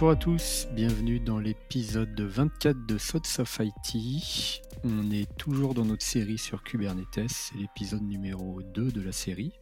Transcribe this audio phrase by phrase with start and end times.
[0.00, 4.62] Bonjour à tous, bienvenue dans l'épisode 24 de Sots of IT.
[4.82, 9.52] On est toujours dans notre série sur Kubernetes, c'est l'épisode numéro 2 de la série.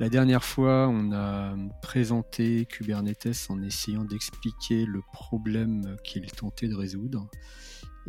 [0.00, 6.74] La dernière fois, on a présenté Kubernetes en essayant d'expliquer le problème qu'il tentait de
[6.74, 7.28] résoudre.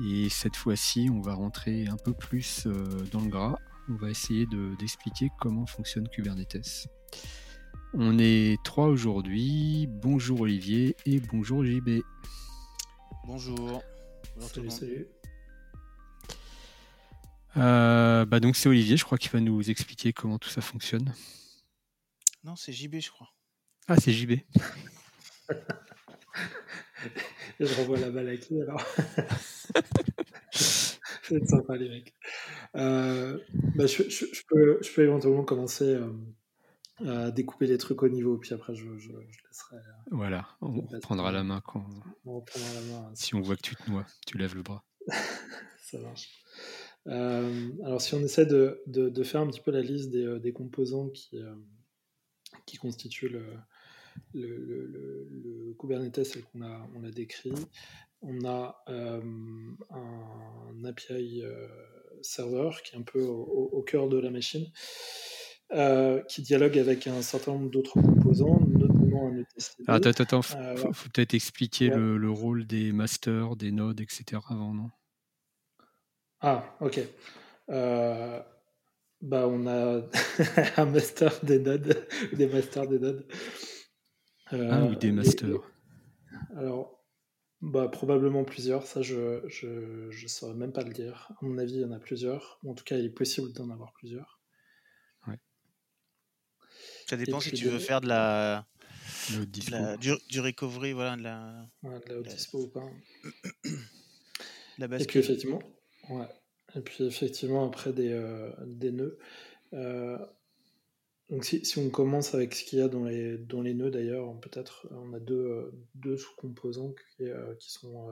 [0.10, 3.58] Et cette fois-ci, on va rentrer un peu plus euh, dans le gras.
[3.90, 4.48] On va essayer
[4.80, 6.88] d'expliquer comment fonctionne Kubernetes.
[7.98, 9.88] On est trois aujourd'hui.
[9.88, 12.02] Bonjour Olivier et bonjour JB.
[13.26, 13.82] Bonjour.
[14.38, 15.08] salut, salut.
[17.56, 21.14] Euh, bah donc c'est Olivier, je crois qu'il va nous expliquer comment tout ça fonctionne.
[22.44, 23.30] Non, c'est JB, je crois.
[23.88, 24.40] Ah, c'est JB.
[27.62, 28.86] je renvoie la balle à qui alors?
[30.52, 32.14] C'est sympa les mecs.
[32.76, 33.40] Euh,
[33.74, 34.04] bah, je,
[34.50, 35.94] peux, je, peux, éventuellement commencer.
[35.94, 36.12] Euh,
[37.04, 39.78] à découper les trucs au niveau, puis après je, je, laisserai.
[39.78, 41.86] Euh, voilà, on prendra la main quand.
[42.26, 43.12] On prendra la main.
[43.14, 44.86] Si on voit que tu te noies, tu lèves le bras.
[45.82, 46.30] Ça marche.
[47.08, 50.40] Euh, alors, si on essaie de, de, faire un petit peu la liste des, euh,
[50.40, 51.38] des composants qui,
[52.66, 53.46] qui constituent le,
[54.34, 57.54] le, le, le Kubernetes qu'on a, on a décrit,
[58.22, 61.44] on a un API
[62.22, 64.66] serveur qui est un peu au, au cœur de la machine.
[65.72, 69.84] Euh, qui dialogue avec un certain nombre d'autres composants, notamment un etcd.
[69.88, 74.00] Ah, attends, attends, faut, euh, faut peut-être expliquer le, le, rôle des masters, des nodes,
[74.00, 74.44] etc.
[74.48, 74.92] avant, non?
[76.40, 77.00] Ah, ok.
[77.72, 78.40] Euh,
[79.22, 80.04] bah, on a
[80.78, 83.26] un master des nodes, des masters des nodes.
[84.52, 85.62] ah, ou des masters.
[86.56, 87.04] alors,
[87.62, 91.32] bah, probablement plusieurs, ça je ne je, je saurais même pas le dire.
[91.42, 92.60] À mon avis, il y en a plusieurs.
[92.64, 94.35] En tout cas, il est possible d'en avoir plusieurs.
[97.06, 98.66] Ça dépend si tu veux faire de la,
[100.30, 102.90] du, recovery, voilà, de la, ouais, de la, dispo ou pas.
[104.78, 105.62] la Et puis effectivement,
[106.10, 106.28] ouais.
[106.76, 109.18] Et puis effectivement après des, euh, des nœuds.
[109.74, 110.18] Euh,
[111.30, 113.92] donc si, si, on commence avec ce qu'il y a dans les, dans les nœuds
[113.92, 118.12] d'ailleurs, peut-être on a deux, deux sous-composants qui, euh, qui sont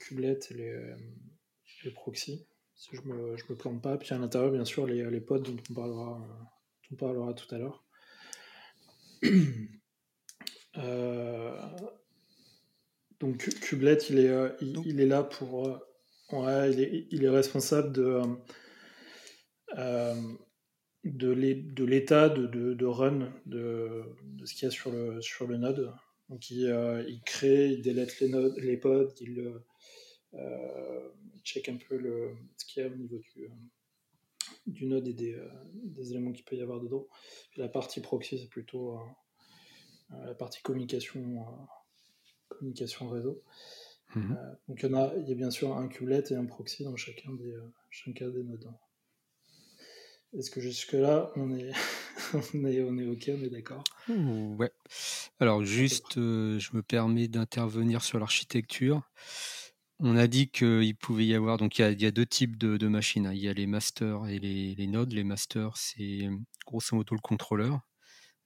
[0.00, 0.94] Kublet et les,
[1.84, 3.96] les proxys, si je me, je me plante pas.
[3.96, 6.26] Puis à l'intérieur, bien sûr, les, les pods dont on parlera
[6.92, 7.84] on parlera tout à l'heure.
[10.78, 11.58] Euh,
[13.18, 15.66] donc Kublet, il est, euh, il, est là pour...
[15.66, 15.78] Euh,
[16.32, 16.70] ouais,
[17.10, 18.20] il, est, responsable de,
[21.04, 24.02] de l'état de, de, run de,
[24.44, 25.94] ce qu'il y a sur le, sur le node.
[26.28, 26.66] Donc il,
[27.08, 29.54] il crée, il délète les, nodes, les pods, il,
[31.42, 33.48] check un peu le, ce qu'il y a au niveau du,
[34.66, 37.06] du node et des, euh, des éléments qu'il peut y avoir dedans.
[37.56, 38.98] la partie proxy, c'est plutôt euh,
[40.12, 41.46] euh, la partie communication,
[42.48, 43.42] communication réseau.
[44.14, 44.38] Mhm.
[44.68, 46.84] donc il y, en a, il y a bien sûr un kubelet et un proxy
[46.84, 47.56] dans chacun des,
[47.90, 48.72] chacun des nodes.
[50.32, 51.72] Est-ce que jusque-là, on est,
[52.54, 53.82] on, est, on est OK, on est d'accord?
[54.08, 54.70] Ouais.
[55.40, 59.02] Alors juste, je me permets d'intervenir sur l'architecture.
[59.98, 63.26] On a dit qu'il pouvait y avoir, donc il y a, deux types de, machines.
[63.26, 63.32] Hein.
[63.32, 65.12] Il y a les masters et les, nodes.
[65.12, 66.28] Les masters, c'est
[66.66, 67.80] grosso modo le contrôleur,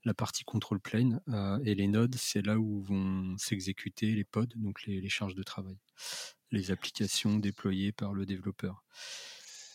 [0.05, 4.47] la partie control plane, euh, et les nodes, c'est là où vont s'exécuter les pods,
[4.56, 5.79] donc les, charges de travail,
[6.52, 8.85] les applications déployées par le développeur.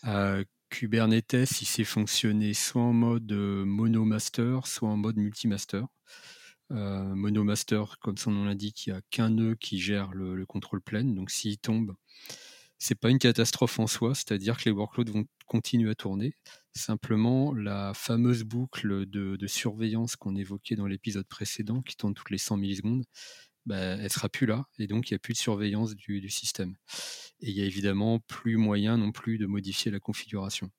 [0.05, 5.83] Euh, Kubernetes, il sait fonctionner soit en mode euh, monomaster, soit en mode multimaster.
[5.83, 5.87] Euh,
[6.69, 11.13] Monomaster, comme son nom l'indique, il n'y a qu'un nœud qui gère le, contrôle plane.
[11.15, 11.95] Donc s'il tombe,
[12.77, 16.35] c'est pas une catastrophe en soi, c'est-à-dire que les workloads vont continuer à tourner.
[16.73, 22.37] Simplement, la fameuse boucle de, surveillance qu'on évoquait dans l'épisode précédent, qui tourne toutes les
[22.37, 23.05] 100 millisecondes,
[23.65, 26.29] bah, elle sera plus là, et donc il n'y a plus de surveillance du, du
[26.29, 26.75] système.
[27.41, 30.69] Et il n'y a évidemment plus moyen non plus de modifier la configuration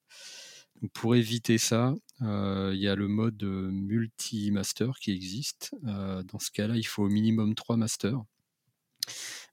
[0.93, 5.75] pour éviter ça, euh, il y a le mode euh, multi-master qui existe.
[5.87, 8.23] Euh, dans ce cas-là, il faut au minimum trois masters.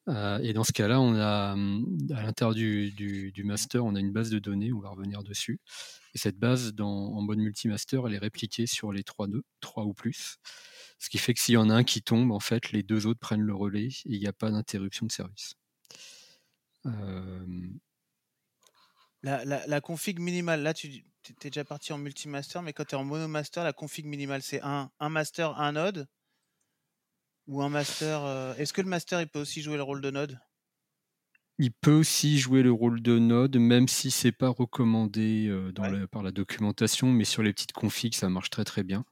[0.08, 4.74] et dans ce cas-là, a à l'intérieur du, master, on a une base de données,
[4.74, 5.60] on va revenir dessus.
[6.14, 9.94] Et cette base en mode multi-master, elle est répliquée sur les trois nœuds, trois ou
[9.94, 10.38] plus.
[11.00, 13.08] Ce qui fait que s'il y en a un qui tombe, en fait, les deux
[13.08, 15.56] autres prennent le relais et il n'y a pas d'interruption de service.
[19.24, 22.96] La, la, config minimale, là, tu, tu es déjà parti en multimaster, mais quand tu
[22.96, 26.08] es en monomaster, la config minimale, c'est un, un master, un node
[27.48, 28.22] Ou un master.
[28.26, 30.42] Euh, est-ce que le master, il peut aussi jouer le rôle de node?
[31.60, 36.08] Il peut aussi jouer le rôle de node, même si c'est pas recommandé euh, dans
[36.08, 39.06] par la documentation, mais sur les petites configs, ça marche très très bien.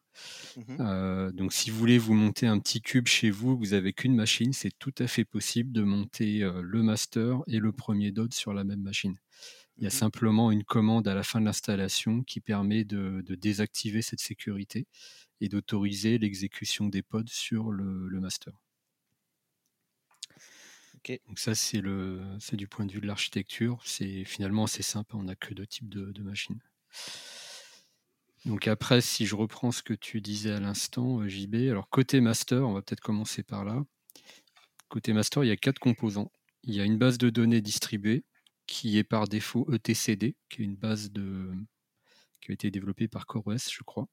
[0.55, 4.15] Mmh donc si vous voulez vous monter un petit cube chez vous, vous n'avez qu'une
[4.15, 8.53] machine, c'est tout à fait possible de monter le master et le premier dode sur
[8.53, 9.15] la même machine.
[9.81, 13.23] Il y a mmh simplement une commande à la fin de l'installation qui permet de,
[13.29, 14.85] désactiver cette sécurité
[15.41, 18.53] et d'autoriser l'exécution des pods sur le, master.
[21.27, 23.81] Donc ça, c'est du point de vue de l'architecture.
[23.83, 25.15] C'est finalement assez simple.
[25.15, 26.61] On n'a que deux types de, machines.
[28.45, 32.21] Donc après, si je reprends ce que tu disais à l'instant, euh, JB, alors côté
[32.21, 33.83] master, on va peut-être commencer par là.
[34.89, 36.31] Côté master, il y a quatre composants.
[36.63, 38.23] Il y a une base de données distribuée
[38.71, 41.51] qui est par défaut ETCD, qui est une base de...
[42.39, 44.07] qui a été développée par CoreOS, je crois.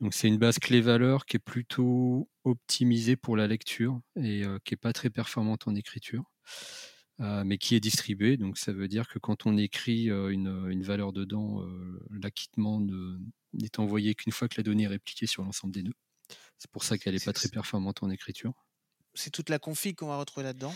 [0.00, 4.74] Donc c'est une base clé-valeur qui est plutôt optimisée pour la lecture et euh, qui
[4.74, 6.22] n'est pas très performante en écriture,
[7.20, 8.36] euh, mais qui est distribuée.
[8.36, 11.66] Donc ça veut dire que quand on écrit euh, une, valeur dedans,
[12.10, 15.98] l'acquittement n'est envoyé qu'une fois que la donnée est répliquée sur l'ensemble des nœuds.
[16.58, 18.52] C'est pour ça qu'elle n'est pas très performante en écriture.
[19.14, 20.74] C'est toute la config qu'on va retrouver là-dedans?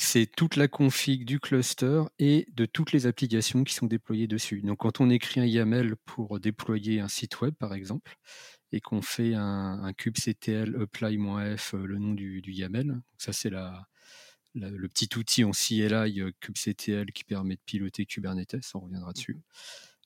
[0.00, 4.62] C'est toute la config du cluster et de toutes les applications qui sont déployées dessus.
[4.62, 8.16] Donc quand on écrit un YAML pour déployer un site web, par exemple,
[8.70, 15.08] et qu'on fait un, kubectl apply-f, euh, le nom du, YAML, ça c'est le petit
[15.18, 19.34] outil en CLI euh, kubectl qui permet de piloter Kubernetes, on reviendra dessus.
[19.34, 19.42] Mmh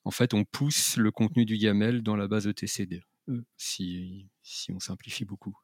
[0.04, 4.72] en fait, on pousse le contenu du YAML dans la base etcd, euh, si, si
[4.72, 5.56] on simplifie beaucoup.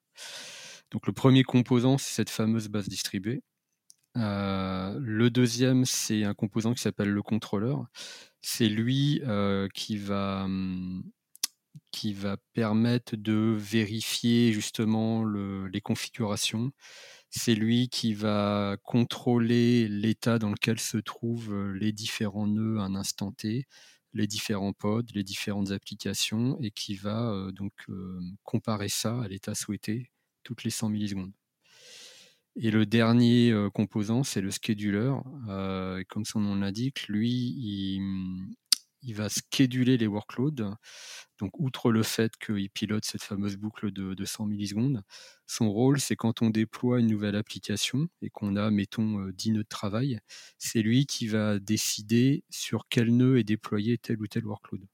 [0.92, 3.42] Donc le premier composant, c'est cette fameuse base distribuée.
[4.18, 7.86] Euh, le deuxième, c'est un composant qui s'appelle le contrôleur.
[8.42, 11.04] C'est lui euh, qui, va, hum,
[11.92, 16.72] qui va permettre de vérifier justement les configurations.
[17.30, 22.84] C'est lui qui va contrôler l'état dans lequel se trouvent euh, les différents nœuds à
[22.84, 23.66] un instant T,
[24.14, 27.72] les différents pods, les différentes applications, et qui va donc
[28.44, 30.10] comparer ça à l'état souhaité
[30.44, 31.37] toutes les 100 millisecondes.
[32.60, 35.12] Et le dernier composant, c'est le scheduler.
[36.08, 37.30] comme son nom l'indique, lui,
[39.00, 40.74] il, va scheduler les workloads.
[41.38, 45.02] Donc, outre le fait qu'il pilote cette fameuse boucle de, 100 millisecondes,
[45.46, 49.62] son rôle, c'est quand on déploie une nouvelle application et qu'on a, mettons, 10 nœuds
[49.62, 50.18] de travail,
[50.58, 54.84] c'est lui qui va décider sur quel nœud est déployé tel ou tel workload.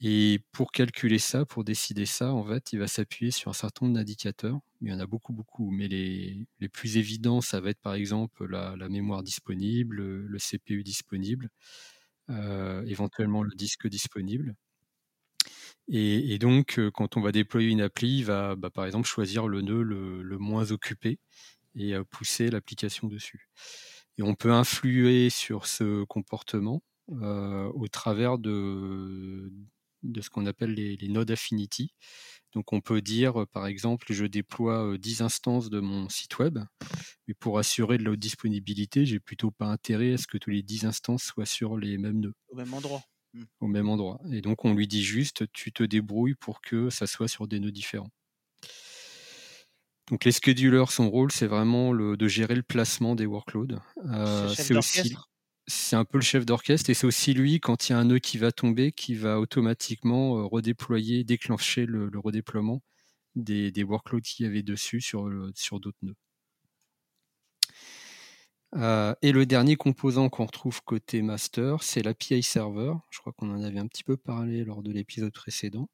[0.00, 3.86] Et pour calculer ça, pour décider ça, en fait, il va s'appuyer sur un certain
[3.86, 4.60] nombre d'indicateurs.
[4.80, 5.70] Il y en a beaucoup, beaucoup.
[5.72, 10.84] Mais les, les, plus évidents, ça va être par exemple la, mémoire disponible, le CPU
[10.84, 11.50] disponible,
[12.30, 14.54] euh, éventuellement le disque disponible.
[15.88, 19.48] Et, donc, euh, quand on va déployer une appli, il va bah, par exemple choisir
[19.48, 21.18] le nœud le, moins occupé
[21.74, 23.48] et euh, pousser l'application dessus.
[24.18, 29.50] Et on peut influer sur ce comportement au travers de,
[30.02, 31.94] de ce qu'on appelle les, nodes affinity.
[32.52, 36.58] Donc on peut dire, par exemple, je déploie 10 instances de mon site web,
[37.26, 40.50] mais pour assurer de la haute disponibilité, j'ai plutôt pas intérêt à ce que tous
[40.50, 42.34] les 10 instances soient sur les mêmes nœuds.
[42.48, 43.02] Au même endroit.
[43.34, 43.42] Mmh.
[43.60, 44.20] Au même endroit.
[44.32, 47.60] Et donc on lui dit juste, tu te débrouilles pour que ça soit sur des
[47.60, 48.10] nœuds différents.
[50.10, 53.78] Donc les schedulers, son rôle, c'est vraiment le, de gérer le placement des workloads.
[54.06, 55.14] Euh, c'est aussi
[55.68, 58.04] c'est un peu le chef d'orchestre et c'est aussi lui, quand il y a un
[58.06, 62.82] nœud qui va tomber, qui va automatiquement euh, redéployer, déclencher le, redéploiement
[63.36, 66.16] des, workloads qu'il y avait dessus sur, sur d'autres nœuds.
[68.76, 72.94] Euh, et le dernier composant qu'on retrouve côté master, c'est l'API server.
[73.10, 75.88] Je crois qu'on en avait un petit peu parlé lors de l'épisode précédent.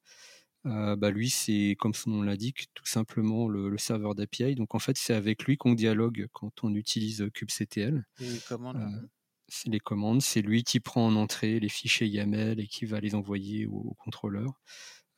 [0.67, 4.55] Euh, bah lui, c'est comme son nom l'indique, tout simplement le, serveur d'API.
[4.55, 8.05] Donc en fait, c'est avec lui qu'on dialogue quand on utilise kubectl.
[8.21, 9.14] Et comment c'est
[9.67, 13.15] les commandes, c'est lui qui prend en entrée les fichiers YAML et qui va les
[13.15, 14.61] envoyer au, contrôleur.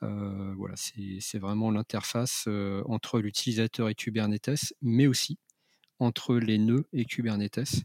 [0.03, 5.39] Euh, voilà, c'est vraiment l'interface euh, entre l'utilisateur et Kubernetes, mais aussi
[5.99, 7.85] entre les nœuds et Kubernetes.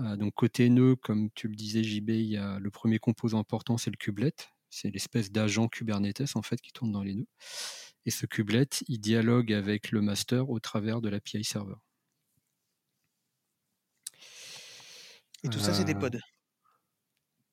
[0.00, 3.96] Euh, donc côté nœud, comme tu le disais JB, le premier composant important, c'est le
[3.96, 4.34] kubelet.
[4.70, 7.26] C'est l'espèce d'agent Kubernetes en fait qui tourne dans les nœuds.
[8.06, 11.74] Et ce kubelet, il dialogue avec le master au travers de l'API server.
[15.42, 16.18] Et tout ça, c'est des pods.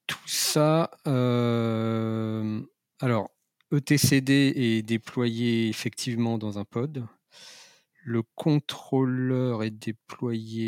[0.07, 2.61] Tout ça, euh,
[2.99, 3.31] alors,
[3.71, 7.05] ETCD est déployé effectivement dans un pod.
[8.03, 10.67] Le contrôleur est déployé.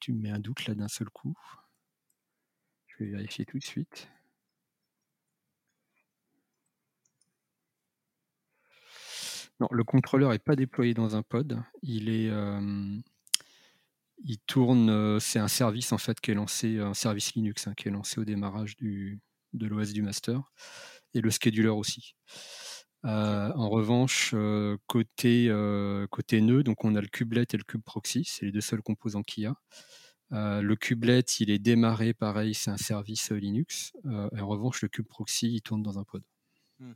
[0.00, 1.34] Tu me mets un doute là d'un seul coup.
[2.86, 4.08] Je vais vérifier tout de suite.
[9.60, 11.62] Non, le contrôleur n'est pas déployé dans un pod.
[11.82, 12.98] Il est, euh,
[14.24, 17.74] il tourne, euh, c'est un service en fait qui est lancé, un service Linux hein,
[17.76, 19.20] qui est lancé au démarrage du,
[19.52, 20.52] de l'OS du master.
[21.14, 22.14] et le scheduler aussi.
[23.04, 24.34] en revanche,
[24.86, 25.50] côté,
[26.10, 28.82] côté nœud, donc on a le kubelet et le kube proxy, c'est les deux seuls
[28.82, 29.54] composants qu'il y a.
[30.30, 33.92] le kubelet, il est démarré, pareil, c'est un service Linux.
[34.04, 36.22] en revanche, le kube proxy, il tourne dans un pod.
[36.78, 36.92] Mmh.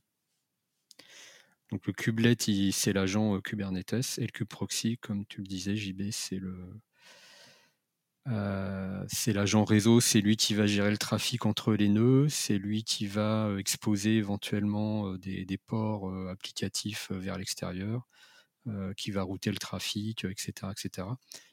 [1.71, 2.37] Donc le kubelet,
[2.73, 6.81] c'est l'agent Kubernetes et le kube proxy, comme tu le disais, JB, c'est le,
[8.27, 12.85] c'est l'agent réseau, c'est lui qui va gérer le trafic entre les nœuds, c'est lui
[12.85, 18.09] qui va exposer éventuellement des, ports applicatifs vers l'extérieur,
[18.97, 20.73] qui va router le trafic, etc.
[20.73, 21.09] etc.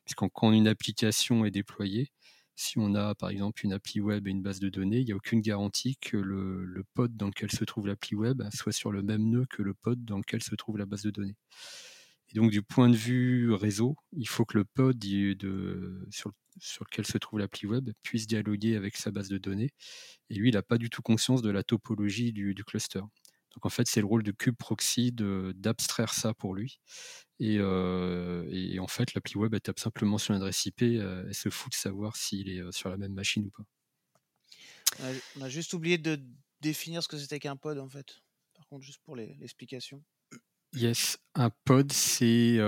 [0.06, 2.12] Puisqu'en quand une application est déployée,
[2.56, 5.12] si on a par exemple une appli web et une base de données, il n'y
[5.14, 9.02] a aucune garantie que le pod dans lequel se trouve l'appli web soit sur le
[9.02, 11.38] même nœud que le pod dans lequel se trouve la base de données.
[12.32, 14.98] Et donc, du point de vue réseau, il faut que le pod
[16.10, 16.32] sur,
[16.82, 19.72] lequel se trouve l'appli web puisse dialoguer avec sa base de données.
[20.30, 23.00] Et lui, il n'a pas du tout conscience de la topologie du, cluster.
[23.54, 26.80] Donc, en fait, c'est le rôle de kube proxy d'abstraire ça pour lui.
[27.42, 31.50] Euh, et, en fait, l'appli web, elle tape simplement sur l'adresse IP, euh, elle se
[31.50, 33.66] fout de savoir s'il est euh, sur la même machine ou pas.
[35.38, 36.22] On a juste oublié de
[36.62, 38.22] définir ce que c'était qu'un pod, en fait.
[38.54, 40.04] Par contre, juste pour l'explication.
[40.74, 42.60] Yes, un pod, c'est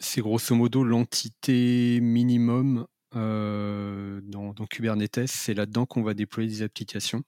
[0.00, 5.26] c'est grosso modo l'entité minimum dans, Kubernetes.
[5.26, 7.24] C'est là-dedans qu'on va déployer des applications.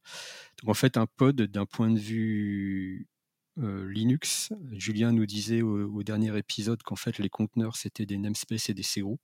[0.60, 3.08] Donc en fait, un pod, d'un point de vue
[3.56, 8.74] Linux, Julien nous disait au, dernier épisode qu'en fait les conteneurs c'était des namespaces et
[8.74, 9.20] des cgroups.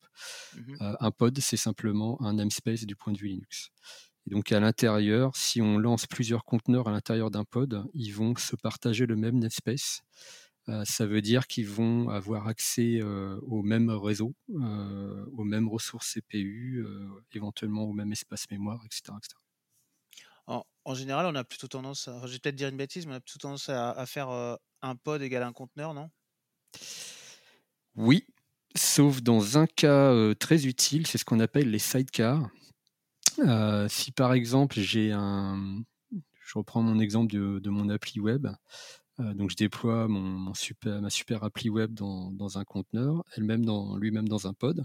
[0.54, 3.70] Mmh un pod, c'est simplement un namespace du point de vue Linux.
[4.26, 8.34] Et donc à l'intérieur, si on lance plusieurs conteneurs à l'intérieur d'un pod, ils vont
[8.36, 10.02] se partager le même namespace.
[10.68, 15.68] Euh, ça veut dire qu'ils vont avoir accès euh, au même réseau, euh, aux mêmes
[15.68, 16.84] ressources CPU,
[17.32, 19.16] éventuellement au même espace mémoire, etc.
[20.48, 23.16] En, général, on a plutôt tendance, à, je vais peut-être dire une bêtise, mais on
[23.16, 24.28] a plutôt tendance à, faire
[24.82, 26.10] un pod égal un conteneur, non?
[27.96, 28.24] Oui,
[28.76, 32.48] sauf dans un cas très utile, c'est ce qu'on appelle les sidecars.
[33.40, 38.46] Euh, si par exemple j'ai un, je reprends mon exemple de, mon appli web,
[39.20, 43.96] euh, donc je déploie mon, super, ma super appli web dans, un conteneur, elle-même dans
[43.96, 44.84] lui-même dans un pod,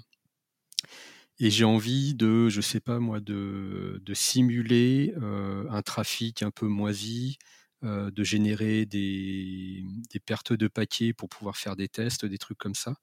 [1.40, 6.68] et j'ai envie de, je sais pas moi, de, simuler euh, un trafic un peu
[6.68, 7.38] moisi,
[7.84, 9.84] de générer des,
[10.24, 12.94] pertes de paquets pour pouvoir faire des tests, des trucs comme ça.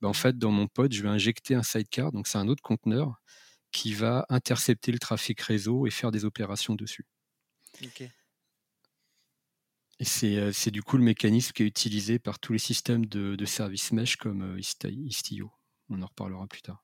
[0.00, 0.14] Ben, en mmh.
[0.14, 3.20] fait, dans mon pod, je vais injecter un sidecar, donc c'est un autre conteneur
[3.76, 7.04] qui va intercepter le trafic réseau et faire des opérations dessus.
[9.98, 13.44] Et c'est, du coup le mécanisme qui est utilisé par tous les systèmes de, de
[13.44, 15.52] services mesh comme Istio.
[15.90, 16.82] On en reparlera plus tard.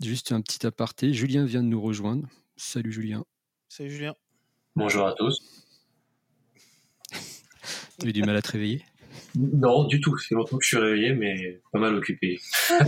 [0.00, 2.26] juste un petit aparté, Julien vient de nous rejoindre.
[2.56, 3.26] Salut Julien.
[3.68, 4.14] Salut Julien.
[4.76, 5.42] Bonjour à tous.
[8.00, 8.82] Tu as eu du mal à te réveiller?
[9.34, 10.16] Non, du tout.
[10.18, 12.40] C'est longtemps que je suis réveillé, mais pas mal occupé.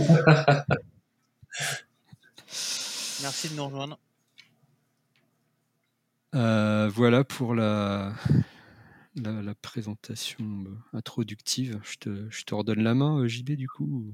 [3.21, 3.99] Merci de nous rejoindre.
[6.35, 8.13] Euh, voilà pour la,
[9.15, 11.79] la, présentation euh, introductive.
[11.83, 14.13] Je te, je te, redonne la main, euh, JB, du coup.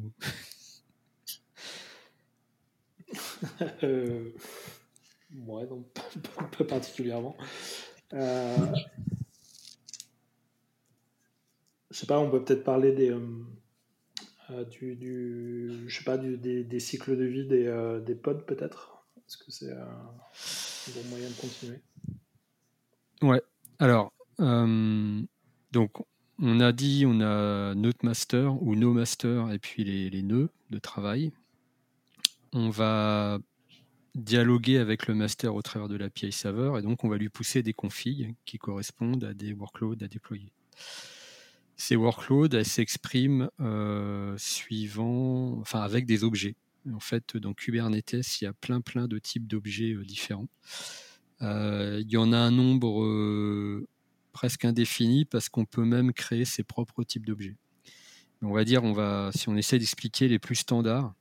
[3.84, 4.32] ouais,
[5.70, 5.84] non,
[6.58, 7.36] pas, particulièrement.
[11.94, 13.20] Je sais pas, on peut peut-être parler des, euh,
[14.50, 19.06] euh, du, je sais pas, des, cycles de vie des, euh, des pods peut-être?
[19.18, 21.80] Est-ce que c'est un bon moyen de continuer?
[23.22, 23.42] Ouais.
[23.80, 25.92] Alors, donc
[26.40, 30.50] on a dit, on a notre master ou nos masters et puis les, les nœuds
[30.72, 31.32] de travail.
[32.54, 33.40] On va
[34.16, 37.62] dialoguer avec le master au travers de l'API server et donc on va lui pousser
[37.62, 40.52] des configs qui correspondent à des workloads à déployer.
[41.76, 46.56] Ces workloads, elles s'expriment euh, suivant, enfin avec des objets.
[46.94, 50.50] En fait, dans Kubernetes, il y a plein plein de types d'objets euh, différents.
[51.42, 53.86] Euh, il y en a un nombre
[54.32, 57.56] presque indéfini parce qu'on peut même créer ses propres types d'objets.
[58.42, 61.14] On va dire, on va, si on essaie d'expliquer les plus standards,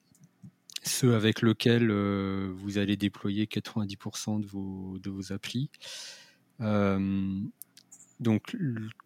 [0.83, 5.71] ceux avec lesquels vous allez déployer 90% de vos, de vos applis,
[8.21, 8.57] donc,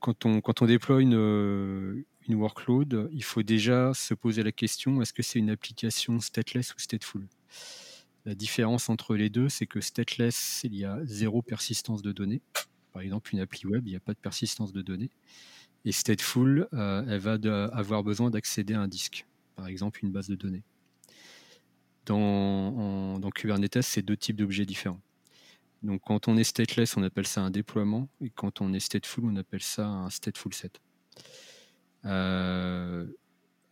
[0.00, 5.12] quand on, déploie une, euh, une workload, il faut déjà se poser la question est-ce
[5.12, 7.26] que c'est une application stateless ou stateful?
[8.24, 12.42] La différence entre les deux, c'est que stateless, il y a zéro persistance de données.
[12.92, 15.10] Par exemple, une appli web, il n'y a pas de persistance de données.
[15.84, 17.38] Et stateful, euh, elle va
[17.72, 20.64] avoir besoin d'accéder à un disque, par exemple une base de données.
[22.06, 25.00] Dans Kubernetes, c'est deux types d'objets différents.
[25.82, 29.24] Donc quand on est stateless, on appelle ça un déploiement, et quand on est stateful,
[29.24, 30.80] on appelle ça un stateful set.
[32.04, 33.06] Euh,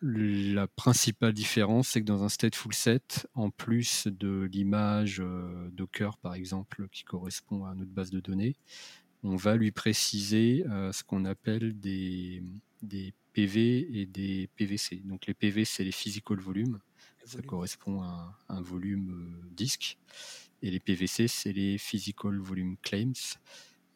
[0.02, 6.18] la principale différence, c'est que dans un stateful set, en plus de l'image euh, Docker,
[6.18, 8.56] par exemple, qui correspond à notre base de données,
[9.22, 12.42] on va lui préciser euh, ce qu'on appelle des,
[13.32, 15.00] PV et des PVC.
[15.04, 16.78] Donc les PV, c'est les physical volumes.
[17.24, 19.96] Ça correspond à un volume disque.
[20.62, 23.38] Et les PVC, c'est les Physical Volume Claims.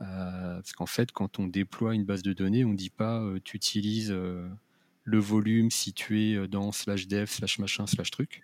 [0.01, 3.21] Euh, parce qu'en fait, quand on déploie une base de données, on ne dit pas
[3.21, 4.49] euh, tu utilises euh,
[5.05, 8.43] le volume situé dans slash dev, slash machin, slash truc.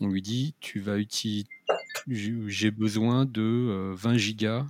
[0.00, 1.48] On lui dit tu vas utiliser,
[2.06, 4.66] j'ai besoin de 20 gigas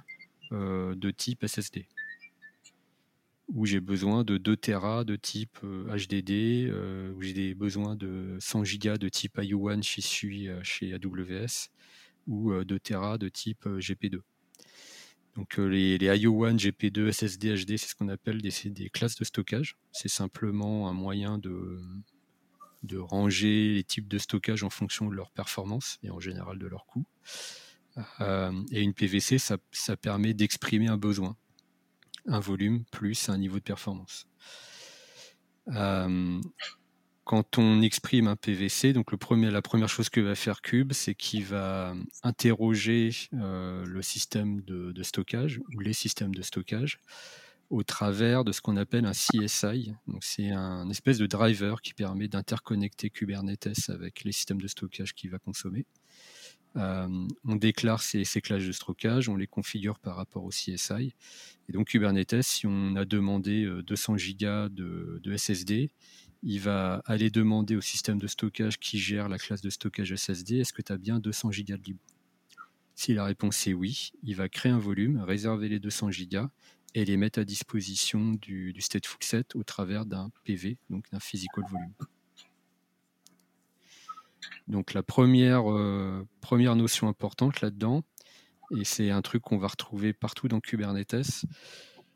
[0.53, 1.87] de type SSD.
[3.49, 6.73] Ou j'ai besoin de 2 Tera de type HDD,
[7.17, 11.71] ou j'ai besoin de 100 gigas de type IO1 si je suis chez AWS
[12.26, 14.21] ou de Tera de type GP2.
[15.37, 19.76] Donc les, les IO1, GP2, SSD, HD, c'est ce qu'on appelle des, classes de stockage.
[19.93, 21.81] C'est simplement un moyen de,
[22.97, 26.87] ranger les types de stockage en fonction de leur performance et en général de leur
[26.87, 27.05] coût.
[28.70, 31.37] et une PVC, ça, permet d'exprimer un besoin,
[32.27, 34.29] un volume plus un niveau de performance.
[35.68, 36.40] Euh,
[37.24, 41.44] quand on exprime un PVC, donc la première chose que va faire Cube, c'est qu'il
[41.44, 47.00] va interroger euh, le système de, stockage ou les systèmes de stockage
[47.70, 49.94] au travers de ce qu'on appelle un CSI.
[50.20, 55.30] C'est un espèce de driver qui permet d'interconnecter Kubernetes avec les systèmes de stockage qu'il
[55.30, 55.87] va consommer.
[56.76, 57.08] Euh,
[57.44, 61.14] on déclare ces, classes de stockage, on les configure par rapport au CSI.
[61.68, 65.90] Et donc Kubernetes, si on a demandé 200 Go de, de SSD,
[66.44, 70.59] il va aller demander au système de stockage qui gère la classe de stockage SSD
[70.59, 72.00] est-ce que tu as bien 200 Go de libre?
[72.94, 76.48] Si la réponse est oui, il va créer un volume, réserver les 200 Go
[76.94, 81.64] et les mettre à disposition du, stateful set au travers d'un PV, donc d'un physical
[81.68, 81.94] volume.
[84.68, 88.04] Donc la première, euh, première notion importante là-dedans,
[88.78, 91.46] et c'est un truc qu'on va retrouver partout dans Kubernetes,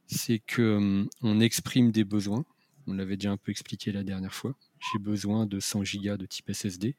[0.07, 2.45] c'est qu'on hum, exprime des besoins,
[2.89, 4.55] on l'avait déjà un peu expliqué la dernière fois.
[4.93, 6.97] J'ai besoin de 100 Go de type SSD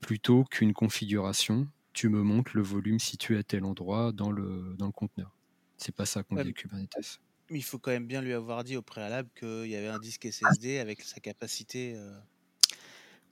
[0.00, 1.68] plutôt qu'une configuration.
[1.92, 5.36] Tu me montres le volume situé à tel endroit dans le, dans le conteneur.
[5.76, 7.20] C'est pas ça qu'on dit Kubernetes.
[7.50, 9.98] Mais il faut quand même bien lui avoir dit au préalable qu'il y avait un
[9.98, 11.94] disque SSD avec sa capacité.
[11.96, 12.18] Euh.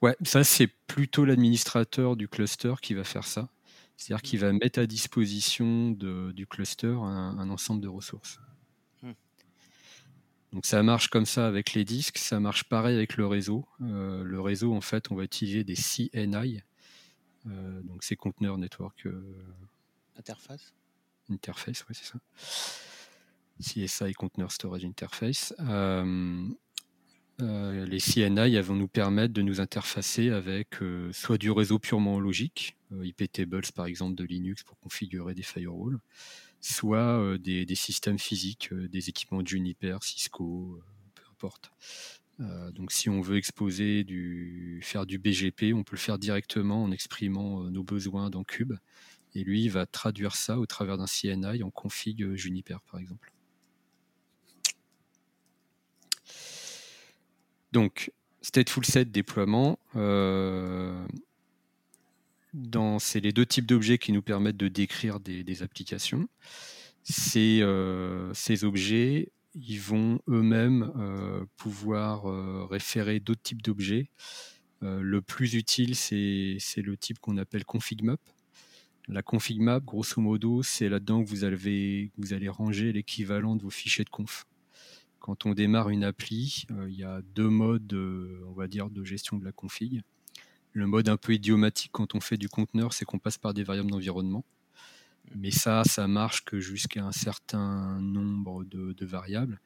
[0.01, 3.49] Ouais, ça c'est plutôt l'administrateur du cluster qui va faire ça.
[3.95, 8.39] C'est-à-dire qu'il va mettre à disposition du cluster un ensemble de ressources.
[10.57, 13.67] Donc ça marche comme ça avec les disques, ça marche pareil avec le réseau.
[13.79, 16.63] Euh, le réseau, en fait, on va utiliser des CNI,
[17.45, 19.21] euh, donc c'est Container Network euh,
[20.17, 20.73] Interface.
[21.29, 22.17] Interface, oui, c'est ça.
[23.61, 25.53] CSI Container Storage Interface.
[27.39, 30.77] les CNI vont nous permettre de nous interfacer avec
[31.11, 35.99] soit du réseau purement logique, IP tables par exemple de Linux pour configurer des firewalls,
[36.61, 40.81] soit des, systèmes physiques, des équipements Juniper, Cisco,
[41.15, 41.71] peu importe.
[42.73, 46.91] donc si on veut exposer du, faire du BGP, on peut le faire directement en
[46.91, 48.73] exprimant nos besoins dans Cube.
[49.35, 53.31] Et lui, il va traduire ça au travers d'un CNI en config Juniper, par exemple.
[57.71, 59.77] Donc, stateful set déploiement,
[62.99, 66.27] c'est les deux types d'objets qui nous permettent de décrire des, applications.
[67.03, 74.09] Ces, euh, ces, objets, ils vont eux-mêmes euh, pouvoir euh, référer d'autres types d'objets.
[74.81, 78.17] le plus utile, c'est le type qu'on appelle config map.
[79.07, 84.03] La config map, grosso modo, c'est là-dedans que vous allez, ranger l'équivalent de vos fichiers
[84.03, 84.45] de conf.
[85.19, 90.03] Quand on démarre une appli, il y a deux modes, de gestion de la config.
[90.73, 93.63] Le mode un peu idiomatique quand on fait du conteneur, c'est qu'on passe par des
[93.63, 94.45] variables d'environnement.
[95.35, 99.59] Mais ça, ça marche que jusqu'à un certain nombre de, variables.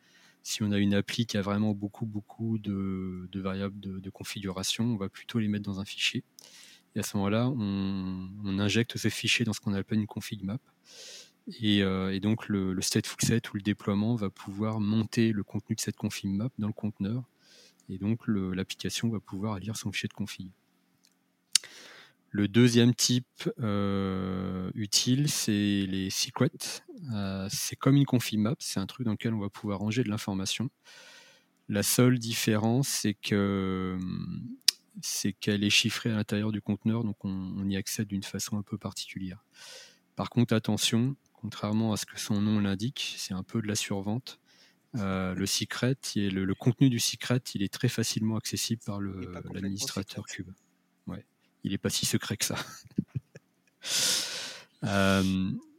[0.43, 4.97] Si on a une appli qui a vraiment beaucoup, beaucoup de, variables de, configuration, on
[4.97, 6.23] va plutôt les mettre dans un fichier.
[6.95, 10.59] Et à ce moment-là, on, injecte ce fichier dans ce qu'on appelle une config map.
[11.61, 15.75] Et, euh, donc le, le, stateful set ou le déploiement va pouvoir monter le contenu
[15.75, 17.23] de cette config map dans le conteneur.
[17.89, 20.49] Et donc l'application va pouvoir lire son fichier de config.
[22.33, 26.49] Le deuxième type euh, utile, c'est les secrets.
[27.13, 30.01] Euh, c'est comme une config map, c'est un truc dans lequel on va pouvoir ranger
[30.03, 30.69] de l'information.
[31.67, 33.99] La seule différence, c'est que
[35.01, 38.61] c'est qu'elle est chiffrée à l'intérieur du conteneur, donc on, y accède d'une façon un
[38.61, 39.43] peu particulière.
[40.15, 43.75] Par contre, attention, contrairement à ce que son nom l'indique, c'est un peu de la
[43.75, 44.39] survente.
[44.93, 50.51] le secret, le, le, contenu du secret, il est très facilement accessible par l'administrateur Cube.
[51.63, 52.55] Il n'est pas si secret que ça.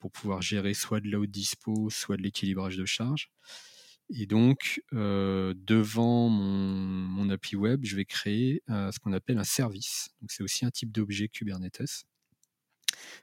[0.00, 3.30] pour pouvoir gérer soit de haute dispo, soit de l'équilibrage de charge.
[4.12, 10.10] Et donc, devant mon, appli web, je vais créer ce qu'on appelle un service.
[10.20, 12.04] Donc, c'est aussi un type d'objet Kubernetes.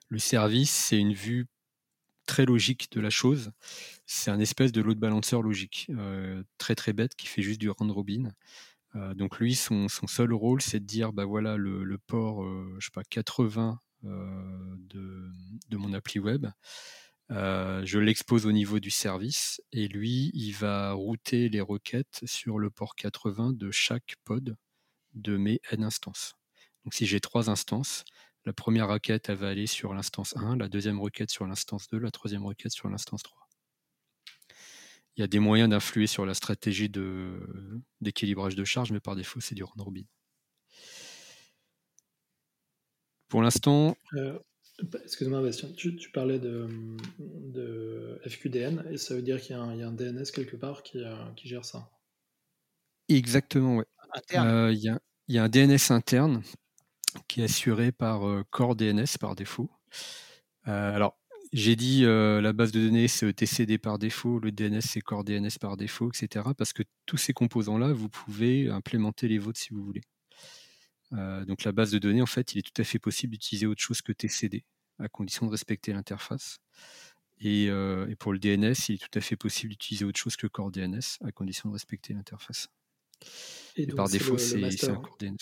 [0.09, 1.47] Le service, c'est une vue
[2.27, 3.51] très logique de la chose.
[4.05, 7.69] C'est un espèce de load balancer logique, euh, très très bête, qui fait juste du
[7.71, 8.31] round robin.
[8.95, 12.85] Euh, donc lui, son, seul rôle, c'est de dire, bah voilà, le, port, euh, je
[12.85, 15.31] sais pas, 80 de,
[15.69, 16.47] de, mon appli web,
[17.29, 22.69] je l'expose au niveau du service, et lui, il va router les requêtes sur le
[22.69, 24.55] port 80 de chaque pod
[25.13, 26.35] de mes n instances.
[26.83, 28.05] Donc si j'ai trois instances,
[28.45, 32.11] la première requête, va aller sur l'instance 1, la deuxième requête sur l'instance 2, la
[32.11, 33.37] troisième requête sur l'instance 3.
[35.17, 36.89] Il y a des moyens d'influer sur la stratégie
[37.99, 40.03] d'équilibrage de, charge, mais par défaut, c'est du round robin.
[43.27, 43.97] Pour l'instant.
[44.13, 44.39] Euh,
[45.03, 46.67] excuse-moi, Bastien, tu, parlais de,
[48.27, 51.65] FQDN, et ça veut dire qu'il y, a un DNS quelque part qui, euh, gère
[51.65, 51.89] ça
[53.09, 53.83] Exactement, oui.
[54.35, 56.41] Euh, il y, a un DNS interne
[57.27, 59.69] qui est assuré par Core DNS par défaut.
[60.63, 61.17] alors,
[61.53, 65.57] j'ai dit la base de données c'est ETCD par défaut, le DNS c'est Core DNS
[65.59, 66.45] par défaut, etc.
[66.57, 70.01] Parce que tous ces composants-là, vous pouvez implémenter les vôtres si vous voulez.
[71.11, 73.81] Donc la base de données, en fait, il est tout à fait possible d'utiliser autre
[73.81, 74.65] chose que TCD,
[74.99, 76.59] à condition de respecter l'interface.
[77.39, 77.69] Et,
[78.19, 81.19] pour le DNS, il est tout à fait possible d'utiliser autre chose que Core DNS,
[81.21, 82.67] à condition de respecter l'interface.
[83.75, 85.37] Et, par défaut, c'est un Core DNS.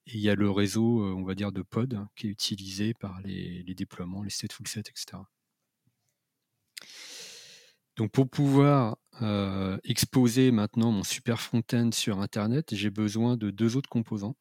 [0.06, 2.94] et il y a le réseau, euh, on va dire, de pod qui est utilisé
[2.94, 5.24] par les, déploiements, les stateful set, etc.
[7.96, 13.76] Donc pour pouvoir euh, exposer maintenant mon super front-end sur Internet, j'ai besoin de deux
[13.78, 14.36] autres composants.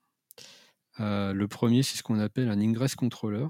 [1.00, 3.46] Euh, le premier, c'est ce qu'on appelle un ingress controller.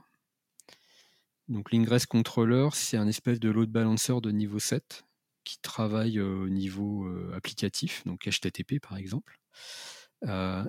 [1.49, 5.05] Donc l'ingress controller, c'est un espèce de load balancer de niveau 7
[5.45, 9.39] qui travaille au niveau euh, applicatif, donc HTTP par exemple.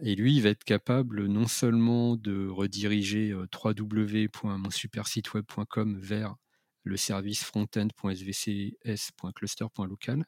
[0.04, 6.36] et lui, il va être capable non seulement de rediriger www.monsupersiteweb.com vers
[6.84, 10.26] le service frontend.svcs.cluster.local.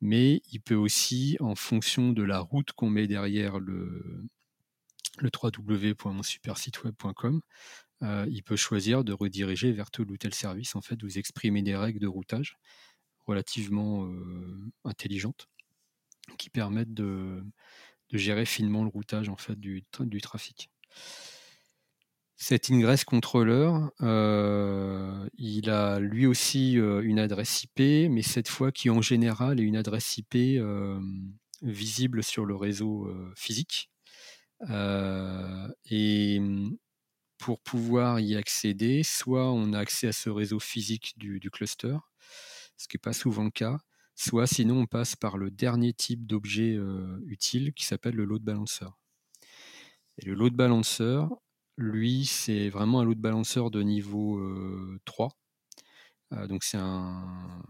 [0.00, 4.26] Mais il peut aussi, en fonction de la route qu'on met derrière le,
[5.18, 7.40] le www.monsupersiteweb.com,
[8.02, 10.76] euh, il peut choisir de rediriger vers tel ou tel service.
[10.76, 12.58] En fait, vous exprimez des règles de routage
[13.26, 15.48] relativement euh, intelligentes
[16.38, 17.42] qui permettent de,
[18.12, 20.70] gérer finement le routage en fait, du, du trafic.
[22.38, 28.90] Cet ingress controller, euh, il a lui aussi une adresse IP, mais cette fois qui
[28.90, 30.60] en général est une adresse IP
[31.62, 33.90] visible sur le réseau physique.
[35.90, 36.40] et
[37.38, 41.96] pour pouvoir y accéder, soit on a accès à ce réseau physique du, cluster,
[42.76, 43.78] ce qui n'est pas souvent le cas,
[44.14, 46.78] soit sinon on passe par le dernier type d'objet
[47.26, 48.86] utile qui s'appelle le load balancer.
[50.18, 51.24] Et le load balancer,
[51.76, 54.40] lui, c'est vraiment un load balancer de niveau
[55.04, 55.28] 3.
[56.48, 57.62] donc c'est un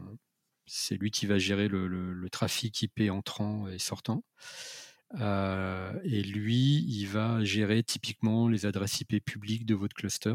[0.67, 4.25] c'est lui qui va gérer le, trafic IP entrant et sortant.
[5.15, 10.35] Et lui, il va gérer typiquement les adresses IP publiques de votre cluster.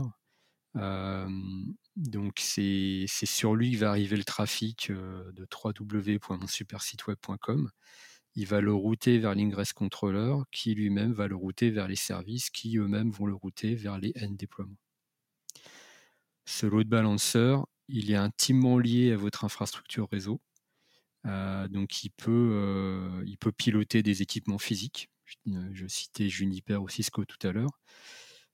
[0.75, 7.69] donc c'est sur lui que va arriver le trafic de www.monsupersiteweb.com
[8.35, 12.49] il va le router vers l'ingress controller qui lui-même va le router vers les services
[12.49, 14.77] qui eux-mêmes vont le router vers les end déploiements.
[16.45, 17.57] Ce load balancer,
[17.89, 20.41] il est intimement lié à votre infrastructure réseau.
[21.25, 25.09] Euh, donc il peut, euh, il peut piloter des équipements physiques.
[25.45, 27.79] Je, citais Juniper ou Cisco tout à l'heure.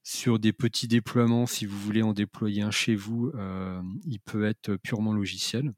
[0.04, 4.46] Sur des petits déploiements, si vous voulez en déployer un chez vous, euh, il peut
[4.46, 5.74] être purement logiciel.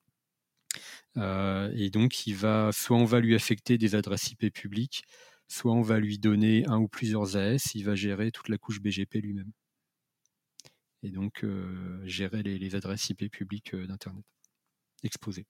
[1.17, 5.04] Euh, et donc, il va, soit on va lui affecter des adresses IP publiques,
[5.47, 8.82] soit on va lui donner un ou plusieurs AS, il va gérer toute la couche
[8.82, 9.52] BGP lui-même.
[11.04, 14.25] Et donc, euh, gérer les, adresses IP publiques euh, d'Internet
[15.04, 15.45] exposées.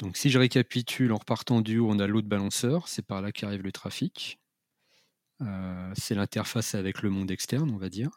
[0.00, 3.32] Donc, si je récapitule, en repartant du haut, on a load balancer, c'est par là
[3.32, 4.40] qu'arrive le trafic.
[5.94, 8.10] c'est l'interface avec le monde externe, on va dire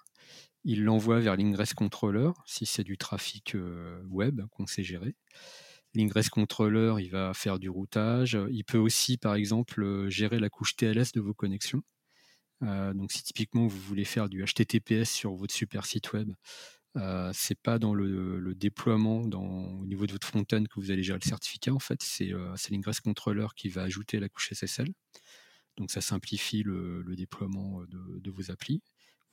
[0.67, 5.15] il l'envoie vers l'ingress controller si c'est du trafic euh, web qu'on sait gérer.
[5.93, 8.37] L'ingress controller, il va faire du routage.
[8.51, 11.83] Il peut aussi, par exemple, euh, gérer la couche TLS de vos connexions.
[12.63, 16.33] Euh, donc, si typiquement vous voulez faire du HTTPS sur votre super site web,
[16.97, 21.19] euh, c'est pas dans le, déploiement au niveau de votre front-end que vous allez gérer
[21.21, 21.73] le certificat.
[21.73, 22.31] En fait, c'est
[22.71, 24.89] l'ingress controller qui va ajouter la couche SSL.
[25.77, 28.81] Donc, ça simplifie le, déploiement de, vos applis.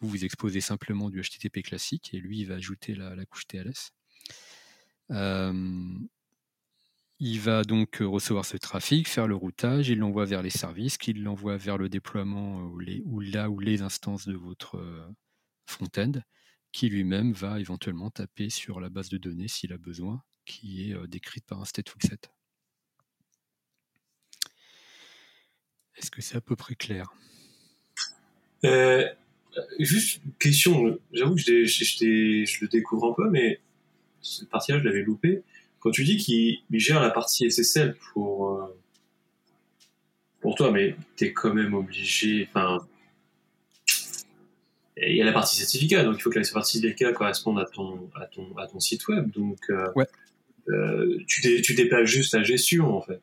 [0.00, 3.92] Vous, vous exposez simplement du HTTP classique et lui, il va ajouter la, couche TLS.
[7.20, 11.22] il va donc recevoir ce trafic, faire le routage, il l'envoie vers les services, qu'il
[11.22, 15.09] l'envoie vers le déploiement ou, les, ou, là où les instances de votre
[15.66, 16.12] front-end,
[16.74, 21.06] qui lui-même va éventuellement taper sur la base de données s'il a besoin, qui est
[21.06, 22.32] décrite par un stateful set.
[25.96, 27.14] Est-ce que c'est à peu près clair?
[28.64, 29.08] Euh,
[29.56, 33.60] euh, juste une question, j'avoue que je, le découvre un peu, mais
[34.20, 35.44] cette partie-là, je l'avais loupé.
[35.78, 38.76] Quand tu dis qu'il gère la partie SSL pour, euh,
[40.40, 42.48] pour toi, mais tu es quand même obligé.
[42.48, 42.84] Enfin,
[44.96, 47.64] il y a la partie certificat, donc il faut que la partie certificat corresponde à
[47.64, 49.30] ton, à ton, à ton site web.
[49.30, 50.07] Donc, euh, ouais.
[51.26, 53.20] tu, tu déplaces juste la gestion, en fait.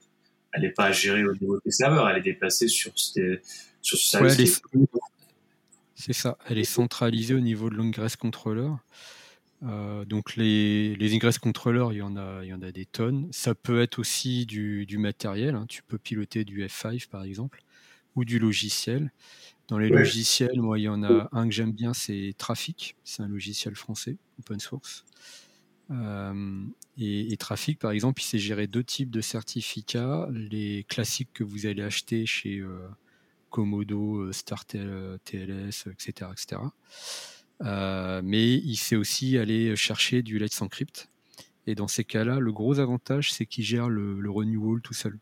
[0.53, 3.17] Elle n'est pas gérée au niveau de tes serveurs, elle est déplacée sur, sur
[3.81, 4.61] ce service.
[5.95, 8.71] C'est ça, elle est centralisée au niveau de l'ingress controller.
[9.63, 12.85] Euh, donc les, les ingress controllers, il y, en a, il y en a des
[12.85, 13.27] tonnes.
[13.31, 15.55] Ça peut être aussi du, matériel.
[15.55, 15.65] Hein.
[15.69, 17.61] Tu peux piloter du F5 par exemple,
[18.15, 19.11] ou du logiciel.
[19.71, 22.97] Dans les logiciels, moi, il y en a un que j'aime bien, c'est Trafic.
[23.05, 25.05] C'est un logiciel français, open source.
[26.97, 31.67] et, Trafic, par exemple, il sait gérer deux types de certificats, les classiques que vous
[31.67, 32.61] allez acheter chez
[33.49, 36.31] Komodo, Star TLS, etc.
[36.33, 36.61] etc.
[38.21, 41.07] mais il sait aussi aller chercher du Let's Encrypt.
[41.65, 45.17] Et dans ces cas-là, le gros avantage, c'est qu'il gère le, renewal tout seul.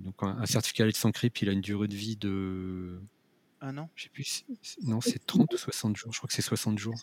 [0.00, 3.00] Donc un, certificat Let's Encrypt, il a une durée de vie de...
[3.60, 4.44] Un an Je sais plus.
[4.82, 6.12] Non, c'est 30 ou 60 jours.
[6.12, 6.94] Je crois que c'est 60 jours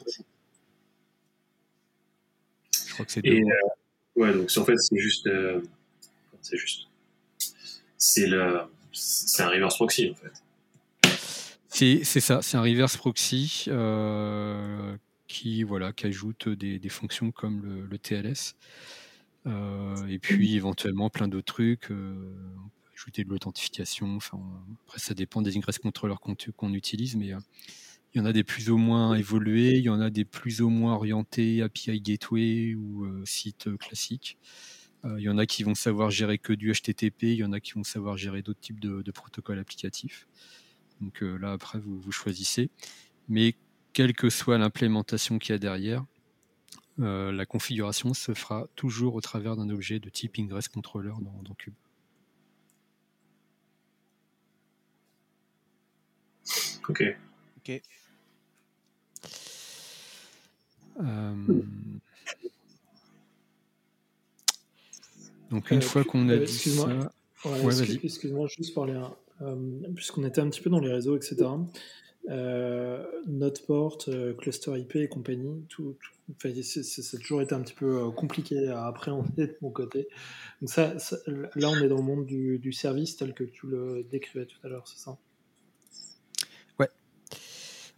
[2.95, 3.31] crois que c'est deux.
[3.31, 5.27] Euh, ouais, donc en fait, c'est juste.
[5.27, 5.61] Euh,
[6.41, 6.87] c'est juste.
[7.97, 8.61] C'est le.
[8.91, 10.31] C'est un reverse proxy, en fait.
[11.69, 14.95] C'est ça, c'est un reverse proxy euh,
[15.27, 18.55] qui, voilà, qui ajoute des, des fonctions comme le, TLS.
[19.45, 21.91] Et puis éventuellement plein d'autres trucs.
[22.93, 24.15] ajouter de l'authentification.
[24.15, 24.39] Enfin,
[24.83, 27.33] après, ça dépend des ingress controllers qu'on utilise, mais
[28.15, 30.61] il y en a des plus ou moins évolués, il y en a des plus
[30.61, 34.37] ou moins orientés API Gateway ou euh, sites euh, classiques.
[35.03, 37.51] Euh, il y en a qui vont savoir gérer que du HTTP, il y en
[37.51, 40.27] a qui vont savoir gérer d'autres types de, protocoles applicatifs.
[41.01, 42.69] Donc là, après, vous, vous, choisissez.
[43.27, 43.55] Mais
[43.91, 46.05] quelle que soit l'implémentation qu'il y a derrière,
[46.97, 51.53] la configuration se fera toujours au travers d'un objet de type ingress controller dans, dans
[51.55, 51.73] Cube.
[56.89, 57.03] Ok.
[57.57, 57.81] Ok.
[61.01, 61.33] Euh,
[65.49, 67.11] donc une euh, fois qu'on a euh, dit ça...
[68.03, 68.99] Excuse-moi, juste parler,
[69.95, 71.45] puisqu'on était un petit peu dans les réseaux, etc.
[73.27, 73.99] Noteport,
[74.39, 75.95] Cluster IP et compagnie, tout,
[76.39, 80.07] ça a toujours été un petit peu compliqué à appréhender de mon côté.
[80.61, 80.95] Donc ça,
[81.27, 84.67] là, on est dans le monde du, service tel que tu le décrivais tout à
[84.67, 85.17] l'heure, c'est ça?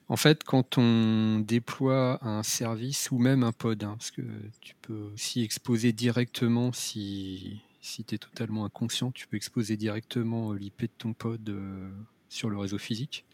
[0.09, 4.21] En fait, quand on déploie un service ou même un pod, hein, parce que
[4.61, 10.53] tu peux aussi exposer directement, si, si tu es totalement inconscient, tu peux exposer directement
[10.53, 11.89] l'IP de ton pod euh,
[12.29, 13.25] sur le réseau physique.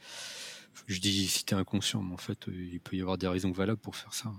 [0.88, 3.80] Je dis es inconscient, mais en fait, euh, il peut y avoir des raisons valables
[3.80, 4.32] pour faire ça.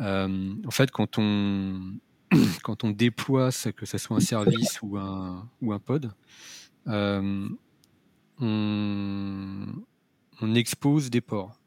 [0.00, 1.94] Euh, en fait, quand on,
[2.62, 5.48] quand déploie, que ce soit un service ou un,
[5.84, 6.12] pod,
[6.86, 7.48] on,
[10.40, 11.62] on expose des ports.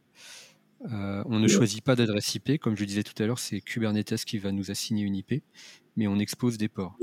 [0.91, 4.26] Euh, on ne choisit pas d'adresse IP, comme je disais tout à l'heure, c'est Kubernetes
[4.26, 5.41] qui va nous assigner une IP,
[5.95, 6.98] mais on expose des ports.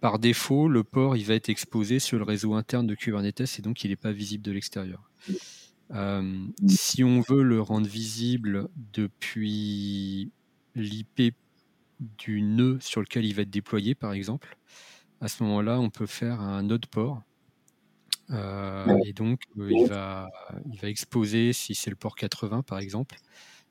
[0.00, 3.62] Par défaut, le port il va être exposé sur le réseau interne de Kubernetes et
[3.62, 5.10] donc il n'est pas visible de l'extérieur.
[5.92, 10.30] Euh, si on veut le rendre visible depuis
[10.74, 11.34] l'IP
[12.00, 14.56] du nœud sur lequel il va être déployé, par exemple,
[15.20, 17.22] à ce moment-là, on peut faire un node port.
[18.30, 20.30] Euh, et donc, euh, il, va,
[20.72, 23.16] il va exposer, si c'est le port 80 par exemple,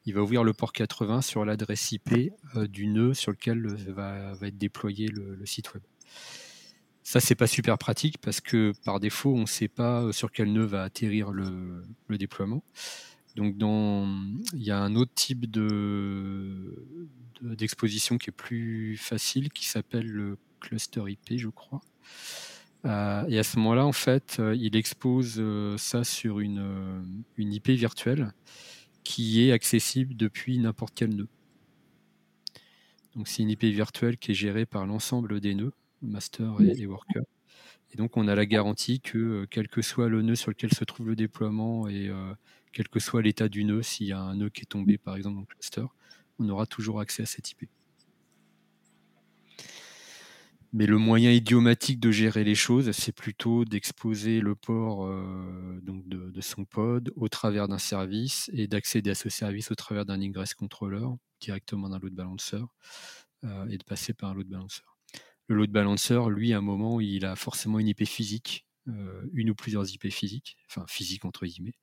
[0.05, 4.33] il va ouvrir le port 80 sur l'adresse IP euh, du nœud sur lequel va,
[4.33, 5.83] va être déployé le, site web.
[7.11, 10.53] Ça, c'est pas super pratique parce que par défaut, on ne sait pas sur quel
[10.53, 12.63] nœud va atterrir le, déploiement.
[13.35, 16.87] Donc, il y a un autre type de,
[17.41, 21.81] d'exposition qui est plus facile, qui s'appelle le cluster IP, je crois.
[22.85, 27.51] Euh, et à ce moment-là, en fait, euh, il expose euh, ça sur une, une,
[27.51, 28.31] IP virtuelle
[29.03, 31.27] qui est accessible depuis n'importe quel nœud.
[33.17, 37.23] Donc c'est une IP virtuelle qui est gérée par l'ensemble des nœuds, master et, worker.
[37.93, 40.83] Et donc on a la garantie que quel que soit le nœud sur lequel se
[40.83, 42.09] trouve le déploiement et
[42.71, 45.15] quel que soit l'état du nœud, s'il y a un nœud qui est tombé par
[45.15, 45.85] exemple dans le cluster,
[46.39, 47.67] on aura toujours accès à cette IP.
[50.73, 56.07] Mais le moyen idiomatique de gérer les choses, c'est plutôt d'exposer le port euh, donc
[56.07, 60.21] de, son pod au travers d'un service et d'accéder à ce service au travers d'un
[60.21, 61.05] ingress controller
[61.41, 62.61] directement d'un load balancer
[63.43, 64.83] euh, et de passer par un load balancer.
[65.51, 69.49] Le load balancer, lui, à un moment, il a forcément une IP physique, euh, une
[69.49, 71.75] ou plusieurs IP physiques, enfin physiques entre guillemets.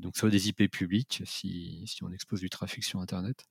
[0.00, 3.46] donc soit des IP publiques si, si, on expose du trafic sur Internet,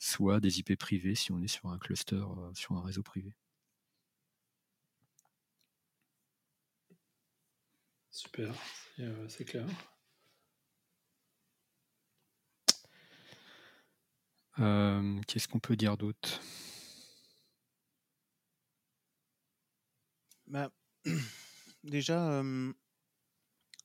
[0.00, 2.22] soit des IP privées si on est sur un cluster,
[2.54, 3.32] sur un réseau privé.
[8.10, 8.52] Super,
[8.98, 9.66] euh, c'est clair.
[14.58, 16.40] Euh, qu'est-ce qu'on peut dire d'autre?
[20.50, 20.70] Bah,
[21.84, 22.72] Déjà, euh,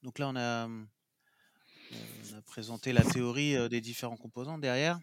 [0.04, 5.00] donc là on a, on a, présenté la théorie des différents composants derrière.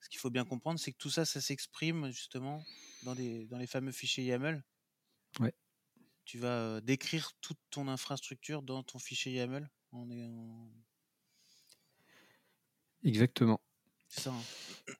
[0.00, 2.62] Ce qu'il faut bien comprendre, c'est que tout ça, ça s'exprime justement
[3.04, 4.62] dans, dans les fameux fichiers YAML.
[5.40, 5.54] Ouais
[6.24, 9.68] tu vas décrire toute ton infrastructure dans ton fichier YAML
[13.04, 13.60] Exactement.
[14.08, 14.32] C'est ça.
[14.32, 14.92] Hein.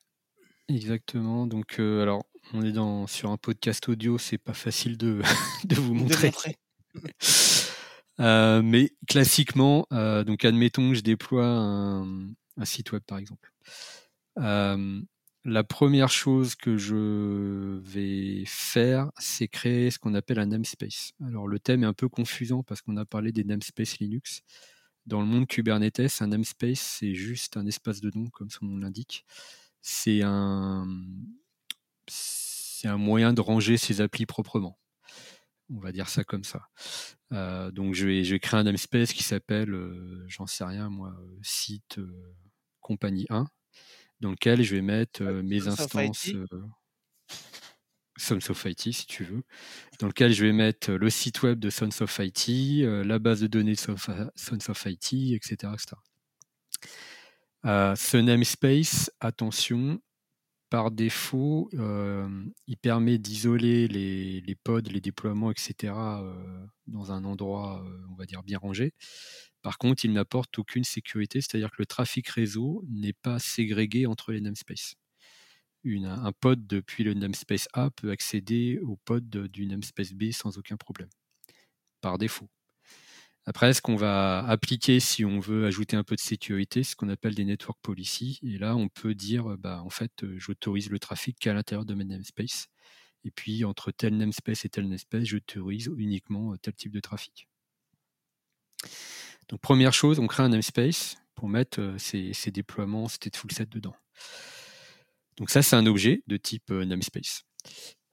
[0.67, 1.47] Exactement.
[1.47, 5.21] Donc, alors, on est dans, sur un podcast audio, c'est pas facile de,
[5.65, 6.31] de vous montrer.
[8.19, 12.27] mais classiquement, donc admettons que je déploie un,
[12.57, 13.51] un site web par exemple.
[14.37, 21.11] la première chose que je vais faire, c'est créer ce qu'on appelle un namespace.
[21.25, 24.41] Alors le thème est un peu confusant parce qu'on a parlé des namespaces Linux.
[25.05, 28.77] Dans le monde Kubernetes, un namespace, c'est juste un espace de nom, comme son nom
[28.77, 29.23] l'indique.
[29.83, 30.87] C'est un,
[32.85, 34.77] c'est un moyen de ranger ses applis proprement.
[35.73, 36.67] On va dire ça comme ça.
[37.31, 40.91] Euh, donc je vais, je vais créer un namespace qui s'appelle, euh, j'en sais rien
[40.91, 41.11] moi,
[41.41, 42.35] site euh,
[42.81, 43.47] compagnie 1,
[44.19, 46.29] dans lequel je vais mettre mes instances.
[48.17, 49.41] Sons of IT, si tu veux,
[49.99, 53.47] dans lequel je vais mettre le site web de Sons of IT, la base de
[53.47, 55.73] données de Sons of IT, etc.
[57.63, 59.99] ce namespace, attention,
[60.69, 65.93] par défaut, il permet d'isoler les, pods, les déploiements, etc.
[66.87, 68.93] dans un endroit, on va dire, bien rangé.
[69.61, 74.31] Par contre, il n'apporte aucune sécurité, c'est-à-dire que le trafic réseau n'est pas ségrégué entre
[74.31, 74.95] les namespaces.
[75.85, 80.77] Un pod depuis le namespace A peut accéder au pod du namespace B sans aucun
[80.77, 81.09] problème,
[82.01, 82.49] par défaut.
[83.45, 87.09] Après, ce qu'on va appliquer si on veut ajouter un peu de sécurité, ce qu'on
[87.09, 88.39] appelle des network policy.
[88.41, 92.05] Et là, on peut dire, bah, en fait, j'autorise le trafic qu'à l'intérieur de mon
[92.05, 92.67] namespace.
[93.23, 97.47] Et puis, entre tel namespace et tel namespace, j'autorise uniquement tel type de trafic.
[99.49, 103.95] Donc première chose, on crée un namespace pour mettre euh, ces, déploiements stateful set dedans.
[105.37, 107.43] Donc ça, c'est un objet de type euh, namespace.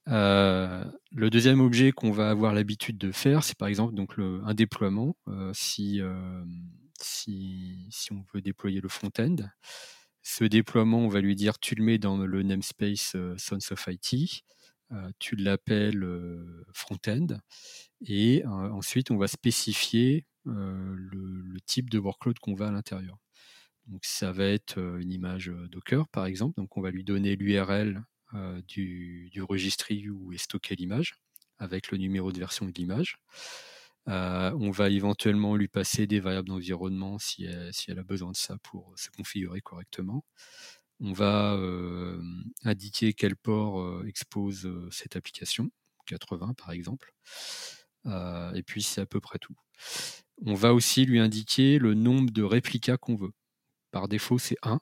[0.09, 4.55] Euh, le deuxième objet qu'on va avoir l'habitude de faire, c'est par exemple donc un
[4.55, 5.17] déploiement.
[5.53, 6.01] si,
[7.01, 9.37] si, si, on veut déployer le front-end,
[10.23, 14.45] ce déploiement, on va lui dire tu le mets dans le namespace Sons of IT,
[15.19, 16.07] tu l'appelles
[16.75, 17.27] front-end,
[18.01, 23.19] et ensuite on va spécifier le, type de workload qu'on va à l'intérieur.
[23.87, 26.55] Donc ça va être une image Docker par exemple.
[26.57, 28.03] Donc on va lui donner l'URL
[28.69, 31.15] du, du registry où est stockée l'image
[31.59, 33.19] avec le numéro de version de l'image.
[34.07, 38.93] on va éventuellement lui passer des variables d'environnement si elle, a besoin de ça pour
[38.97, 40.25] se configurer correctement.
[41.01, 41.59] On va
[42.65, 45.71] indiquer quel port expose cette application,
[46.07, 47.15] 80 par exemple.
[48.07, 49.55] et puis c'est à peu près tout.
[50.45, 53.33] On va aussi lui indiquer le nombre de réplicas qu'on veut.
[53.93, 54.81] Par défaut, c'est 1.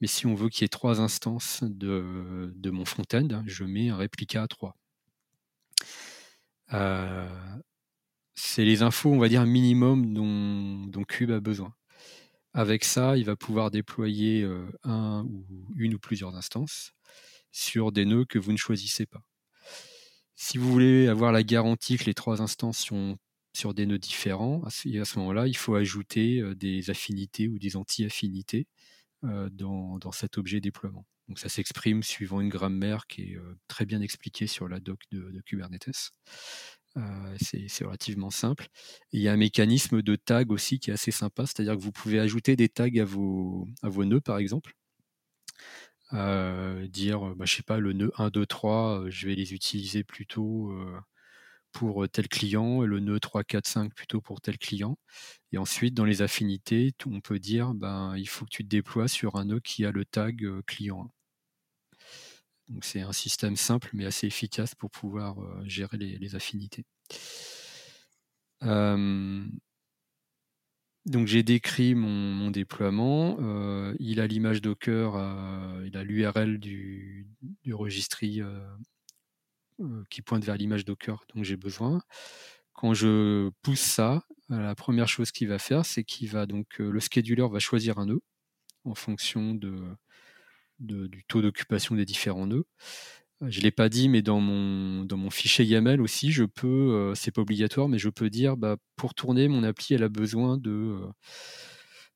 [0.00, 3.96] Mais si on veut qu'il y ait trois instances de, mon front-end, je mets un
[3.96, 4.76] réplica à 3.
[6.72, 7.28] Euh,
[8.34, 11.74] c'est les infos, on va dire, minimum dont, Cube a besoin.
[12.52, 16.92] Avec ça, il va pouvoir déployer euh, un ou une ou plusieurs instances
[17.52, 19.22] sur des nœuds que vous ne choisissez pas.
[20.34, 23.16] Si vous voulez avoir la garantie que les trois instances sont
[23.54, 28.66] sur des nœuds différents, à ce, moment-là, il faut ajouter des affinités ou des anti-affinités
[29.22, 31.06] dans, cet objet déploiement.
[31.28, 33.38] Donc ça s'exprime suivant une grammaire qui est
[33.68, 36.12] très bien expliquée sur la doc de, Kubernetes.
[37.40, 38.68] c'est relativement simple.
[39.12, 41.92] il y a un mécanisme de tag aussi qui est assez sympa, c'est-à-dire que vous
[41.92, 44.74] pouvez ajouter des tags à vos, à vos nœuds, par exemple.
[46.12, 50.72] dire, bah, je sais pas, le nœud 1, 2, 3, je vais les utiliser plutôt
[51.76, 54.96] pour tel client et le nœud 3, 4, 5 plutôt pour tel client.
[55.52, 59.08] Et ensuite, dans les affinités, on peut dire ben, il faut que tu te déploies
[59.08, 61.10] sur un nœud qui a le tag client.
[62.68, 66.84] Donc c'est un système simple mais assez efficace pour pouvoir gérer les, affinités.
[68.62, 69.50] donc
[71.26, 73.36] j'ai décrit mon, déploiement.
[74.00, 75.14] il a l'image Docker,
[75.84, 77.28] il a l'URL du,
[77.62, 78.60] du registry euh,
[80.10, 82.02] qui pointe vers l'image Docker dont j'ai besoin.
[82.76, 86.80] Quand je pousse ça, euh, la première chose qu'il va faire, c'est qu'il va donc
[86.80, 88.20] euh, le scheduler va choisir un nœud
[88.84, 92.66] en fonction du taux d'occupation des différents nœuds.
[93.42, 97.12] Je ne l'ai pas dit, mais dans mon, dans mon fichier YAML aussi, je peux,
[97.14, 100.56] c'est pas obligatoire, mais je peux dire bah, pour tourner mon appli, elle a besoin
[100.56, 101.00] de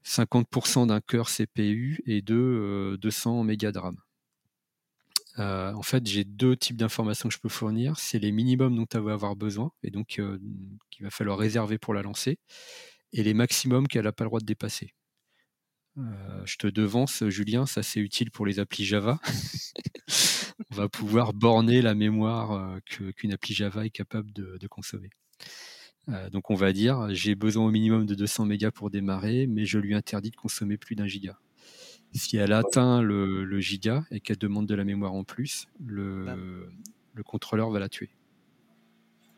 [0.04, 3.96] 50% d'un cœur CPU et de 200 mégas de RAM.
[5.38, 7.98] Euh, en fait, j'ai deux types d'informations que je peux fournir.
[7.98, 10.38] C'est les minimums dont elle va avoir besoin et donc euh,
[10.90, 12.38] qu'il va falloir réserver pour la lancer,
[13.12, 14.94] et les maximums qu'elle n'a pas le droit de dépasser.
[15.98, 19.20] Euh, je te devance, Julien, ça c'est utile pour les applis Java.
[20.70, 25.10] On va pouvoir borner la mémoire qu'une appli Java est capable de, de consommer.
[26.30, 29.78] donc on va dire, j'ai besoin au minimum de 200 mégas pour démarrer, mais je
[29.78, 31.38] lui interdis de consommer plus d'un giga.
[32.12, 36.26] Si elle atteint le, giga et qu'elle demande de la mémoire en plus, le,
[37.14, 38.10] le contrôleur va la tuer.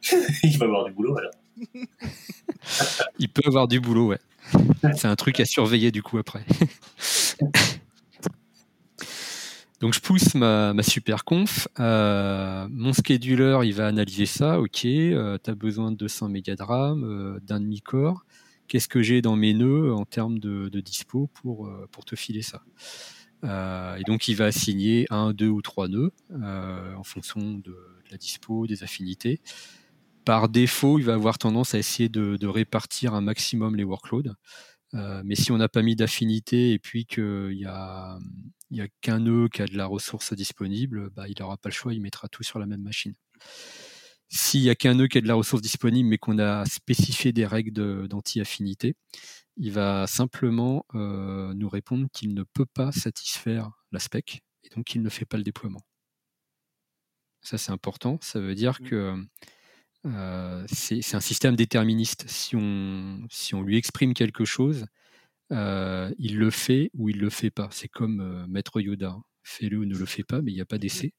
[0.43, 1.33] Il va avoir du boulot alors.
[3.19, 4.21] Il peut avoir du boulot, ouais.
[4.97, 6.45] C'est un truc à surveiller du coup après.
[9.81, 11.67] Donc je pousse ma, super conf.
[11.81, 14.61] Euh, mon scheduler, il va analyser ça.
[14.61, 18.25] Ok, euh, tu as besoin de 200 mégas de RAM, euh, d'un demi-core.
[18.69, 22.63] Qu'est-ce que j'ai dans mes nœuds en termes de, dispo pour, pour te filer ça
[23.45, 27.77] Et donc il va assigner un, deux ou trois nœuds en fonction de,
[28.13, 29.41] la dispo, des affinités.
[30.25, 34.35] Par défaut, il va avoir tendance à essayer de, répartir un maximum les workloads.
[34.95, 38.19] Euh, mais si on n'a pas mis d'affinité et puis qu'il y a,
[38.71, 41.75] y a qu'un nœud qui a de la ressource disponible, bah, il n'aura pas le
[41.75, 43.15] choix, il mettra tout sur la même machine.
[44.35, 47.35] S'il y a qu'un nœud qui a de la ressource disponible, mais qu'on a spécifié
[47.35, 48.97] des règles d'anti-affinité,
[49.59, 54.87] il va simplement euh, nous répondre qu'il ne peut pas satisfaire la spec et donc
[54.87, 55.83] qu'il ne fait pas le déploiement.
[57.43, 58.19] Ça, c'est important.
[58.23, 58.89] Ça veut dire mmh.
[58.89, 59.23] que
[60.07, 62.25] euh, c'est un système déterministe.
[62.27, 64.87] Si on, si on lui exprime quelque chose,
[65.53, 67.69] euh, il le fait ou il le fait pas.
[67.71, 69.19] C'est comme Maître Yoda.
[69.43, 71.15] Fais-le ou ne le fais pas, mais il n'y a pas d'essai.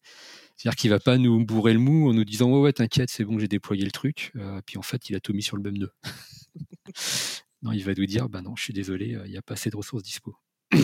[0.56, 3.26] C'est-à-dire qu'il va pas nous bourrer le mou en nous disant ouais ouais t'inquiète c'est
[3.26, 4.32] bon j'ai déployé le truc.
[4.66, 5.92] puis en fait il a tout mis sur le même nœud.
[7.64, 9.70] non il va nous dire bah non je suis désolé il n'y a pas assez
[9.70, 10.38] de ressources dispo.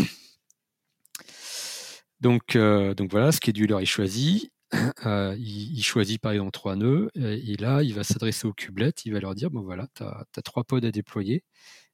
[2.19, 4.49] donc donc voilà scheduler est choisi.
[5.05, 9.13] Euh, il, choisit par exemple trois nœuds, et, là, il va s'adresser aux kubelets, il
[9.13, 11.43] va leur dire, bon voilà, tu as, trois pods à déployer.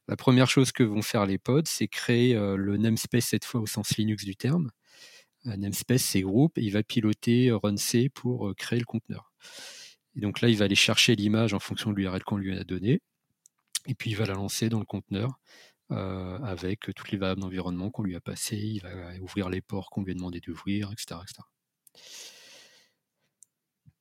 [0.07, 3.61] La première chose que vont faire les pods, c'est créer euh, le namespace cette fois
[3.61, 4.71] au sens Linux du terme.
[5.45, 9.31] Namespace, c'est groupe, il va piloter euh, runc pour créer le conteneur.
[10.15, 12.63] Et donc là, il va aller chercher l'image en fonction de l'URL qu'on lui a
[12.63, 13.01] donné,
[13.87, 15.39] et puis il va la lancer dans le conteneur
[15.89, 18.89] avec toutes les variables d'environnement qu'on lui a passées, il va
[19.21, 21.19] ouvrir les ports qu'on lui a demandé d'ouvrir, etc..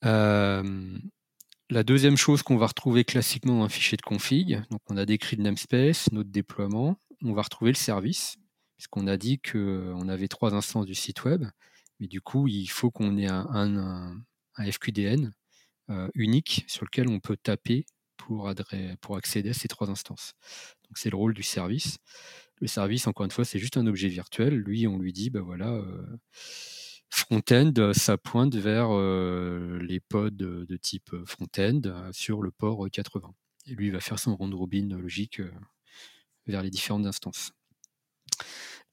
[0.05, 0.99] Euh,
[1.71, 5.07] la deuxième chose qu'on va retrouver classiquement dans un fichier de config, donc on a
[5.07, 8.37] décrit le namespace, notre déploiement, on va retrouver le service,
[8.77, 11.45] puisqu'on a dit qu'on avait trois instances du site web,
[12.01, 14.21] mais du coup il faut qu'on ait un,
[14.59, 15.33] FQDN
[15.91, 18.49] euh, unique sur lequel on peut taper pour,
[19.17, 20.33] accéder à ces trois instances.
[20.85, 21.99] Donc c'est le rôle du service.
[22.61, 24.55] Le service, encore une fois, c'est juste un objet virtuel.
[24.55, 26.07] Lui, on lui dit, ben voilà, euh,
[27.11, 28.89] Front-end, euh, ça pointe vers
[29.81, 33.33] les pods de type front-end sur le port 80.
[33.67, 35.41] Et lui, il va faire son round robin logique
[36.47, 37.53] vers les différentes instances.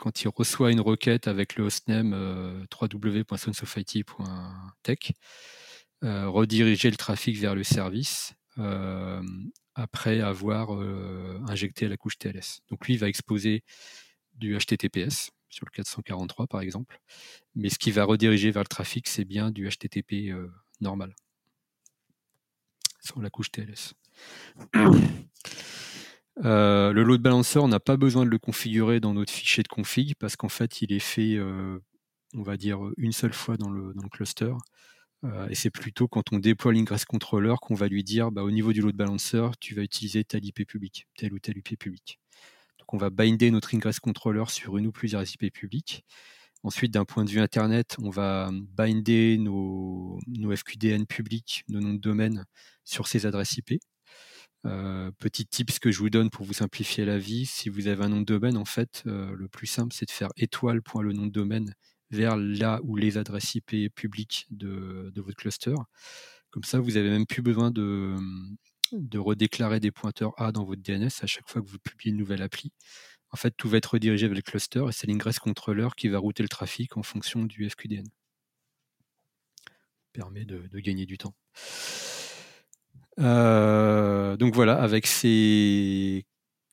[0.00, 2.64] quand il reçoit une requête avec le hostname euh,
[6.02, 9.22] euh, rediriger le trafic vers le service euh,
[9.74, 10.70] après avoir
[11.48, 12.60] injecté la couche TLS.
[12.68, 13.62] Donc lui, il va exposer
[14.34, 17.00] du HTTPS sur le 443 par exemple,
[17.54, 20.34] mais ce qui va rediriger vers le trafic, c'est bien du HTTP
[20.80, 21.14] normal
[23.00, 23.94] sur la couche TLS.
[26.44, 29.68] Euh, le load balancer, on n'a pas besoin de le configurer dans notre fichier de
[29.68, 31.78] config parce qu'en fait, il est fait, euh,
[32.34, 34.52] on va dire, une seule fois dans le, cluster.
[35.24, 38.50] Euh, et c'est plutôt quand on déploie l'ingress controller qu'on va lui dire, bah, au
[38.50, 42.18] niveau du load balancer, tu vas utiliser tel IP public, tel ou tel IP public.
[42.78, 46.04] Donc on va binder notre ingress controller sur une ou plusieurs IP publics.
[46.62, 51.94] Ensuite, d'un point de vue Internet, on va binder nos, nos FQDN publics, nos noms
[51.94, 52.44] de domaine
[52.84, 53.80] sur ces adresses IP.
[54.66, 58.04] Euh, petit tips que je vous donne pour vous simplifier la vie, si vous avez
[58.04, 61.02] un nom de domaine, en fait, euh, le plus simple, c'est de faire étoile point
[61.02, 61.74] le nom de domaine
[62.10, 65.74] vers là où les adresses IP publiques de, votre cluster.
[66.50, 68.16] Comme ça, vous n'avez même plus besoin de,
[68.92, 72.18] de redéclarer des pointeurs A dans votre DNS à chaque fois que vous publiez une
[72.18, 72.72] nouvelle appli.
[73.30, 76.18] En fait, tout va être redirigé vers le cluster et c'est l'ingress controller qui va
[76.18, 78.06] router le trafic en fonction du FQDN.
[80.12, 81.34] Permet de gagner du temps.
[83.20, 86.26] Euh, donc voilà, avec ces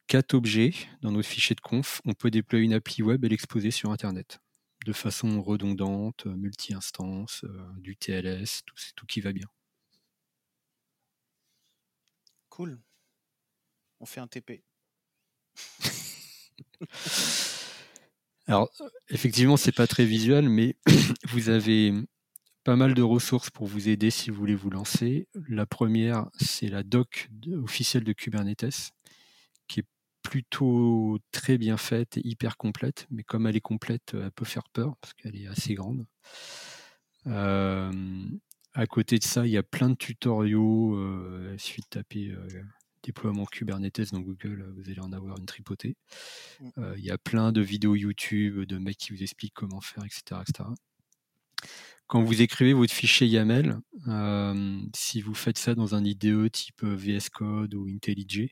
[0.07, 3.71] quatre objets dans notre fichier de conf, on peut déployer une appli web et l'exposer
[3.71, 4.39] sur Internet
[4.87, 7.43] de façon redondante, multi-instance,
[7.75, 9.47] du TLS, tout, tout qui va bien.
[12.47, 12.79] Cool.
[13.99, 14.63] On fait un TP.
[18.47, 18.71] Alors,
[19.09, 20.77] effectivement, c'est pas très visuel, mais
[21.27, 21.93] vous avez
[22.63, 25.27] pas mal de ressources pour vous aider si vous voulez vous lancer.
[25.49, 27.29] La première, c'est la doc
[27.61, 28.93] officielle de Kubernetes,
[30.27, 34.67] plutôt très bien faite et hyper complète, mais comme elle est complète, elle peut faire
[34.73, 36.05] peur parce qu'elle est assez grande.
[37.27, 37.91] Euh,
[38.73, 40.95] à côté de ça, il y a plein de tutoriaux.
[40.95, 42.47] Euh, il suffit de taper euh,
[43.03, 45.95] déploiement Kubernetes dans Google, vous allez en avoir une tripotée.
[46.59, 46.69] Mm.
[46.77, 50.03] Euh, il y a plein de vidéos YouTube, de mecs qui vous expliquent comment faire,
[50.03, 50.41] etc.
[52.07, 56.83] Quand vous écrivez votre fichier YAML, euh, si vous faites ça dans un IDE type
[56.83, 58.49] euh, VS Code ou IntelliJ,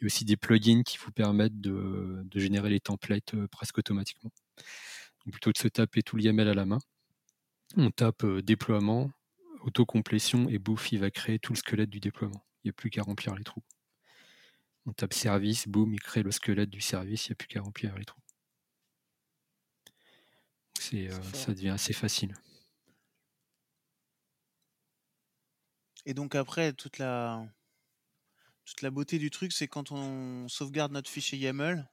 [0.00, 4.30] il y a aussi des plugins qui vous permettent de, générer les templates presque automatiquement.
[5.30, 6.78] plutôt que de se taper tout le YAML à la main,
[7.76, 9.10] on tape déploiement,
[9.60, 12.44] autocomplétion et bouffe, il va créer tout le squelette du déploiement.
[12.64, 13.62] Il n'y a plus qu'à remplir les trous.
[14.86, 17.60] On tape service, boum, il crée le squelette du service, il n'y a plus qu'à
[17.60, 18.20] remplir les trous.
[20.94, 22.34] Euh, ça devient assez facile.
[26.06, 27.46] Et donc après, toute la,
[28.64, 31.88] toute la beauté du truc, c'est quand on sauvegarde notre fichier YAML.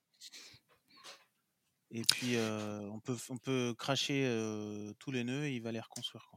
[1.92, 5.80] Et puis euh, on, peut, on cracher euh, tous les nœuds et il va les
[5.80, 6.30] reconstruire.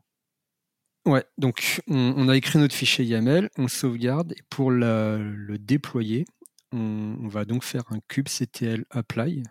[1.06, 6.26] Ouais, donc on, a écrit notre fichier YAML, on sauvegarde et pour le déployer,
[6.72, 9.42] on, va donc faire un kubectl apply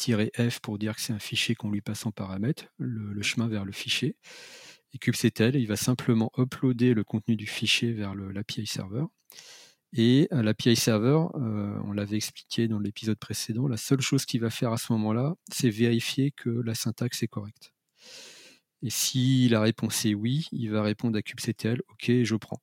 [0.00, 3.64] F pour dire que c'est un fichier qu'on lui passe en paramètre, le, chemin vers
[3.64, 4.16] le fichier.
[4.92, 9.04] Et kubectl, il va simplement uploader le contenu du fichier vers l'API server.
[9.94, 14.40] Et à l'API server, euh, on l'avait expliqué dans l'épisode précédent, la seule chose qu'il
[14.40, 17.72] va faire à ce moment-là, c'est vérifier que la syntaxe est correcte.
[18.82, 22.60] Et si la réponse est oui, il va répondre à kubectl, OK, je prends.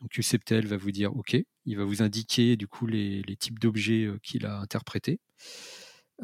[0.00, 4.04] Donc QCPTL va vous dire OK, il va vous indiquer du coup les, types d'objets
[4.04, 5.20] euh, qu'il a interprétés.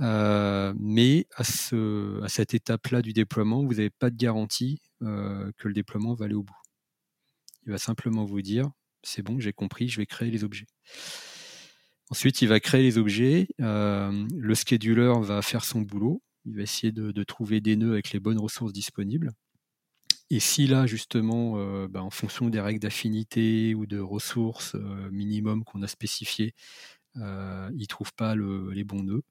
[0.01, 5.51] Euh, mais à, ce, à cette étape-là du déploiement, vous n'avez pas de garantie euh,
[5.59, 6.57] que le déploiement va aller au bout.
[7.67, 8.71] Il va simplement vous dire
[9.03, 10.67] c'est bon, j'ai compris, je vais créer les objets.
[12.11, 13.49] Ensuite, il va créer les objets.
[13.59, 16.23] le scheduler va faire son boulot.
[16.45, 19.33] Il va essayer de, trouver des nœuds avec les bonnes ressources disponibles.
[20.31, 25.11] Et si là, justement, euh, bah, en fonction des règles d'affinité ou de ressources euh,
[25.11, 26.55] minimum qu'on a spécifiées,
[27.17, 29.23] euh, il ne trouve pas les bons nœuds,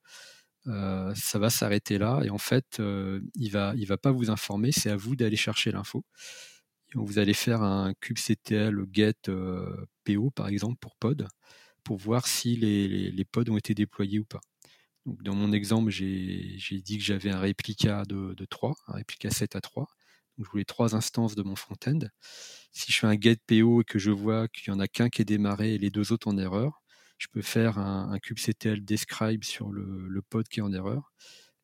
[1.14, 2.20] ça va s'arrêter là.
[2.24, 5.72] Et en fait, il ne il va pas vous informer, c'est à vous d'aller chercher
[5.72, 6.04] l'info.
[6.94, 9.14] Vous allez faire un kubectl get
[10.04, 11.26] PO, par exemple, pour pod,
[11.84, 14.40] pour voir si les, les, pods ont été déployés ou pas.
[15.06, 19.30] Donc, dans mon exemple, j'ai dit que j'avais un réplica de, de 3, un réplica
[19.30, 19.88] 7 à 3
[20.38, 22.00] je voulais trois instances de mon front-end.
[22.72, 25.08] Si je fais un get PO et que je vois qu'il n'y en a qu'un
[25.08, 26.82] qui est démarré et les deux autres en erreur,
[27.18, 31.12] je peux faire un, kubectl describe sur le, pod qui est en erreur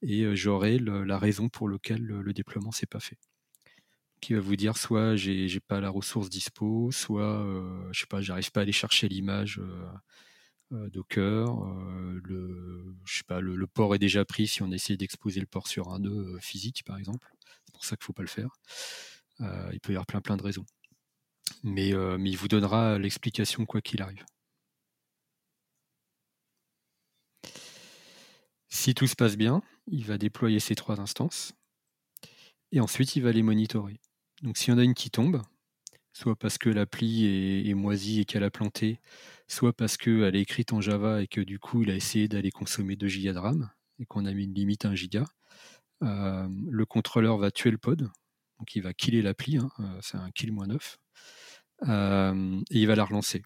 [0.02, 3.18] et euh, j'aurai la raison pour laquelle le, déploiement s'est pas fait.
[4.20, 7.44] Qui va vous dire soit j'ai, n'ai pas la ressource dispo, soit
[7.92, 9.60] je sais pas, j'arrive pas à aller chercher l'image
[10.70, 11.46] Docker,
[12.24, 15.66] le, je sais pas, le, port est déjà pris si on essaie d'exposer le port
[15.68, 17.32] sur un nœud physique par exemple.
[17.64, 18.50] C'est pour ça qu'il ne faut pas le faire.
[19.72, 20.66] Il peut y avoir plein plein de raisons.
[21.62, 24.24] Mais, mais il vous donnera l'explication quoi qu'il arrive.
[28.68, 31.54] Si tout se passe bien, il va déployer ces trois instances
[32.72, 34.00] et ensuite il va les monitorer.
[34.42, 35.42] Donc s'il y en a une qui tombe,
[36.12, 39.00] soit parce que l'appli est, moisie et qu'elle a planté,
[39.46, 42.50] soit parce qu'elle est écrite en Java et que du coup il a essayé d'aller
[42.50, 45.24] consommer 2 Go de RAM et qu'on a mis une limite à 1 Go,
[46.04, 48.10] euh, le contrôleur va tuer le pod,
[48.58, 50.98] donc il va killer l'appli, hein, euh, c'est un kill moins 9,
[51.88, 53.42] euh, et il va la relancer.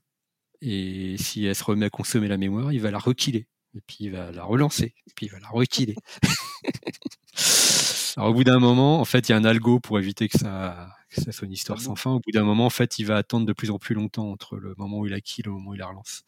[0.60, 3.48] Et si elle se remet à consommer la mémoire, il va la rekiller.
[3.74, 4.94] Et puis il va la relancer.
[5.06, 5.96] Et puis il va la rekiller.
[8.16, 10.38] Alors au bout d'un moment, en fait, il y a un algo pour éviter que
[10.38, 12.10] ça, que soit une histoire sans fin.
[12.10, 14.56] Au bout d'un moment, en fait, il va attendre de plus en plus longtemps entre
[14.56, 16.24] le moment où il a kill et le moment où il la relance.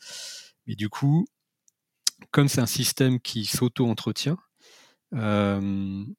[0.66, 1.26] Mais du coup,
[2.30, 4.39] comme c'est un système qui s'auto-entretient,
[5.12, 6.14] il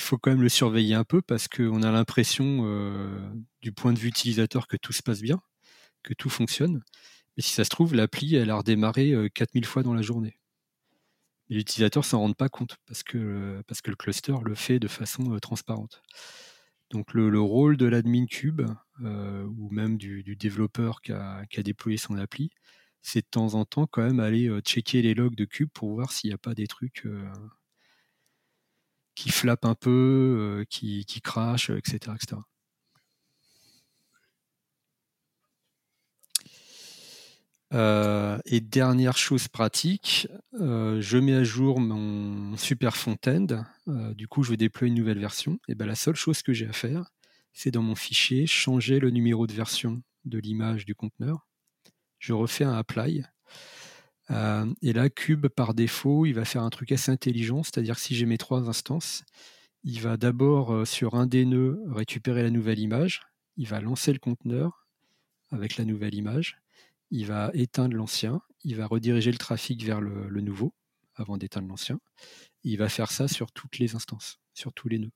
[0.00, 2.62] faut quand même le surveiller un peu parce qu'on a l'impression,
[3.62, 5.40] du point de vue utilisateur, que tout se passe bien,
[6.02, 6.82] que tout fonctionne.
[7.36, 10.37] Mais si ça se trouve, l'appli, elle a redémarré 4000 fois dans la journée.
[11.50, 16.02] Et l'utilisateur s'en rend pas compte parce que, le cluster le fait de façon transparente.
[16.90, 18.62] Donc le, rôle de l'admin cube
[19.00, 22.50] ou même du, développeur qui a, déployé son appli,
[23.02, 26.12] c'est de temps en temps quand même aller checker les logs de cube pour voir
[26.12, 27.06] s'il n'y a pas des trucs
[29.14, 32.16] qui flappent un peu, qui, crachent, etc.
[37.72, 43.64] et dernière chose pratique, je mets à jour mon super front-end.
[44.14, 45.58] du coup, je vais déployer une nouvelle version.
[45.68, 47.10] Et ben, la seule chose que j'ai à faire,
[47.52, 51.46] c'est dans mon fichier changer le numéro de version de l'image du conteneur.
[52.18, 53.24] Je refais un apply.
[54.30, 58.14] et là, Cube, par défaut, il va faire un truc assez intelligent, c'est-à-dire que si
[58.14, 59.24] j'ai mes trois instances,
[59.84, 63.22] il va d'abord sur un des nœuds récupérer la nouvelle image,
[63.56, 64.86] il va lancer le conteneur
[65.50, 66.58] avec la nouvelle image,
[67.10, 70.74] il va éteindre l'ancien, il va rediriger le trafic vers le, nouveau
[71.14, 72.00] avant d'éteindre l'ancien.
[72.64, 75.12] Il va faire ça sur toutes les instances, sur tous les nœuds.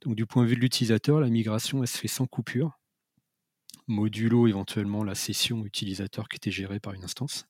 [0.00, 2.78] Donc du point de vue de l'utilisateur, la migration elle se fait sans coupure,
[3.86, 7.46] modulo éventuellement la session utilisateur qui était gérée par une instance.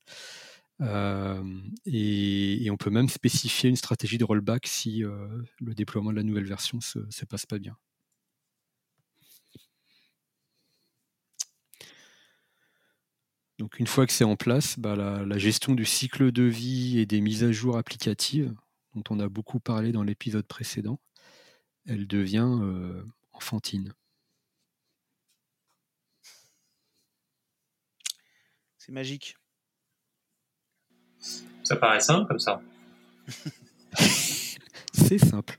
[0.80, 1.42] Euh,
[1.86, 5.26] et, on peut même spécifier une stratégie de rollback si euh,
[5.60, 7.76] le déploiement de la nouvelle version ne se passe pas bien.
[13.58, 17.06] Donc une fois que c'est en place, bah, la, gestion du cycle de vie et
[17.06, 18.54] des mises à jour applicatives,
[18.94, 21.00] dont on a beaucoup parlé dans l'épisode précédent,
[21.84, 23.02] elle devient euh,
[23.32, 23.92] enfantine.
[28.78, 29.36] C'est magique.
[31.64, 32.62] Ça paraît simple comme ça.
[34.94, 35.58] c'est simple.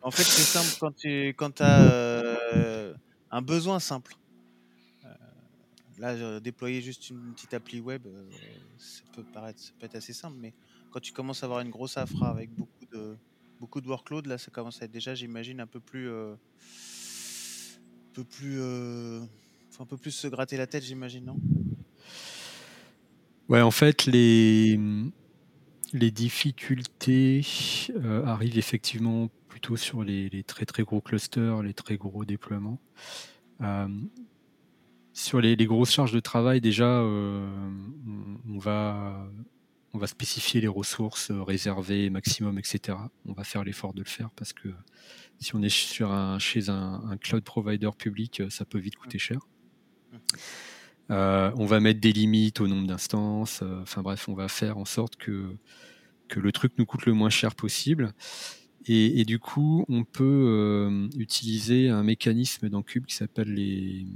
[0.00, 2.94] en fait, c'est simple quand tu quand as euh,
[3.32, 4.14] un besoin simple.
[5.98, 8.28] Là, déployer juste une petite appli web, euh,
[8.76, 10.52] ça peut paraître, peut être assez simple, mais
[10.90, 13.16] quand tu commences à avoir une grosse infra avec beaucoup de
[13.60, 18.12] beaucoup de workload, là, ça commence à être déjà, j'imagine, un peu plus, euh, un
[18.12, 19.20] peu plus, euh,
[19.80, 21.38] un peu plus se gratter la tête, j'imagine, non?
[23.48, 24.78] Ouais, en fait, les
[25.92, 27.46] les difficultés
[28.26, 32.78] arrivent effectivement plutôt sur les, les, très très gros clusters, les très gros déploiements.
[35.16, 37.48] Sur les, grosses charges de travail, déjà, euh,
[38.50, 39.26] on, va,
[40.04, 42.98] spécifier les ressources réservées, maximum, etc.
[43.24, 44.68] On va faire l'effort de le faire parce que
[45.38, 49.40] si on est sur un, chez un, cloud provider public, ça peut vite coûter cher.
[51.10, 53.60] Euh, on va mettre des limites au nombre d'instances.
[53.62, 55.56] Euh, enfin bref, on va faire en sorte que,
[56.28, 58.12] que le truc nous coûte le moins cher possible.
[58.88, 64.06] Et, du coup, on peut utiliser un mécanisme dans Cube qui s'appelle les,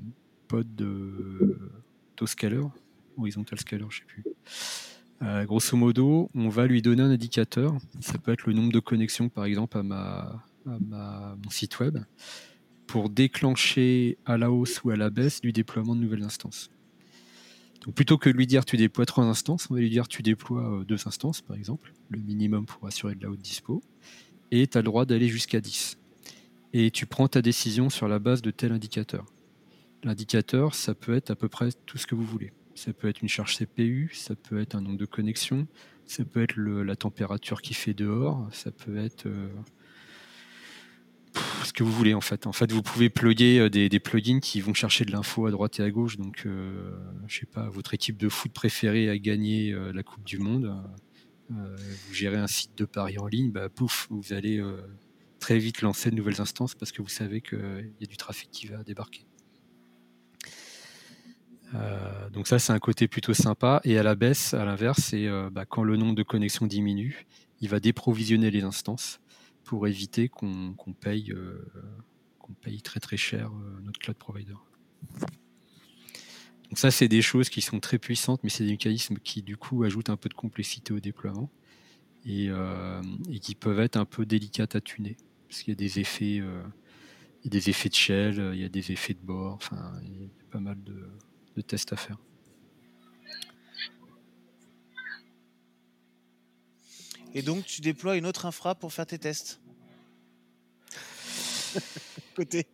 [0.62, 1.56] de
[2.26, 2.60] scaler,
[3.16, 4.24] horizontal scaler, je sais plus.
[5.22, 7.76] Euh, grosso modo, on va lui donner un indicateur.
[8.00, 11.98] Ça peut être le nombre de connexions, par exemple, à, ma, mon site web,
[12.86, 16.70] pour déclencher à la hausse ou à la baisse du déploiement de nouvelles instances.
[17.84, 20.80] Donc plutôt que lui dire tu déploies trois instances, on va lui dire tu déploies
[20.80, 23.82] euh, deux instances, par exemple, le minimum pour assurer de la haute dispo,
[24.50, 25.98] et tu as le droit d'aller jusqu'à 10.
[26.72, 29.24] Et tu prends ta décision sur la base de tel indicateur.
[30.02, 32.52] L'indicateur, ça peut être à peu près tout ce que vous voulez.
[32.74, 35.66] Ça peut être une charge CPU, ça peut être un nombre de connexions,
[36.06, 39.48] ça peut être la température qui fait dehors, ça peut être euh,
[41.64, 42.46] ce que vous voulez en fait.
[42.46, 45.78] En fait, vous pouvez plugger euh, des, plugins qui vont chercher de l'info à droite
[45.80, 46.16] et à gauche.
[46.16, 50.38] Donc, euh, je sais pas, votre équipe de foot préférée a gagné la Coupe du
[50.38, 50.74] Monde.
[51.50, 54.64] vous gérez un site de paris en ligne, bah, pouf, vous allez
[55.40, 58.50] très vite lancer de nouvelles instances parce que vous savez qu'il y a du trafic
[58.50, 59.26] qui va débarquer.
[61.74, 63.80] Euh, donc ça, c'est un côté plutôt sympa.
[63.84, 67.26] Et à la baisse, à l'inverse, c'est euh, bah, quand le nombre de connexions diminue,
[67.60, 69.20] il va déprovisionner les instances
[69.64, 71.64] pour éviter qu'on paye, euh,
[72.62, 73.52] paye très très cher
[73.84, 74.54] notre cloud provider.
[76.68, 79.56] Donc ça, c'est des choses qui sont très puissantes, mais c'est des mécanismes qui du
[79.56, 81.50] coup ajoutent un peu de complexité au déploiement
[82.24, 82.50] et,
[83.40, 85.16] qui peuvent être un peu délicates à tuner,
[85.48, 86.40] parce qu'il y a des effets
[87.88, 90.82] de shell, il y a des effets de bord, enfin, il y a pas mal
[90.82, 91.08] de,
[91.56, 92.18] de tests à faire.
[97.34, 99.60] Et donc, tu déploies une autre infra pour faire tes tests
[102.34, 102.66] Côté.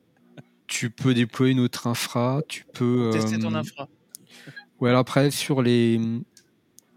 [0.66, 3.10] Tu peux déployer une autre infra, tu peux.
[3.12, 3.88] Tester ton euh, infra.
[4.80, 6.00] Ouais, alors après, sur les.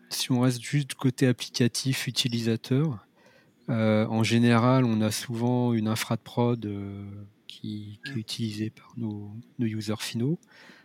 [0.09, 3.05] Si on reste juste côté applicatif utilisateur,
[3.69, 7.05] euh, en général, on a souvent une infra de prod euh,
[7.47, 8.17] qui, est mm.
[8.17, 10.39] utilisée par nos, nos users finaux.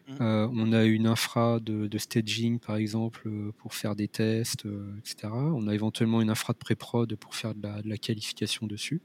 [0.06, 0.12] Mmh.
[0.20, 4.94] Euh, on a une infra de, staging, par exemple, euh, pour faire des tests, euh,
[4.98, 5.32] etc.
[5.32, 9.00] On a éventuellement une infra de pré-prod pour faire de la, qualification dessus.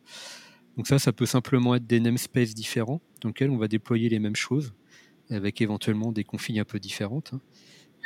[0.75, 4.19] Donc ça, ça peut simplement être des namespaces différents dans lesquels on va déployer les
[4.19, 4.73] mêmes choses,
[5.29, 7.33] avec éventuellement des configs un peu différentes.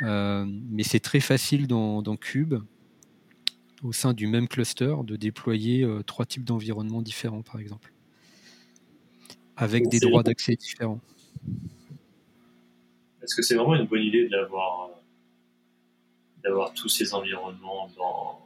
[0.01, 0.47] Hein.
[0.69, 2.55] mais c'est très facile dans, dans, Cube,
[3.83, 7.93] au sein du même cluster, de déployer trois types d'environnements différents, par exemple,
[9.55, 11.01] avec des droits d'accès différents.
[13.24, 14.89] Est-ce que c'est vraiment une bonne idée d'avoir
[16.43, 18.41] d'avoir tous ces environnements dans,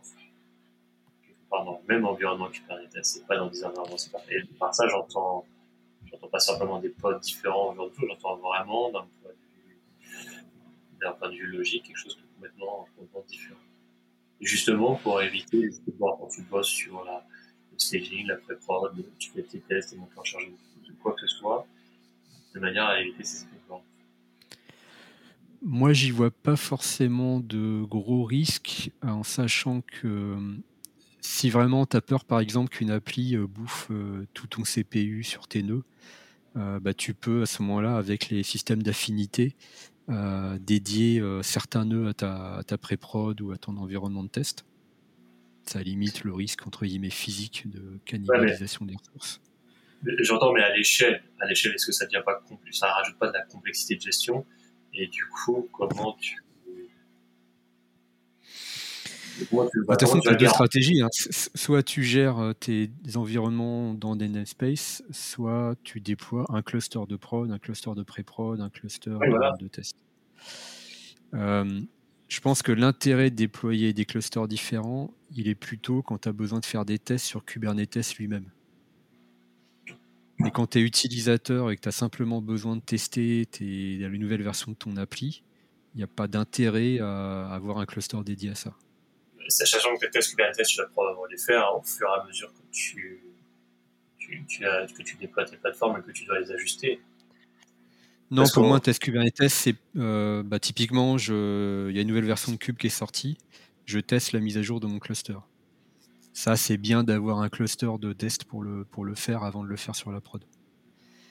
[1.51, 4.35] le même environnement Kubernetes c'est pas dans des environnements séparés.
[4.35, 5.45] Et par ça, j'entends,
[6.05, 9.07] j'entends pas simplement des pods différents aujourd'hui, j'entends vraiment d'un
[11.13, 12.87] point, de vue logique quelque chose de complètement,
[13.27, 13.59] différent.
[14.39, 17.25] Justement, pour éviter, quand tu bosses sur la,
[17.71, 21.21] le staging, la pré-prod, tu fais tes tests et monter en charge de quoi que
[21.21, 21.65] ce soit,
[22.53, 23.57] de manière à éviter ces effets
[25.61, 30.37] moi, j'y vois pas forcément de gros risques en sachant que
[31.21, 35.23] si vraiment tu as peur, par exemple, qu'une appli euh, bouffe euh, tout ton CPU
[35.23, 35.83] sur tes nœuds,
[36.55, 39.55] euh, bah, tu peux à ce moment-là, avec les systèmes d'affinité,
[40.61, 44.63] dédier certains nœuds à ta, ta pré-prod ou à ton environnement de test.
[45.65, 49.41] Ça limite le risque, entre guillemets, physique de cannibalisation des ressources.
[50.19, 52.41] J'entends, mais à l'échelle, à l'échelle, est-ce que ça devient pas
[52.71, 54.45] ça rajoute pas de la complexité de gestion?
[54.93, 56.43] Et du coup, comment tu
[59.39, 61.01] de toute façon, tu as deux stratégies.
[61.01, 61.09] Hein.
[61.11, 67.15] Soit tu gères euh, tes environnements dans des namespaces, soit tu déploies un cluster de
[67.15, 69.11] prod, un cluster de pré-prod, un cluster
[69.59, 69.95] de, test.
[71.33, 71.81] Euh,
[72.27, 76.33] je pense que l'intérêt de déployer des clusters différents, il est plutôt quand tu as
[76.33, 78.49] besoin de faire des tests sur Kubernetes lui-même.
[80.39, 84.09] Mais quand tu es utilisateur et que tu as simplement besoin de tester tes, la
[84.09, 85.43] nouvelle version de ton appli,
[85.95, 88.75] il n'y a pas d'intérêt à avoir un cluster dédié à ça
[89.49, 92.51] sachant que tes tests Kubernetes, tu vas probablement les faire au fur et à mesure
[92.53, 93.21] que tu,
[94.19, 96.99] que tu déploies tes plateformes et que tu dois les ajuster.
[98.29, 102.51] Non, pour moi, test Kubernetes, c'est euh, bah, typiquement, il y a une nouvelle version
[102.51, 103.37] de Kube qui est sortie,
[103.85, 105.37] je teste la mise à jour de mon cluster.
[106.37, 109.69] Ça, c'est bien d'avoir un cluster de test pour le, pour le faire avant de
[109.69, 110.43] le faire sur la prod.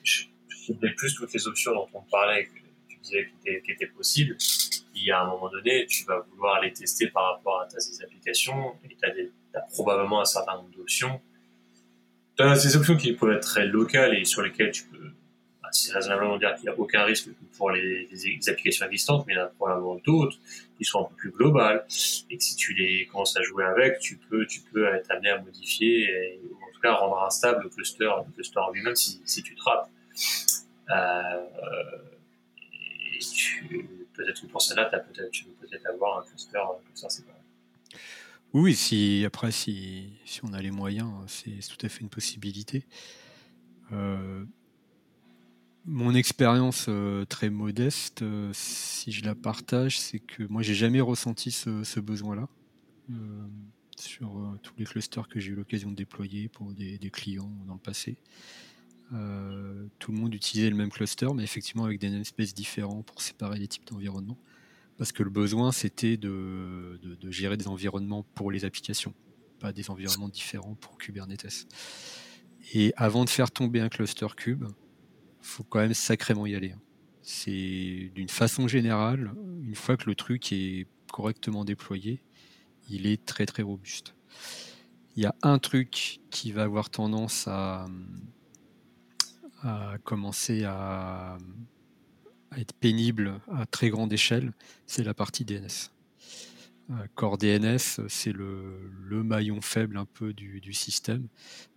[0.03, 4.37] Je, je plus toutes les options dont on parlait, que tu disais qui étaient possibles
[4.97, 8.75] y à un moment donné, tu vas vouloir les tester par rapport à tes applications
[8.85, 11.21] et tu as, probablement un certain nombre d'options.
[12.37, 15.13] Tu as ces options qui peuvent être très locales et sur lesquelles tu peux
[15.63, 18.09] bah, c'est raisonnablement dire qu'il n'y a aucun risque pour les,
[18.49, 20.39] applications existantes, mais il y en a probablement d'autres
[20.77, 21.85] qui sont un peu plus globales
[22.31, 25.31] et que si tu les commences à jouer avec, tu peux, tu peux être amené
[25.31, 29.55] à modifier ou en tout cas rendre instable le cluster, le cluster lui-même si, tu
[29.55, 29.91] te rates.
[30.91, 31.47] Euh,
[34.15, 34.91] peut-être que pour cela,
[35.33, 36.61] tu peux peut-être avoir un cluster,
[36.95, 37.39] ça c'est séparé.
[38.53, 42.87] Oui, si, après, si, si on a les moyens, c'est tout à fait une possibilité.
[43.93, 44.45] Euh,
[45.87, 51.01] mon expérience euh, très modeste, euh, si je la partage, c'est que moi, j'ai jamais
[51.01, 52.49] ressenti ce, besoin-là
[53.97, 57.81] sur tous les clusters que j'ai eu l'occasion de déployer pour des, clients dans le
[57.81, 58.17] passé.
[59.13, 63.23] Euh, tout le monde utilisait le même cluster, mais effectivement avec des namespaces différents pour
[63.23, 64.39] séparer les types d'environnements.
[64.99, 66.99] Parce que le besoin, c'était de,
[67.31, 69.15] gérer des environnements pour les applications,
[69.61, 71.69] pas des environnements différents pour Kubernetes.
[72.75, 74.65] Et avant de faire tomber un cluster cube,
[75.47, 76.75] faut quand même sacrément y aller.
[77.23, 79.33] C'est d'une façon générale,
[79.63, 82.23] une fois que le truc est correctement déployé,
[82.91, 84.15] il est très très robuste.
[85.17, 87.87] Il y a un truc qui va avoir tendance à,
[89.63, 91.39] a commencé à,
[92.57, 94.53] être pénible à très grande échelle,
[94.87, 95.91] c'est la partie DNS.
[96.91, 98.93] Euh, Core DNS, c'est le,
[99.25, 101.27] maillon faible un peu du, système.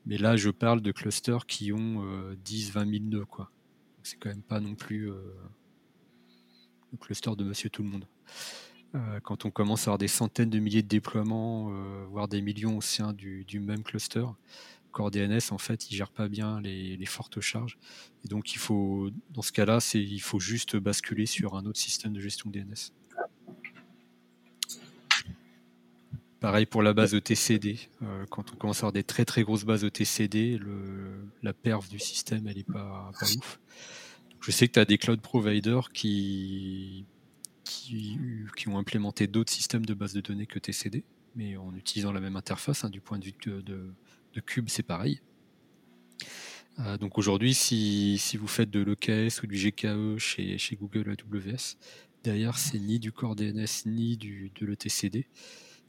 [0.06, 2.04] Mais là, je parle de clusters qui ont
[2.44, 3.26] 10, 20 000 nœuds.
[4.04, 5.20] C'est quand même pas non plus euh,
[6.92, 8.06] le cluster de monsieur tout le monde.
[8.96, 11.72] Euh, quand on commence à avoir des centaines de milliers de déploiements,
[12.10, 14.26] voire des millions au sein du même cluster,
[14.92, 17.78] Core DNS, en fait, il gère pas bien les, fortes charges.
[18.26, 22.14] Et donc, il faut, dans ce cas-là, il faut juste basculer sur un autre système
[22.14, 22.92] de gestion DNS.
[26.40, 27.78] Pareil pour la base ETCD.
[28.02, 31.90] Euh, quand on commence à avoir des très très grosses bases ETCD, le, la perf
[31.90, 33.60] du système, elle est pas, pas ouf.
[34.42, 37.06] Je sais que tu as des cloud providers qui,
[37.66, 38.18] qui,
[38.68, 41.04] ont implémenté d'autres systèmes de base de données que TCD,
[41.36, 44.84] mais en utilisant la même interface hein, du point de vue de, de Cube, c'est
[44.84, 45.20] pareil.
[46.80, 51.78] Euh, donc aujourd'hui, si, vous faites de l'EKS ou du GKE chez, chez Google AWS,
[52.24, 55.28] derrière, c'est ni du Core DNS ni du, de l'ETCD.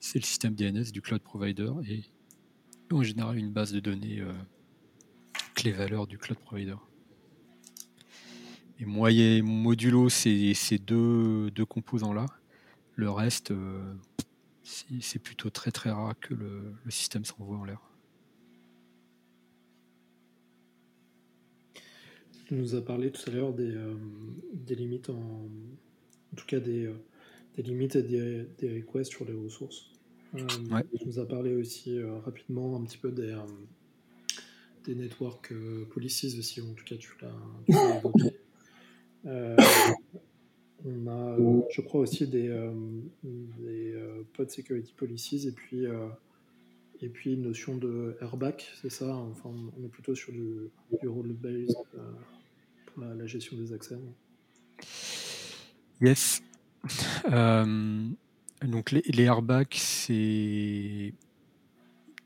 [0.01, 2.03] C'est le système DNS du cloud provider et
[2.91, 4.33] en général une base de données euh,
[5.55, 6.77] clé-valeur du cloud provider.
[8.79, 12.25] Et moyen modulo ces, ces deux, composants-là.
[12.97, 13.53] Le reste,
[14.63, 17.81] c'est plutôt très très rare que le, système s'envoie en l'air.
[22.47, 25.49] Tu nous as parlé tout à l'heure des, limites, en,
[26.37, 26.91] tout cas des,
[27.59, 29.91] limites et des, requests sur les ressources.
[30.37, 30.45] Tu
[31.07, 33.37] nous as parlé aussi rapidement un petit peu des,
[34.85, 35.53] des network
[35.93, 38.37] policies aussi, en tout cas tu l'as évoqué.
[40.85, 42.73] On a, euh, je crois, aussi des, euh,
[43.23, 45.85] des euh, pod security policies et puis,
[47.03, 49.15] et puis une notion de airbag, c'est ça?
[49.15, 50.71] Enfin, on est plutôt sur du,
[51.01, 51.77] du role-based
[52.87, 53.97] pour la, gestion des accès.
[56.01, 56.43] Yes.
[58.63, 61.15] Donc les, les airbags, c'est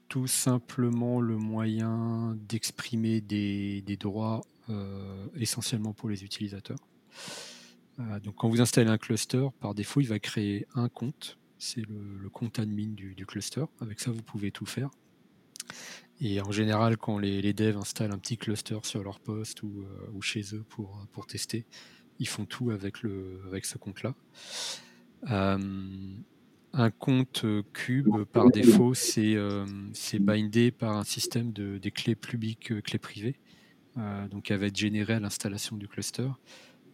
[0.09, 4.43] tout simplement le moyen d'exprimer des, droits
[5.35, 6.79] essentiellement pour les utilisateurs.
[8.01, 11.39] Euh, donc quand vous installez un cluster, par défaut, il va créer un compte.
[11.59, 13.65] C'est le, compte admin du, cluster.
[13.81, 14.91] Avec ça, vous pouvez tout faire.
[16.21, 20.21] Et en général, quand les, devs installent un petit cluster sur leur poste ou, euh,
[20.21, 21.67] chez eux pour tester,
[22.19, 24.15] ils font tout avec, le, avec ce compte-là.
[25.31, 25.59] Euh,
[26.73, 29.39] un compte cube, par défaut, c'est
[30.19, 33.37] bindé par un système de, des clés publiques, clés privées.
[34.31, 36.29] donc, elle va être générée à l'installation du cluster.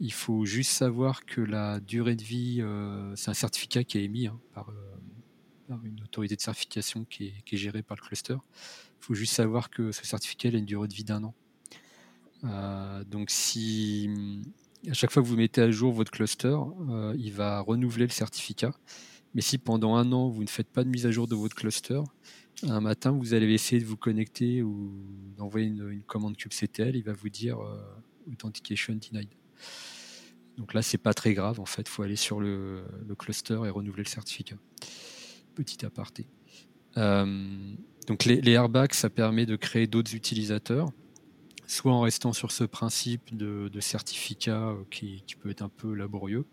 [0.02, 4.04] Il faut juste savoir que la durée de vie, euh, c'est un certificat qui est
[4.04, 4.62] émis hein, euh,
[5.68, 8.32] par, une autorité de certification qui est, gérée par le cluster.
[8.32, 11.34] Il faut juste savoir que ce certificat a une durée de vie d'un an.
[12.44, 14.08] Euh, donc si
[14.88, 16.56] à chaque fois que vous mettez à jour votre cluster,
[17.16, 18.72] il va renouveler le certificat.
[19.34, 21.54] Mais si pendant un an, vous ne faites pas de mise à jour de votre
[21.54, 22.00] cluster,
[22.62, 24.92] un matin, vous allez essayer de vous connecter ou
[25.36, 27.58] d'envoyer une, commande kubectl, il va vous dire
[28.30, 29.28] Authentication denied.
[30.56, 31.58] Donc là, c'est pas très grave.
[31.58, 32.84] En fait, il faut aller sur le,
[33.18, 34.56] cluster et renouveler le certificat.
[35.54, 36.26] Petit aparté.
[36.96, 37.74] Euh,
[38.06, 40.90] donc les, airbags, ça permet de créer d'autres utilisateurs,
[41.70, 46.46] soit en restant sur ce principe de, certificat euh, qui, peut être un peu laborieux,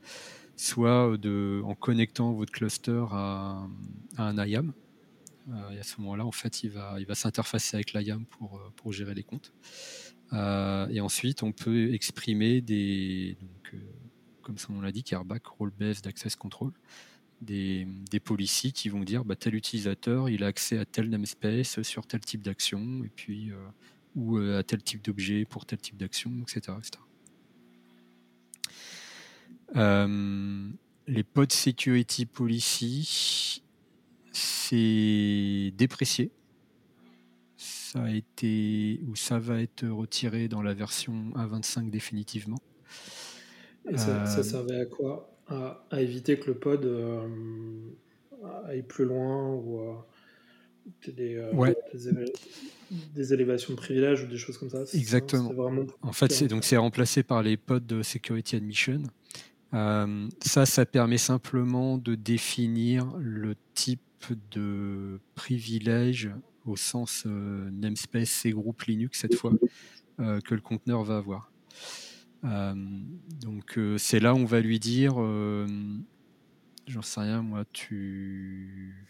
[0.55, 3.67] soit de, en connectant votre cluster à,
[4.17, 4.73] un IAM.
[5.49, 9.23] Euh, et à ce moment-là, en fait, il va, s'interfacer avec l'IAM pour, gérer les
[9.23, 9.53] comptes.
[10.33, 13.37] Euh, et ensuite, on peut exprimer des,
[13.73, 13.77] euh,
[14.41, 16.71] comme son nom l'indique, airbag, role-based access control,
[17.41, 17.87] des,
[18.23, 22.19] policies qui vont dire bah, tel utilisateur, il a accès à tel namespace sur tel
[22.19, 23.55] type d'action, et puis euh,
[24.17, 26.77] ou à tel type d'objet pour tel type d'action, etc.
[31.07, 33.63] les pod security policy,
[34.33, 36.31] c'est déprécié
[37.87, 42.59] ça a été ou ça va être retiré dans la version A25 définitivement.
[43.89, 45.33] Et ça, euh, servait à quoi?
[45.47, 47.25] À, éviter que le pod euh,
[48.65, 49.95] aille plus loin ou
[51.09, 52.25] euh, des,
[53.15, 54.83] des, élévations de privilèges ou des choses comme ça.
[54.93, 55.51] Exactement.
[56.01, 59.03] en fait, c'est donc c'est remplacé par les pods de security admission.
[59.71, 64.01] ça, ça permet simplement de définir le type
[64.51, 66.31] de privilège
[66.67, 69.53] au sens euh, namespace et groupe Linux cette fois
[70.19, 71.51] euh, que le conteneur va avoir.
[72.43, 72.75] Euh,
[73.41, 75.15] donc c'est là où on va lui dire,
[76.87, 79.07] j'en sais rien moi, tu...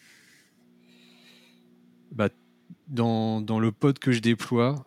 [2.11, 2.29] Bah,
[2.87, 4.83] dans, le pod que je déploie,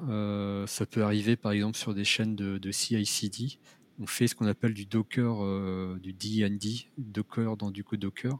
[0.67, 3.59] ça peut arriver par exemple sur des chaînes de, de CI/CD.
[3.99, 8.39] On fait ce qu'on appelle du Docker, du D&D, Docker dans du code Docker.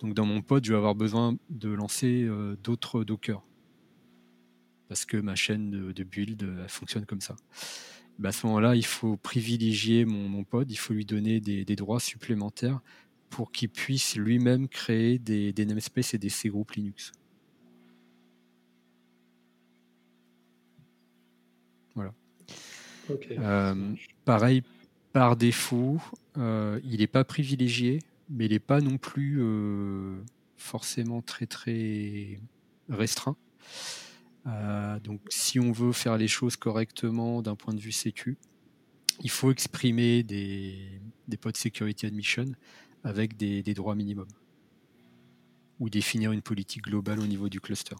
[0.00, 2.28] Donc dans mon pod, je vais avoir besoin de lancer
[2.62, 3.42] d'autres Docker
[4.90, 7.36] parce que ma chaîne de, build fonctionne comme ça.
[8.18, 12.00] Bah, à ce moment-là, il faut privilégier mon, pod, il faut lui donner des, droits
[12.00, 12.80] supplémentaires
[13.28, 17.12] pour qu'il puisse lui-même créer des, namespaces et des C-groupes Linux.
[23.30, 23.94] Euh,
[24.24, 24.62] pareil,
[25.12, 26.00] par défaut,
[26.38, 30.16] euh, il n'est pas privilégié, mais il n'est pas non plus euh,
[30.56, 32.38] forcément très très
[32.88, 33.36] restreint.
[35.04, 38.36] Donc, si on veut faire les choses correctement d'un point de vue sécu,
[39.22, 42.46] il faut exprimer des, des pods security admission
[43.04, 44.28] avec des, droits minimums
[45.78, 47.96] ou définir une politique globale au niveau du cluster.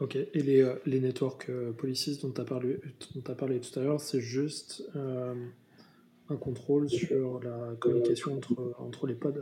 [0.00, 2.78] Ok, et les, euh, les network euh, policies dont tu as, parlé,
[3.26, 9.14] as parlé tout à l'heure, c'est juste un contrôle sur la communication entre, entre les
[9.14, 9.40] pods?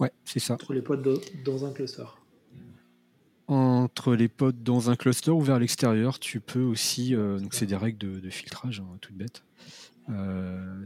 [0.00, 0.54] Ouais, c'est ça.
[0.54, 2.04] Entre les pods dans un cluster.
[3.46, 6.18] En entre les pods dans un cluster ou vers l'extérieur.
[6.18, 9.44] Tu peux aussi, donc c'est des règles de, filtrage, hein, toutes bêtes.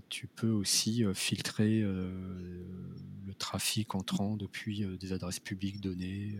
[0.08, 6.36] tu peux aussi filtrer le trafic entrant depuis des adresses publiques données.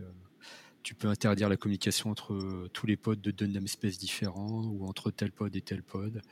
[0.82, 5.10] Tu peux interdire la communication entre tous les pods de deux namespaces différents ou entre
[5.10, 6.22] tel pod et tel pod.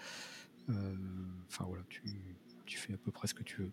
[0.69, 2.03] Enfin voilà, tu,
[2.65, 3.71] tu fais à peu près ce que tu veux.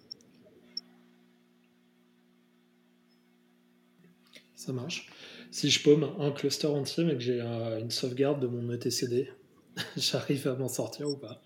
[4.55, 5.09] Ça marche.
[5.51, 9.27] Si je paume un cluster entier mais que j'ai une sauvegarde de mon etcd,
[9.97, 11.43] j'arrive à m'en sortir ou pas?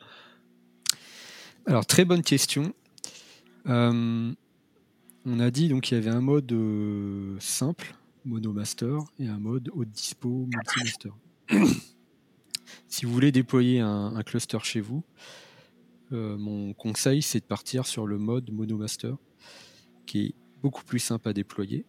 [1.65, 2.73] Alors très bonne question.
[3.67, 4.31] Euh,
[5.25, 7.95] on a dit donc qu'il y avait un mode euh, simple,
[8.27, 11.11] monomaster, et un mode haute dispo multimaster.
[12.87, 15.03] si vous voulez déployer un, cluster chez vous,
[16.11, 19.15] euh, mon conseil c'est de partir sur le mode monomaster,
[20.05, 21.85] qui est beaucoup plus simple à déployer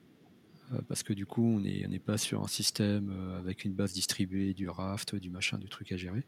[0.73, 3.93] euh, parce que du coup, on n'est pas sur un système euh, avec une base
[3.93, 6.25] distribuée, du raft, du machin, du truc à gérer.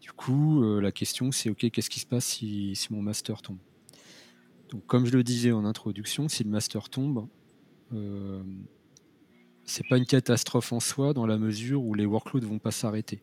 [0.00, 3.58] Du coup, la question, c'est OK, qu'est-ce qui se passe si, mon master tombe?
[4.68, 7.28] Donc, comme je le disais en introduction, si le master tombe,
[7.92, 8.42] euh,
[9.64, 13.22] c'est pas une catastrophe en soi dans la mesure où les workloads vont pas s'arrêter.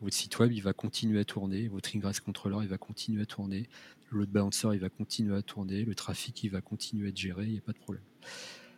[0.00, 3.26] Votre site web, il va continuer à tourner, votre ingress controller, il va continuer à
[3.26, 3.68] tourner,
[4.10, 7.16] le load balancer, il va continuer à tourner, le trafic, il va continuer à être
[7.16, 8.04] géré, il n'y a pas de problème.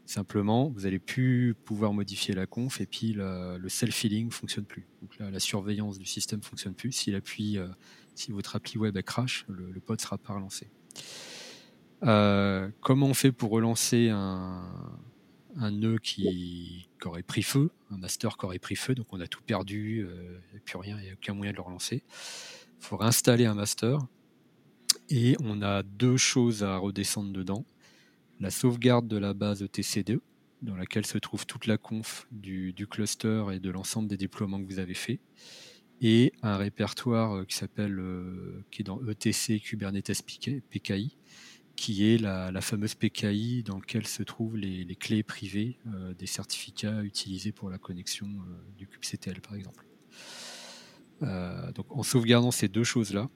[0.05, 4.87] Simplement, vous n'allez plus pouvoir modifier la conf et puis le self-healing ne fonctionne plus.
[5.03, 6.93] Donc là, la surveillance du système ne fonctionne plus.
[6.93, 7.69] Si, euh,
[8.15, 10.71] si votre appli web crash, le, le pod ne sera pas relancé.
[12.05, 14.63] Euh, comment on fait pour relancer un,
[15.57, 19.43] nœud qui, aurait pris feu, un master qui aurait pris feu, donc on a tout
[19.43, 22.03] perdu, euh, il n'y a plus rien, il n'y a aucun moyen de le relancer.
[22.79, 23.99] Il faut réinstaller un master
[25.09, 27.65] et on a deux choses à redescendre dedans
[28.41, 30.21] la sauvegarde de la base ETC2,
[30.63, 34.67] dans laquelle se trouve toute la conf du, cluster et de l'ensemble des déploiements que
[34.67, 35.21] vous avez fait,
[36.01, 40.23] et un répertoire euh, qui s'appelle, euh, qui est dans ETC Kubernetes
[40.71, 41.17] PKI,
[41.77, 47.03] qui est la, fameuse PKI dans laquelle se trouvent les, clés privées euh, des certificats
[47.03, 48.29] utilisés pour la connexion
[48.77, 49.85] du kubectl par exemple.
[51.21, 53.29] donc en sauvegardant ces deux choses-là,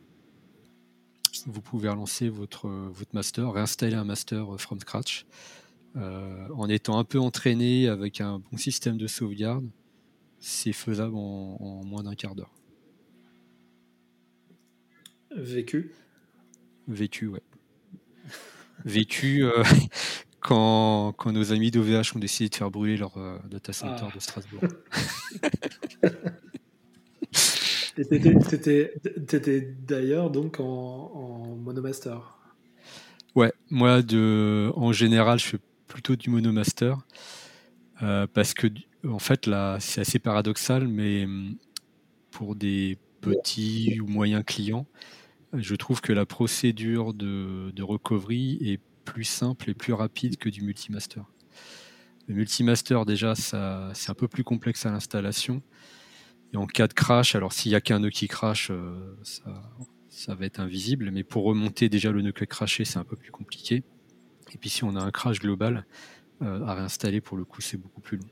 [1.47, 5.26] vous pouvez relancer votre, votre master, réinstaller un master from scratch.
[5.97, 9.68] Euh, en étant un peu entraîné avec un bon système de sauvegarde,
[10.38, 12.55] c'est faisable en, moins d'un quart d'heure.
[15.36, 15.93] Vécu?
[16.86, 17.43] Vécu, ouais.
[18.85, 19.62] Vécu euh,
[20.40, 24.12] quand, quand, nos amis d'OVH ont décidé de faire brûler leur euh, data center ah.
[24.15, 24.62] de Strasbourg.
[29.27, 32.39] T'étais d'ailleurs donc en, monomaster.
[33.35, 36.97] Ouais, moi de, en général, je fais plutôt du monomaster
[38.02, 38.69] euh, parce que
[39.07, 41.57] en fait là, c'est assez paradoxal, mais hum,
[42.31, 44.86] pour des petits ou moyens clients,
[45.52, 50.62] je trouve que la procédure de, recovery est plus simple et plus rapide que du
[50.62, 51.22] multimaster.
[52.28, 55.62] Le multimaster, déjà, ça, c'est un peu plus complexe à l'installation.
[56.52, 59.16] Et en cas de crash, alors s'il n'y a qu'un nœud qui crash, euh,
[60.09, 61.10] ça, va être invisible.
[61.10, 63.82] Mais pour remonter déjà le nœud qui a crashé, c'est un peu plus compliqué.
[64.52, 65.86] Et puis si on a un crash global
[66.43, 68.28] euh, à réinstaller, pour le coup, c'est beaucoup plus long.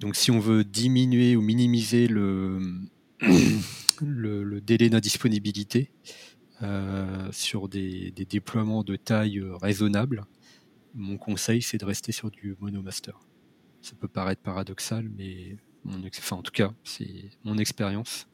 [0.00, 2.60] Donc si on veut diminuer ou minimiser le,
[4.06, 5.90] le, délai d'indisponibilité
[6.62, 10.24] euh, sur des, déploiements de taille raisonnable,
[10.94, 13.18] mon conseil, c'est de rester sur du monomaster.
[13.82, 15.56] Ça peut paraître paradoxal, mais
[15.86, 18.26] en tout cas, c'est mon expérience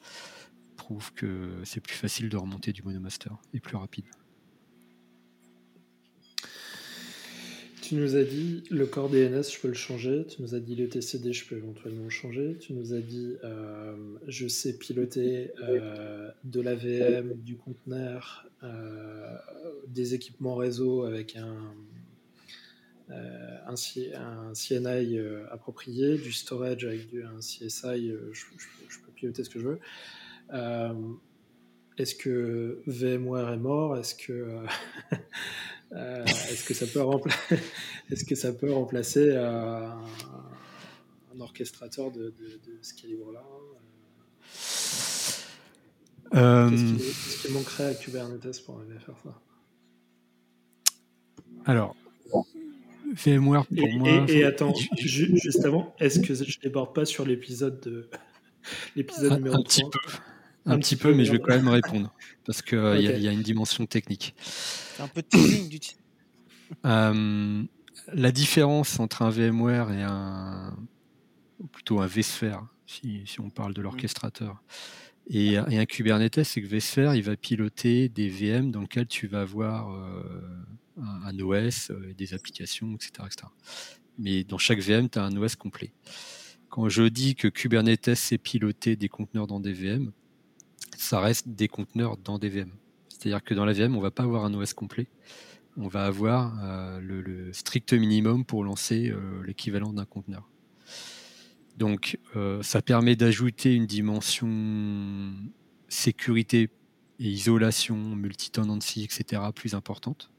[0.76, 4.06] prouve que c'est plus facile de remonter du monomaster et plus rapide.
[7.84, 10.24] Tu nous as dit le corps DNS, je peux le changer.
[10.26, 12.56] Tu nous as dit le TCD, je peux éventuellement le changer.
[12.58, 13.94] Tu nous as dit euh,
[14.26, 19.36] je sais piloter euh, de l'AVM, du conteneur, euh,
[19.88, 21.74] des équipements réseau avec un,
[23.10, 23.74] un,
[24.54, 25.18] CNI
[25.50, 28.44] approprié, du storage avec un CSI, euh, je,
[29.04, 29.80] peux piloter ce que je veux.
[31.98, 33.98] Est-ce que VMware est mort?
[33.98, 34.56] Est-ce que,
[35.92, 37.00] est-ce que, ça peut
[38.10, 40.00] est-ce que ça peut remplacer un,
[41.38, 42.32] orchestrateur de,
[42.82, 43.42] ce calibre-là
[46.32, 49.40] Qu'est-ce qui, manquerait à Kubernetes pour arriver à faire ça?
[51.66, 51.96] Alors,
[53.14, 54.26] VMware pour et, moi.
[54.28, 58.08] Et, attends, juste avant, est-ce que je déborde pas sur l'épisode de
[58.96, 59.98] l'épisode numéro un Petit peu.
[60.66, 62.12] Un, petit peu, mais je vais quand même répondre
[62.46, 64.34] parce qu'il euh, y, a une dimension technique.
[64.98, 65.78] Un peu de teasing du
[66.86, 67.62] euh,
[68.12, 70.76] La différence entre un VMware et un,
[71.72, 73.84] plutôt un vSphere, si, si on parle de mmh.
[73.84, 74.62] l'orchestrateur.
[75.28, 79.40] Et, un Kubernetes, c'est que vSphere, il va piloter des VM dans lesquels tu vas
[79.40, 79.88] avoir
[81.00, 83.48] un, OS, des applications, etc., etc.
[84.18, 85.92] Mais dans chaque VM, tu as un OS complet.
[86.68, 90.12] Quand je dis que Kubernetes c'est piloter des conteneurs dans des VM,
[90.96, 92.70] ça reste des conteneurs dans des VM.
[93.08, 95.06] C'est-à-dire que dans la VM, on va pas avoir un OS complet.
[95.76, 100.48] On va avoir euh, le, strict minimum pour lancer euh, l'équivalent d'un conteneur.
[101.76, 105.32] Donc, euh, ça permet d'ajouter une dimension
[105.88, 106.70] sécurité
[107.18, 110.30] et isolation, multi-tenancy, etc., plus importante.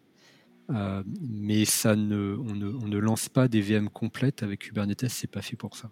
[0.70, 5.56] mais ça ne, on, ne, lance pas des VM complètes avec Kubernetes, c'est pas fait
[5.56, 5.92] pour ça.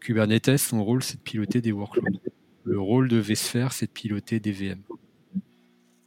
[0.00, 2.20] Kubernetes, son rôle, c'est de piloter des workloads.
[2.64, 4.82] Le rôle de vSphere, c'est de piloter des VM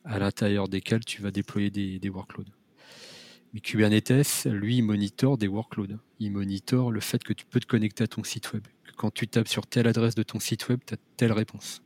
[0.05, 2.51] à l'intérieur desquels tu vas déployer des, workloads.
[3.53, 5.97] Mais Kubernetes, lui, il monitore des workloads.
[6.19, 8.63] Il monitore le fait que tu peux te connecter à ton site web.
[8.97, 11.81] Quand tu tapes sur telle adresse de ton site web, tu as telle réponse.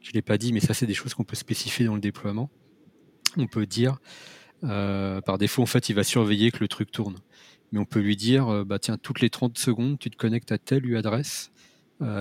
[0.00, 2.00] Je ne l'ai pas dit, mais ça, c'est des choses qu'on peut spécifier dans le
[2.00, 2.50] déploiement.
[3.36, 3.98] On peut dire,
[4.64, 7.16] euh, par défaut, en fait, il va surveiller que le truc tourne.
[7.72, 10.52] Mais on peut lui dire, euh, bah, tiens, toutes les 30 secondes, tu te connectes
[10.52, 11.50] à telle adresse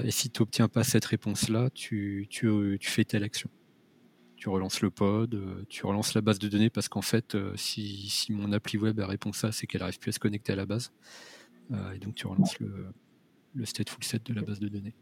[0.04, 2.28] et si tu n'obtiens pas cette réponse-là, tu,
[2.82, 3.50] fais telle action.
[4.36, 7.54] Tu relances le pod, euh, tu relances la base de données parce qu'en fait, euh,
[7.56, 10.66] si, mon appli web répond ça, c'est qu'elle n'arrive plus à se connecter à la
[10.66, 10.92] base.
[11.94, 12.92] et donc tu relances le,
[13.66, 14.94] stateful set de la base de données.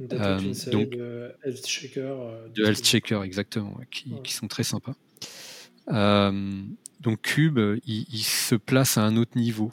[0.00, 2.48] Donc, une série de health checkers.
[2.54, 4.94] de health checkers, exactement, qui, sont très sympas.
[5.88, 9.72] donc Cube, il, se place à un autre niveau.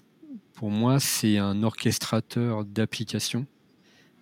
[0.54, 3.48] Pour moi, c'est un orchestrateur d'applications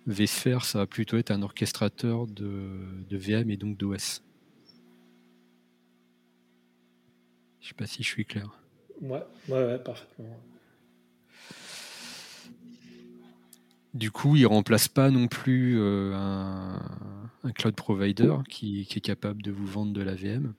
[0.06, 4.22] vSphere, ça va plutôt être un orchestrateur de, VM et donc d'OS.
[7.60, 8.50] Je sais pas si je suis clair.
[9.00, 10.36] Ouais, ouais, ouais, parfaitement.
[13.94, 19.52] Du coup, il remplace pas non plus euh, un, cloud provider qui, est capable de
[19.52, 20.54] vous vendre de la VM.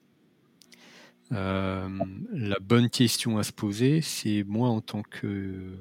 [1.31, 1.89] Euh,
[2.31, 5.75] la bonne question à se poser, c'est moi en tant que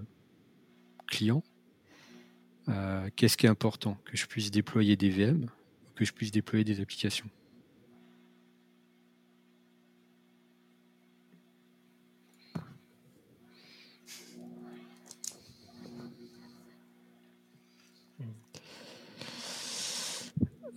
[1.09, 1.43] client,
[2.69, 3.97] euh, qu'est-ce qui est important?
[4.05, 7.29] Que je puisse déployer des VM ou que je puisse déployer des applications?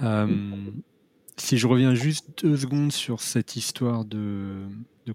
[0.01, 0.27] Euh,
[1.37, 4.67] si je reviens juste deux secondes sur cette histoire de,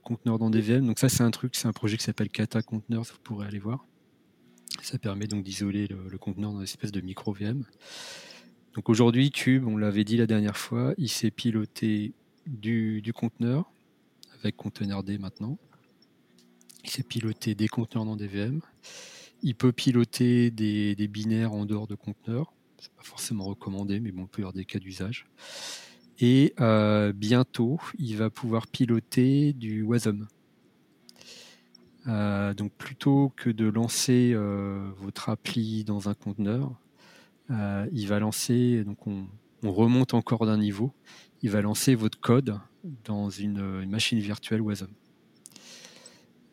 [0.03, 2.63] conteneurs dans des VM, donc ça c'est un truc, c'est un projet qui s'appelle Kata
[2.63, 3.85] Containers, vous pourrez aller voir.
[4.83, 7.65] Ça permet donc d'isoler le, conteneur dans une espèce de micro VM.
[8.75, 12.13] Donc aujourd'hui, Cube, on l'avait dit la dernière fois, il s'est piloté
[12.47, 13.71] du, conteneur
[14.39, 15.59] avec conteneur D maintenant.
[16.85, 18.61] Il s'est piloté des conteneurs dans des VM.
[19.43, 22.53] Il peut piloter des, binaires en dehors de conteneurs.
[22.79, 25.27] C'est pas forcément recommandé, mais bon, on peut y avoir des cas d'usage.
[26.21, 30.27] Et euh, bientôt, il va pouvoir piloter du WASM.
[32.09, 36.73] Euh, donc plutôt que de lancer euh, votre appli dans un conteneur,
[37.51, 39.27] euh, il va lancer, donc on,
[39.63, 40.93] remonte encore d'un niveau,
[41.43, 42.59] il va lancer votre code
[43.05, 44.89] dans une, machine virtuelle WASM.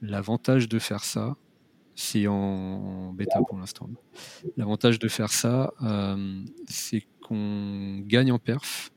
[0.01, 1.37] L'avantage de faire ça,
[1.95, 3.89] c'est en, bêta pour l'instant.
[4.57, 5.73] L'avantage de faire ça,
[6.67, 8.91] c'est qu'on gagne en perf,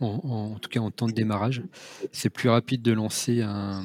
[0.00, 1.62] en, tout cas en temps de démarrage.
[2.12, 3.82] C'est plus rapide de lancer un,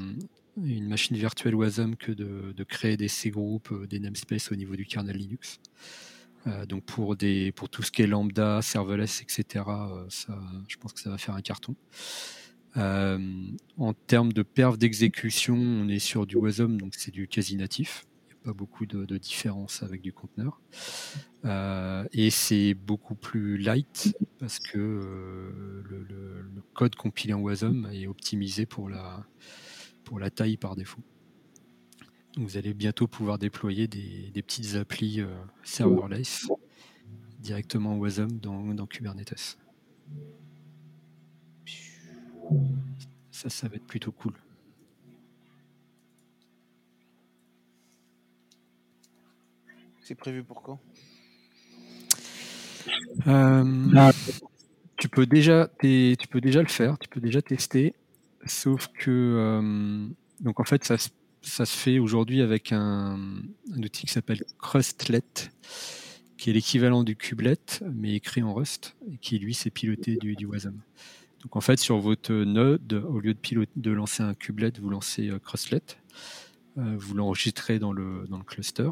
[0.63, 4.85] une machine virtuelle WASM que de, créer des C-groupes, euh, des namespaces au niveau du
[4.85, 5.59] kernel Linux.
[6.47, 10.77] Euh, donc pour, des, pour tout ce qui est lambda, serverless, etc., euh, ça, je
[10.77, 11.75] pense que ça va faire un carton.
[12.75, 18.05] en termes de perf d'exécution, on est sur du WASM, donc c'est du quasi natif.
[18.21, 20.61] Il n'y a pas beaucoup de, différence avec du conteneur.
[22.13, 28.65] et c'est beaucoup plus light parce que le, le, code compilé en WASM est optimisé
[28.65, 29.25] pour la,
[30.09, 31.03] pour la taille par défaut.
[32.35, 35.27] vous allez bientôt pouvoir déployer des, petites applis euh,
[35.61, 36.47] serverless
[37.37, 39.55] directement WASM dans, dans Kubernetes.
[43.29, 44.33] Ça, ça va être plutôt cool.
[50.01, 50.79] C'est prévu pour quand?
[53.27, 54.11] Euh,
[54.97, 57.93] tu, peux déjà, tu peux déjà le faire, tu peux déjà tester.
[58.45, 60.07] Sauf que, euh,
[60.39, 63.19] donc en fait, ça, se fait aujourd'hui avec un,
[63.75, 65.23] outil qui s'appelle Crustlet,
[66.37, 67.57] qui est l'équivalent du Kubelet,
[67.91, 70.79] mais écrit en Rust, et qui lui s'est piloté du, du WASM.
[71.43, 75.29] Donc en fait, sur votre node, au lieu de, de lancer un Kubelet, vous lancez
[75.29, 75.81] euh, Crustlet,
[76.77, 78.89] euh, vous l'enregistrez dans le, dans le cluster.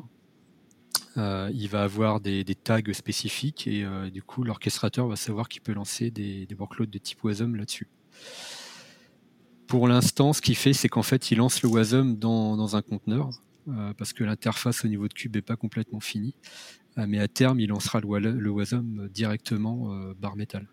[1.15, 6.11] il va avoir des, tags spécifiques et du coup l'orchestrateur va savoir qu'il peut lancer
[6.11, 7.87] des, workloads de type WASM là-dessus.
[9.67, 13.29] Pour l'instant, ce qu'il fait, c'est qu'en fait, il lance le WASM dans, un conteneur
[13.97, 16.35] parce que l'interface au niveau de Cube n'est pas complètement finie.
[16.95, 20.67] mais à terme, il lancera le, WASM directement bar metal.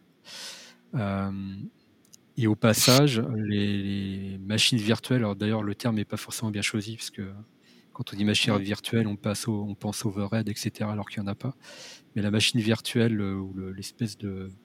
[2.37, 6.97] Et au passage, les, machines virtuelles, alors d'ailleurs le terme n'est pas forcément bien choisi,
[6.97, 7.23] parce que
[7.93, 11.29] quand on dit machine virtuelle, on, passe au, on pense overhead, etc., alors qu'il n'y
[11.29, 11.55] en a pas.
[12.15, 14.19] Mais la machine virtuelle euh, ou l'espèce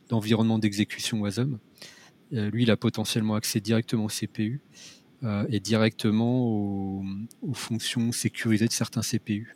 [0.09, 1.57] d'environnement d'exécution WASM, euh,
[2.31, 4.61] lui, il a potentiellement accès directement au CPU
[5.23, 7.03] euh, et directement aux,
[7.53, 9.55] fonctions sécurisées de certains CPU.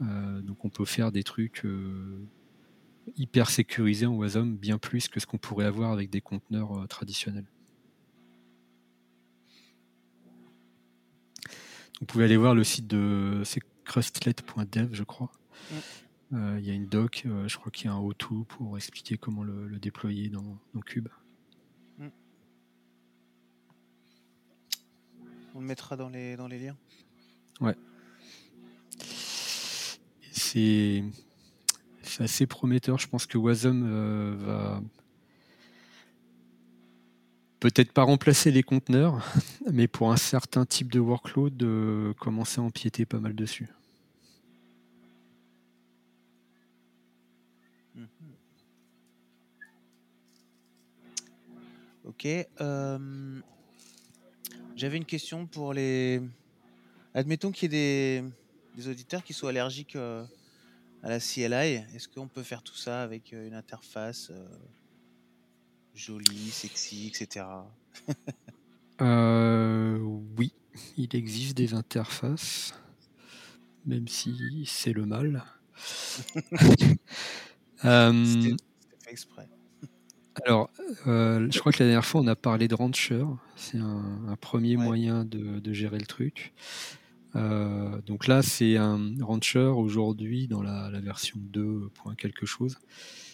[0.00, 1.64] donc on peut faire des trucs
[3.16, 6.86] hyper sécurisé en WASM, bien plus que ce qu'on pourrait avoir avec des conteneurs euh,
[6.86, 7.46] traditionnels.
[12.00, 13.42] Vous pouvez aller voir le site de
[13.84, 15.30] crustlet.dev, je crois.
[16.32, 18.76] Euh, il y a une doc, euh, je crois qu'il y a un how-to pour
[18.76, 21.08] expliquer comment le, déployer dans, Cube.
[25.60, 26.76] On le mettra dans les, dans les liens.
[27.60, 27.76] Ouais.
[30.32, 31.04] C'est
[32.18, 32.98] assez prometteur.
[32.98, 34.80] Je pense que Wasm euh, va
[37.60, 39.22] peut-être pas remplacer les conteneurs,
[39.70, 43.68] mais pour un certain type de workload, euh, commencer à empiéter pas mal dessus.
[52.06, 52.26] Ok.
[52.62, 53.42] Euh,
[54.80, 56.22] j'avais une question pour les.
[57.12, 58.24] Admettons qu'il y ait
[58.76, 60.26] des, auditeurs qui soient allergiques à
[61.02, 61.84] la CLI.
[61.94, 64.48] Est-ce qu'on peut faire tout ça avec euh, une interface euh,
[65.94, 67.46] jolie, sexy, etc.
[69.02, 69.96] Euh,
[70.36, 70.52] oui,
[70.98, 72.74] il existe des interfaces,
[73.86, 75.42] même si c'est le mal.
[77.78, 78.56] C'était
[78.98, 79.48] fait exprès.
[80.44, 80.70] Alors,
[81.06, 83.24] je crois que la dernière fois, on a parlé de Rancher.
[83.56, 86.52] C'est un, premier moyen de, gérer le truc.
[87.36, 91.90] Euh, donc là, c'est un Rancher aujourd'hui dans la, version 2.
[92.18, 92.78] quelque chose.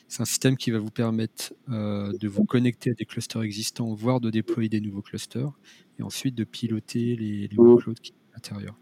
[0.09, 3.93] C'est un système qui va vous permettre euh, de vous connecter à des clusters existants,
[3.93, 5.51] voire de déployer des nouveaux clusters,
[5.99, 8.79] et ensuite de piloter les, workloads qui sont à l'intérieur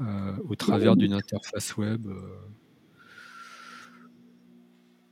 [0.00, 2.06] euh, au travers d'une interface web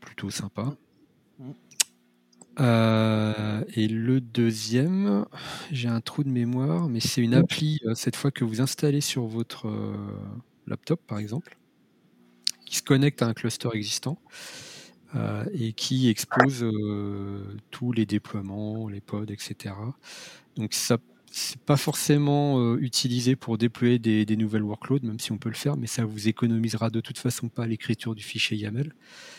[0.00, 0.76] plutôt sympa.
[2.58, 5.24] Euh, et le deuxième,
[5.70, 9.00] j'ai un trou de mémoire, mais c'est une appli, euh, cette fois que vous installez
[9.00, 9.94] sur votre euh,
[10.66, 11.56] laptop, par exemple,
[12.66, 14.18] qui se connecte à un cluster existant
[15.52, 16.64] et qui expose
[17.72, 19.74] tous les déploiements, les pods, etc.
[20.54, 20.98] Donc ça
[21.32, 25.54] c'est pas forcément euh, utilisé pour déployer des, nouvelles workloads, même si on peut le
[25.54, 28.92] faire, mais ça vous économisera de toute façon pas l'écriture du fichier YAML.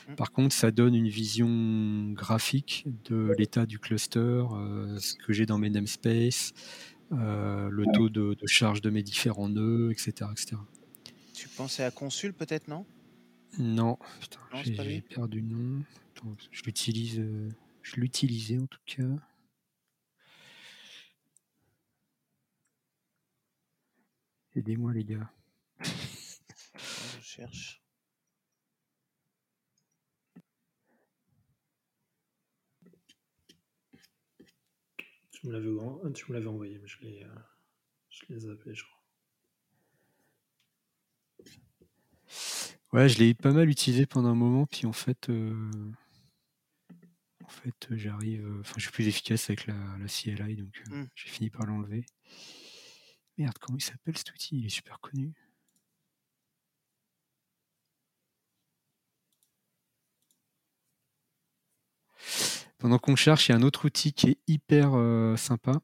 [0.08, 0.16] Mm.
[0.16, 5.46] Par contre, ça donne une vision graphique de l'état du cluster, euh, ce que j'ai
[5.46, 6.54] dans mes namespaces,
[7.12, 10.30] euh, le taux de, charge de mes différents nœuds, etc.
[10.32, 10.56] etc.
[11.34, 12.86] Tu pensais à Consul peut-être, non?
[13.60, 13.98] Non,
[14.64, 15.84] j'ai perdu le nom.
[16.52, 17.22] je l'utilise,
[17.82, 19.04] je l'utilisais en tout cas.
[24.56, 25.32] Aidez-moi, les gars.
[25.82, 27.82] Je cherche.
[35.32, 37.40] Tu me l'avais, tu me l'avais envoyé, mais je l'ai, euh,
[38.10, 39.02] je l'ai zappé, je crois.
[42.94, 45.72] Ouais, je l'ai pas mal utilisé pendant un moment, puis en fait, euh,
[47.44, 51.06] en fait, j'arrive, euh, enfin, je suis plus efficace avec la, la CLI, donc hmm.
[51.16, 52.06] j'ai fini par l'enlever.
[53.42, 54.60] Merde, comment il s'appelle cet outil?
[54.60, 55.34] Il est super connu.
[62.78, 65.82] Pendant qu'on cherche, il y a un autre outil qui est hyper euh, sympa.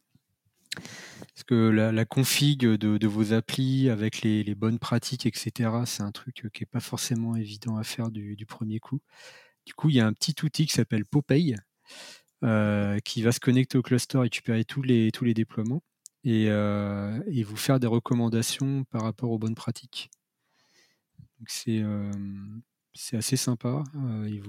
[0.75, 6.47] Parce que la, config de, vos applis avec les, bonnes pratiques, etc., c'est un truc
[6.53, 8.99] qui n'est pas forcément évident à faire du, premier coup.
[9.65, 11.55] Du coup, il y a un petit outil qui s'appelle Popeye,
[12.43, 15.81] euh, qui va se connecter au cluster, récupérer tous tous les déploiements
[16.27, 20.09] euh, et, vous faire des recommandations par rapport aux bonnes pratiques.
[21.47, 22.11] c'est euh,
[22.93, 23.83] c'est assez sympa.
[23.95, 24.41] Euh,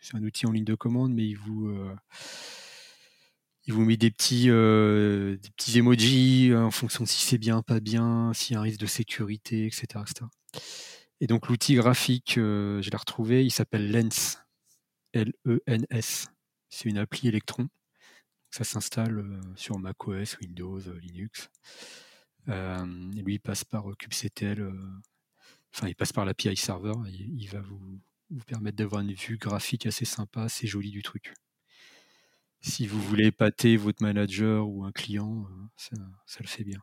[0.00, 1.76] c'est un outil en ligne de commande, mais il vous
[3.84, 8.54] met des petits, des petits emojis en fonction de si c'est bien, pas bien, s'il
[8.54, 9.86] y a un risque de sécurité, etc.
[10.00, 10.26] etc.
[11.20, 14.38] Et donc l'outil graphique, je l'ai retrouvé, il s'appelle Lens.
[15.12, 16.28] L-E-N-S.
[16.70, 17.68] C'est une appli Electron.
[18.54, 21.50] Ça s'installe sur macOS, Windows, Linux.
[22.46, 24.72] Lui, il passe par kubectl.
[25.74, 27.98] enfin, il passe par l'API server et il va vous,
[28.30, 31.34] vous permettre d'avoir une vue graphique assez sympa, assez jolie du truc.
[32.60, 36.80] Si vous voulez épater votre manager ou un client, ça, ça le fait bien.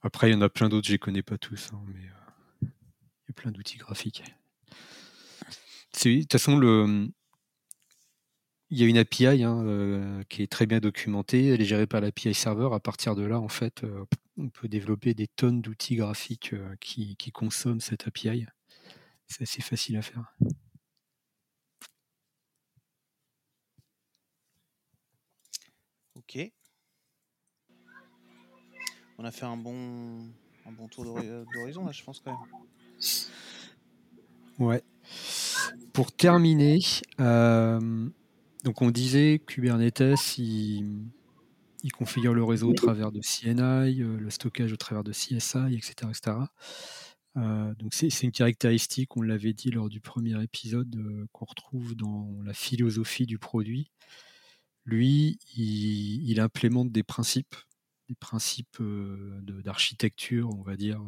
[0.00, 2.08] Après, il y en a plein d'autres, je les connais pas tous, hein, mais
[2.62, 4.22] il y a plein d'outils graphiques.
[6.04, 7.08] De toute façon, le,
[8.70, 12.00] il y a une API hein, qui est très bien documentée, elle est gérée par
[12.00, 12.68] l'API server.
[12.72, 13.82] À partir de là, en fait,
[14.36, 18.46] on peut développer des tonnes d'outils graphiques qui, qui, consomment cette API.
[19.26, 20.34] C'est assez facile à faire.
[26.14, 26.38] Ok.
[29.18, 30.28] On a fait un bon,
[30.66, 32.40] un bon tour d'horizon, là, je pense, quand même.
[34.58, 34.82] Ouais.
[35.92, 36.80] Pour terminer,
[37.20, 38.08] euh,
[38.64, 41.02] donc on disait Kubernetes, il,
[41.96, 45.94] configure le réseau au travers de CNI, euh, le stockage au travers de CSI, etc.
[46.10, 46.36] etc.
[47.36, 50.96] Euh, donc c'est une caractéristique, on l'avait dit lors du premier épisode,
[51.32, 53.90] qu'on retrouve dans la philosophie du produit.
[54.84, 57.56] Lui, il implémente des principes
[58.08, 58.80] des principes
[59.64, 61.00] d'architecture, on va dire,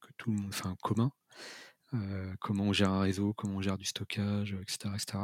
[0.00, 1.10] que tout le monde, enfin commun.
[2.40, 4.94] Comment on gère un réseau, comment on gère du stockage, etc.
[4.94, 5.18] etc.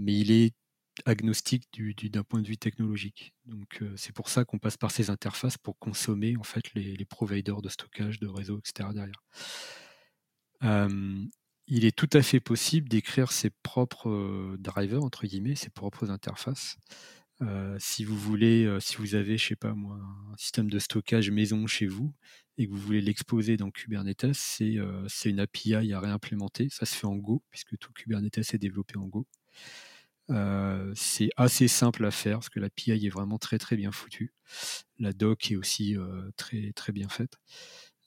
[0.00, 0.54] mais il est
[1.06, 1.68] agnostique
[2.10, 3.34] d'un point de vue technologique.
[3.46, 7.04] Donc c'est pour ça qu'on passe par ces interfaces pour consommer en fait les, les
[7.04, 8.90] providers de stockage, de réseau, etc.
[8.92, 9.22] derrière.
[11.66, 16.76] il est tout à fait possible d'écrire ses propres drivers entre guillemets, ses propres interfaces
[17.78, 19.98] si vous voulez, si vous avez, je sais pas moi,
[20.32, 22.12] un système de stockage maison chez vous
[22.58, 24.78] et que vous voulez l'exposer dans Kubernetes, c'est
[25.24, 26.68] une API à réimplémenter.
[26.70, 29.26] Ça se fait en Go, puisque tout Kubernetes est développé en Go.
[30.94, 34.32] c'est assez simple à faire parce que l'API est vraiment très très bien foutue.
[34.98, 35.96] La doc est aussi
[36.36, 37.34] très très bien faite.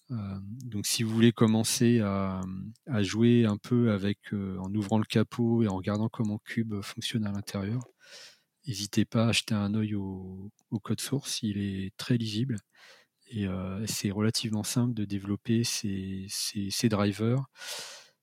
[0.10, 2.42] donc si vous voulez commencer à,
[2.88, 7.26] à jouer un peu avec en ouvrant le capot et en regardant comment Cube fonctionne
[7.26, 7.82] à l'intérieur,
[8.68, 10.52] N'hésitez pas à acheter un œil au,
[10.84, 12.58] code source, il est très lisible
[13.30, 16.28] et euh, c'est relativement simple de développer ces,
[16.90, 17.46] drivers.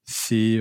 [0.04, 0.60] Ces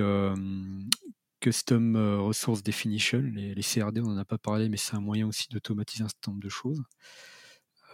[1.40, 5.26] Custom euh, Resource Definition, les, CRD, on n'en a pas parlé, mais c'est un moyen
[5.26, 6.82] aussi d'automatiser un certain nombre de choses.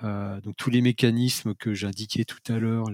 [0.05, 2.87] Euh, donc tous les mécanismes que j'indiquais tout à l'heure,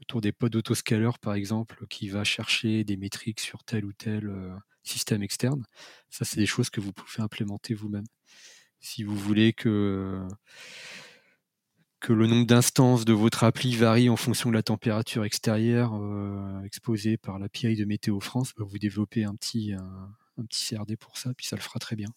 [0.00, 4.28] autour des pods autoscaler par exemple, qui va chercher des métriques sur tel ou tel
[4.84, 5.64] système externe.
[6.10, 8.06] Ça, c'est des choses que vous pouvez implémenter vous-même.
[8.80, 10.26] Si vous voulez que,
[12.00, 16.62] que le nombre d'instances de votre appli varie en fonction de la température extérieure euh,
[16.62, 21.16] exposée par l'API de Météo France, bah, vous développez un petit, un, petit CRD pour
[21.16, 22.08] ça, puis ça le fera très bien.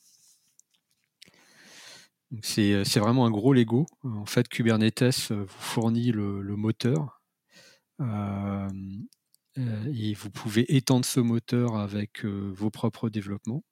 [2.42, 3.86] C'est vraiment un gros Lego.
[4.04, 7.22] En fait, Kubernetes vous fournit le, moteur.
[8.02, 8.70] Euh, euh,
[9.94, 13.64] et vous pouvez étendre ce moteur avec euh, vos propres développements.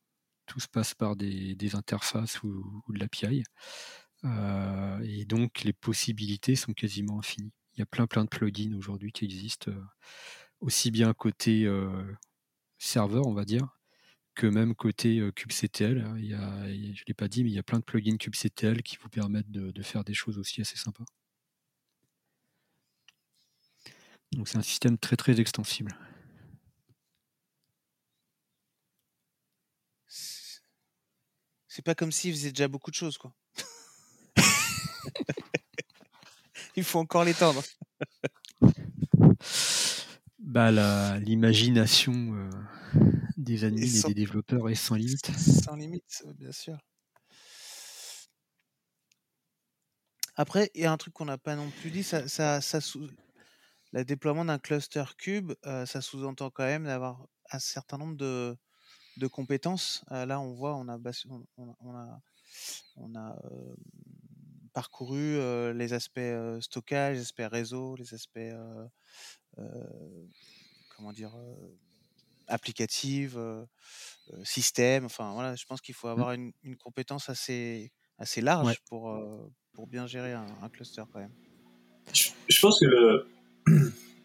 [0.48, 3.44] Tout se passe par des, interfaces ou, de l'API.
[4.24, 7.53] Euh, et donc les possibilités sont quasiment infinies.
[7.76, 9.72] Il y a plein plein de plugins aujourd'hui qui existent,
[10.62, 11.70] aussi bien côté
[12.78, 13.68] serveur, on va dire,
[14.34, 16.06] que même côté kubectl.
[16.18, 18.18] Il y a, je ne l'ai pas dit, mais il y a plein de plugins
[18.18, 21.06] kubectl qui vous permettent de faire des choses aussi assez sympas.
[24.31, 25.97] Donc c'est un système très très extensible.
[31.76, 33.34] C'est pas comme s'il faisait déjà beaucoup de choses, quoi.
[36.77, 37.61] Il faut encore l'étendre.
[40.39, 42.49] bah, l'imagination euh,
[43.35, 45.30] des admins et, des développeurs est sans limite.
[45.38, 46.77] Sans limite, bien sûr.
[50.38, 52.80] Après, il y a un truc qu'on n'a pas non plus dit, ça, ça, ça,
[53.95, 58.57] le déploiement d'un cluster cube, ça sous-entend quand même d'avoir un certain nombre de,
[59.17, 60.03] de compétences.
[60.11, 60.99] là, on voit, on a,
[61.57, 62.22] on, a,
[62.97, 63.35] on a
[64.73, 65.39] parcouru
[65.73, 66.19] les aspects
[66.59, 68.39] stockage, les aspects réseau, les aspects
[70.95, 71.31] comment dire
[72.47, 73.38] applicatifs,
[74.43, 75.05] système.
[75.05, 76.11] Enfin voilà, je pense qu'il faut mmh.
[76.11, 79.17] avoir une, compétence assez assez large pour
[79.72, 81.34] pour bien gérer un, cluster quand même.
[82.13, 83.35] je pense que le,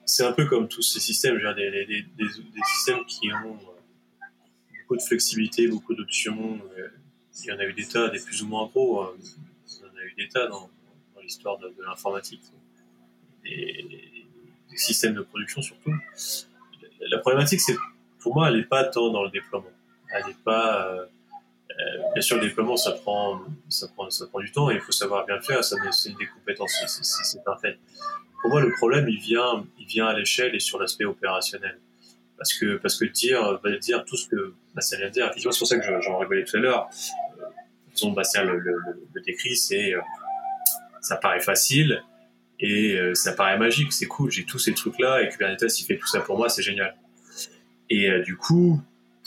[0.05, 4.25] c'est un peu comme tous ces systèmes, des, des, systèmes qui ont euh,
[4.83, 6.61] beaucoup de flexibilité, beaucoup d'options.
[6.77, 6.89] Euh,
[7.43, 9.03] il y en a eu des tas, des plus ou moins gros.
[9.03, 9.13] Hein.
[9.67, 10.69] Il y en a eu des tas dans,
[11.23, 12.43] l'histoire de, l'informatique,
[13.45, 14.11] des,
[14.77, 15.95] systèmes de production surtout.
[17.01, 17.77] La problématique, c'est
[18.21, 19.71] pour moi, elle n'est pas tant dans le déploiement.
[20.13, 21.07] Elle n'est pas, euh,
[22.15, 24.93] bien sûr, le déploiement, ça prend, ça prend, ça prend du temps et il faut
[24.93, 25.63] savoir bien le faire.
[25.63, 27.79] Ça, c'est des compétences, c'est un fait.
[28.41, 31.79] Pour moi, le problème, il vient, il vient à l'échelle et sur l'aspect opérationnel.
[32.37, 35.67] Parce que, parce que dire, dire tout ce que Bastien vient de dire, c'est pour
[35.67, 36.89] ça que j'en rigolais tout à l'heure.
[37.39, 37.45] Euh,
[37.95, 38.77] disons, Bastien le, le,
[39.15, 40.01] le, décrit, c'est, euh,
[41.03, 42.03] ça paraît facile
[42.61, 45.97] et euh, ça paraît magique, c'est cool, j'ai tous ces trucs-là et Kubernetes, il fait
[45.97, 46.95] tout ça pour moi, c'est génial.
[47.89, 48.81] Et euh, du coup,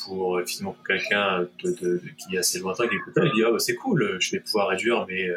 [0.06, 3.60] pour effectivement pour quelqu'un de, qui est assez lointain qui écoute il dit ah bah,
[3.60, 5.32] c'est cool, je vais pouvoir réduire mes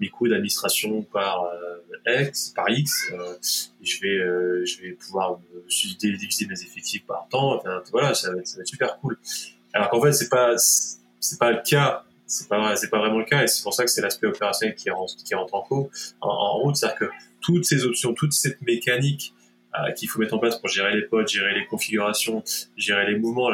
[0.00, 3.34] mes coûts d'administration par euh, x par x, euh,
[3.82, 5.38] je vais euh, je vais pouvoir
[5.98, 9.18] diviser mes effectifs par temps, voilà ça va, être super cool.
[9.72, 13.24] Alors qu'en fait c'est pas c'est pas le cas, c'est pas c'est pas vraiment le
[13.24, 16.28] cas et c'est pour ça que c'est l'aspect opérationnel qui rentre qui rentre en, en,
[16.28, 17.10] en route, c'est-à-dire que
[17.40, 19.39] toutes ces options, toute cette mécanique euh,
[19.96, 22.42] qu'il faut mettre en place pour gérer les pods, gérer les configurations,
[22.76, 23.50] gérer les mouvements.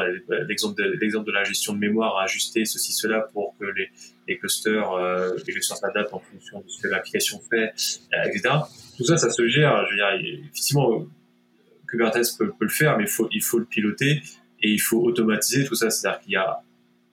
[0.49, 3.91] L'exemple de, de la gestion de mémoire, ajuster ceci, cela pour que les,
[4.29, 7.73] les clusters, euh, les clusters s'adaptent en fonction de ce que l'application fait,
[8.15, 8.55] euh, etc.
[8.97, 9.87] Tout ça, ça se gère.
[9.87, 11.07] Je veux dire, effectivement,
[11.89, 14.23] Kubernetes peut, le faire, mais faut, il faut le piloter
[14.63, 15.91] et il faut automatiser tout ça.
[15.91, 16.63] C'est-à-dire qu'il y a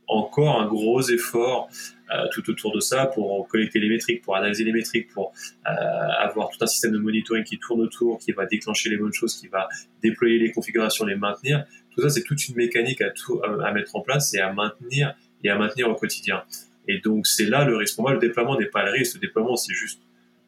[0.07, 1.69] encore un gros effort
[2.13, 5.33] euh, tout autour de ça pour collecter les métriques, pour analyser les métriques, pour
[5.67, 5.71] euh,
[6.19, 9.35] avoir tout un système de monitoring qui tourne autour, qui va déclencher les bonnes choses,
[9.35, 9.67] qui va
[10.01, 11.65] déployer les configurations, les maintenir.
[11.91, 15.15] Tout ça, c'est toute une mécanique à, tout, à mettre en place et à maintenir
[15.43, 16.43] et à maintenir au quotidien.
[16.87, 17.95] Et donc, c'est là le risque.
[17.95, 19.15] Pour moi, le déploiement n'est pas le risque.
[19.15, 19.99] Le déploiement, c'est juste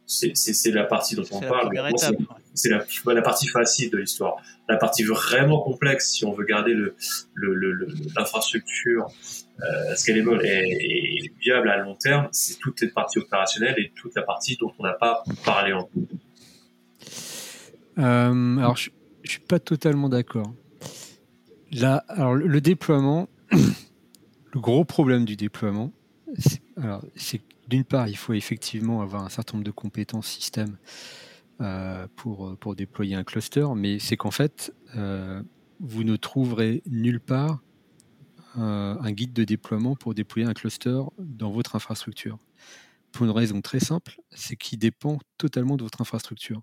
[0.06, 1.72] c'est la partie dont on parle.
[2.54, 4.38] C'est la, la, partie facile de l'histoire.
[4.70, 6.76] La partie vraiment complexe, si on veut garder
[8.16, 13.20] l'infrastructure le, le, euh, scalable et, et, viable à long terme, c'est toute cette partie
[13.20, 15.90] opérationnelle et toute la partie dont on n'a pas parlé en
[17.98, 18.90] euh, alors, je,
[19.24, 20.54] ne suis pas totalement d'accord.
[21.72, 25.94] Là, alors le déploiement, le gros problème du déploiement,
[27.16, 30.78] c'est d'une part, il faut effectivement avoir un certain nombre de compétences système
[31.62, 35.42] euh, pour, pour déployer un cluster, mais c'est qu'en fait, euh,
[35.80, 37.62] vous ne trouverez nulle part
[38.58, 42.38] euh, un guide de déploiement pour déployer un cluster dans votre infrastructure.
[43.12, 46.62] Pour une raison très simple, c'est qu'il dépend totalement de votre infrastructure.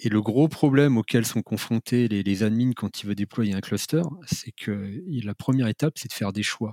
[0.00, 4.02] Et le gros problème auquel sont confrontés les, admins quand ils veulent déployer un cluster,
[4.26, 6.72] c'est que la première étape, c'est de faire des choix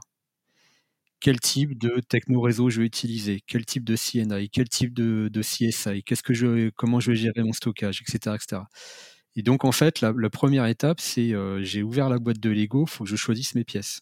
[1.19, 6.03] quel type de techno-réseau je vais utiliser, quel type de CNI, quel type de, CSI,
[6.03, 8.35] qu'est-ce que comment je vais gérer mon stockage, etc.
[8.35, 8.61] etc.
[9.35, 12.85] Et donc, en fait, la, première étape, c'est euh, j'ai ouvert la boîte de Lego,
[12.87, 14.01] il faut que je choisisse mes pièces.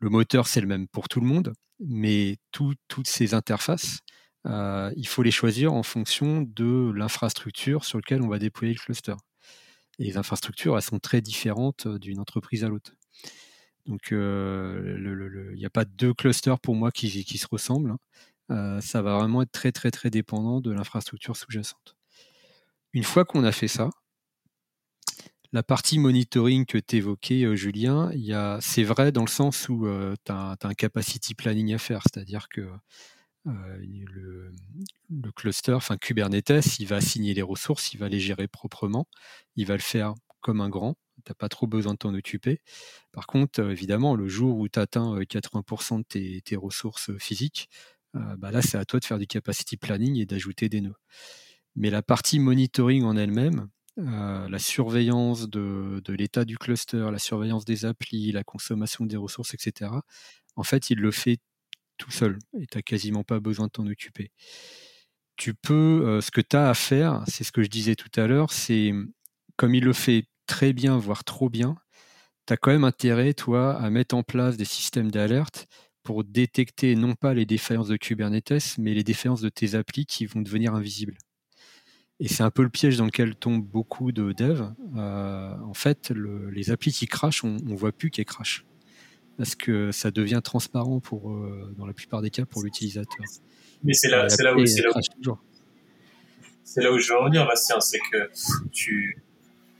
[0.00, 4.00] Le moteur, c'est le même pour tout le monde, mais toutes ces interfaces,
[4.46, 8.78] euh, il faut les choisir en fonction de l'infrastructure sur laquelle on va déployer le
[8.78, 9.14] cluster.
[9.98, 12.92] Et les infrastructures, elles sont très différentes euh, d'une entreprise à l'autre.
[13.86, 17.96] Donc, il n'y a pas deux clusters pour moi qui, se ressemblent.
[18.50, 18.80] Hein.
[18.82, 21.96] ça va vraiment être très, très, très dépendant de l'infrastructure sous-jacente.
[22.92, 23.88] Une fois qu'on a fait ça,
[25.52, 28.10] la partie monitoring que tu évoquais, Julien,
[28.60, 29.86] c'est vrai dans le sens où
[30.24, 32.68] tu as, un capacity planning à faire, c'est-à-dire que
[33.46, 34.52] le,
[35.08, 39.08] le, cluster, enfin Kubernetes, il va assigner les ressources, il va les gérer proprement,
[39.56, 42.60] il va le faire comme un grand, tu n'as pas trop besoin de t'en occuper.
[43.12, 47.68] Par contre, euh, évidemment, le jour où tu atteins 80% de tes, ressources euh, physiques,
[48.16, 50.96] euh, bah là, c'est à toi de faire du capacity planning et d'ajouter des nœuds.
[51.76, 53.68] Mais la partie monitoring en elle-même,
[53.98, 59.90] la surveillance de, l'état du cluster, la surveillance des applis, la consommation des ressources, etc.,
[60.56, 61.38] en fait, il le fait
[61.98, 64.30] tout seul et tu n'as quasiment pas besoin de t'en occuper.
[65.36, 68.26] Tu peux, ce que tu as à faire, c'est ce que je disais tout à
[68.26, 68.92] l'heure, c'est
[69.56, 71.76] comme il le fait très bien, voire trop bien,
[72.48, 75.66] tu as quand même intérêt, toi, à mettre en place des systèmes d'alerte
[76.02, 80.24] pour détecter non pas les défaillances de Kubernetes, mais les défaillances de tes applis qui
[80.24, 81.18] vont devenir invisibles.
[82.20, 84.72] Et c'est un peu le piège dans lequel tombent beaucoup de devs.
[84.96, 86.12] Euh, en fait,
[86.52, 88.64] les applis qui crachent, on ne voit plus qu'elles crachent.
[89.36, 93.24] Parce que ça devient transparent pour, euh, dans la plupart des cas pour l'utilisateur.
[93.84, 94.90] Mais c'est là, là, où, c'est là,
[96.76, 98.28] là où je veux revenir, Bastien, c'est que
[98.72, 99.22] tu,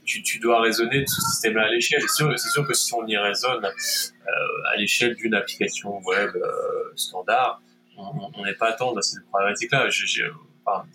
[0.05, 2.01] tu, dois raisonner de ce système-là à l'échelle.
[2.01, 6.93] C'est sûr, sûr, que si on y raisonne euh, à l'échelle d'une application web euh,
[6.95, 7.61] standard,
[7.97, 9.89] on n'est pas à attendre à cette problématique-là.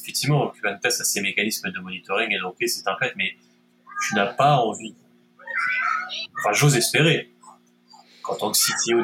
[0.01, 3.37] Effectivement, Kubernetes a ses mécanismes de monitoring et donc c'est un fait, mais
[4.07, 4.95] tu n'as pas envie.
[6.39, 7.31] Enfin, j'ose espérer
[8.23, 9.03] qu'en tant que CTO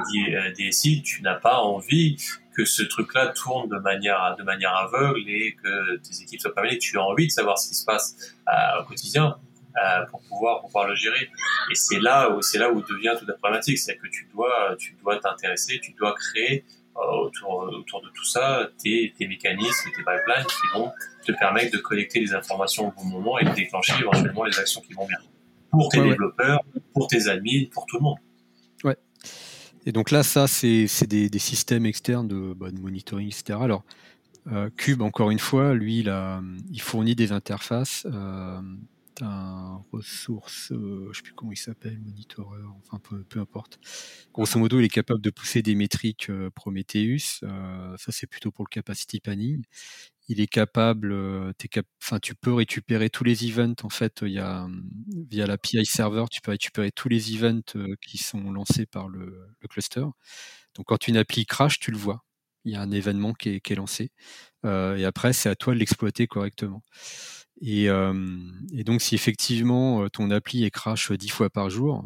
[0.56, 2.16] DSI, euh, tu n'as pas envie
[2.54, 6.62] que ce truc-là tourne de manière, de manière aveugle et que tes équipes soient pas
[6.62, 6.78] mêlées.
[6.78, 8.34] Tu as envie de savoir ce qui se passe
[8.80, 9.36] au quotidien
[9.76, 11.30] euh, pour pouvoir pouvoir le gérer.
[11.70, 14.74] Et c'est là où c'est là où devient toute la problématique, c'est que tu dois
[14.78, 19.90] tu dois t'intéresser, tu dois créer euh, autour autour de tout ça tes, tes mécanismes,
[19.90, 20.90] tes pipelines qui vont
[21.24, 24.80] te permettre de collecter les informations au bon moment et de déclencher éventuellement les actions
[24.80, 25.18] qui vont bien
[25.70, 26.60] pour tes développeurs,
[26.92, 28.18] pour tes admins, pour tout le monde.
[28.84, 28.96] Ouais.
[29.86, 33.58] Et donc là, ça, c'est des, des, systèmes externes de, bah, de monitoring, etc.
[33.62, 33.84] Alors,
[34.52, 38.06] euh, Cube, encore une fois, lui, il, a, il fournit des interfaces.
[38.06, 38.60] Euh,
[39.22, 43.78] un ressource, euh, je sais plus comment il s'appelle, monitoreur, enfin peu, peu, importe.
[44.32, 47.40] Grosso modo, il est capable de pousser des métriques Prometheus.
[47.40, 49.64] ça, c'est plutôt pour le capacity panning
[50.30, 51.12] il est capable,
[52.00, 54.20] enfin, tu peux récupérer tous les events en fait.
[54.22, 54.68] Il y a
[55.28, 60.04] via l'API server, tu peux récupérer tous les events qui sont lancés par le, cluster.
[60.76, 62.24] Donc quand une appli crash, tu le vois.
[62.64, 64.10] Il y a un événement qui est, lancé.
[64.64, 66.82] et après, c'est à toi de l'exploiter correctement.
[67.62, 67.88] Et,
[68.84, 72.04] donc, si effectivement ton appli est crash dix fois par jour,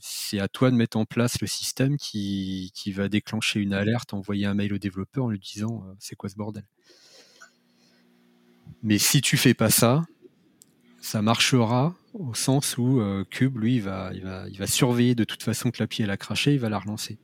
[0.00, 4.46] c'est à toi de mettre en place le système qui, va déclencher une alerte, envoyer
[4.46, 6.64] un mail au développeur en lui disant c'est quoi ce bordel?
[8.82, 10.06] Mais si tu fais pas ça,
[11.00, 14.12] ça marchera au sens où euh, Cube, lui, va
[14.66, 17.18] surveiller de toute façon que l'appli elle a craché, il va la relancer.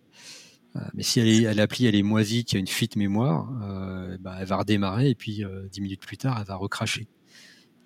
[0.77, 4.17] Euh, mais si l'appli elle, elle est moisie, qu'il y a une fuite mémoire, euh,
[4.21, 7.09] bah, elle va redémarrer et puis dix minutes plus tard, elle va recracher.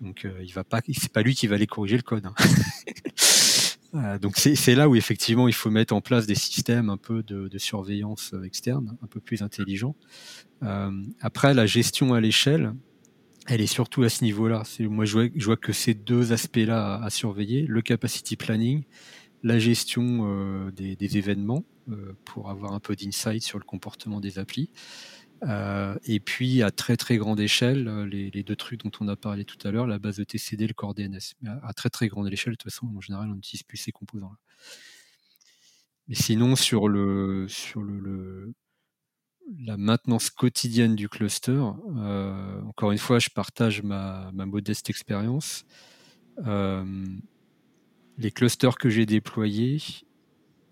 [0.00, 2.26] Donc il va pas, c'est pas lui qui va aller corriger le code.
[2.26, 4.18] Hein.
[4.20, 7.48] donc c'est là où effectivement il faut mettre en place des systèmes un peu de,
[7.48, 9.96] de surveillance externe, un peu plus intelligents.
[11.20, 12.74] après la gestion à l'échelle,
[13.46, 14.62] elle est surtout à ce niveau-là.
[14.80, 18.84] Moi, je vois, je vois, que ces deux aspects-là à, surveiller le capacity planning,
[19.46, 24.40] la gestion euh, des, événements euh, pour avoir un peu d'insight sur le comportement des
[24.40, 24.70] applis.
[25.44, 29.44] Euh, et puis à très très grande échelle, les, deux trucs dont on a parlé
[29.44, 31.34] tout à l'heure, la base de TCD, le corps DNS.
[31.42, 33.92] Mais à, très très grande échelle, de toute façon, en général, on n'utilise plus ces
[33.92, 34.36] composants-là.
[36.08, 38.52] Mais sinon, sur le sur le,
[39.60, 41.60] la maintenance quotidienne du cluster.
[42.66, 45.64] Encore une fois, je partage ma, modeste expérience.
[48.18, 49.82] Les clusters que j'ai déployés,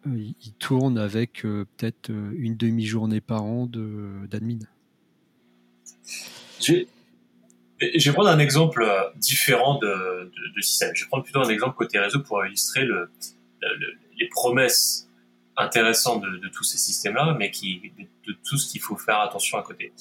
[0.07, 4.59] euh, ils tournent avec peut-être une demi-journée par an d'admin.
[6.61, 6.85] Je
[7.81, 10.31] vais prendre un exemple différent de,
[10.61, 10.95] système.
[10.95, 12.87] Je vais prendre plutôt un exemple côté réseau pour illustrer
[14.19, 15.05] les promesses
[15.57, 17.93] intéressant de, de tous ces systèmes-là, mais qui
[18.27, 19.93] de, tout ce qu'il faut faire attention à côté.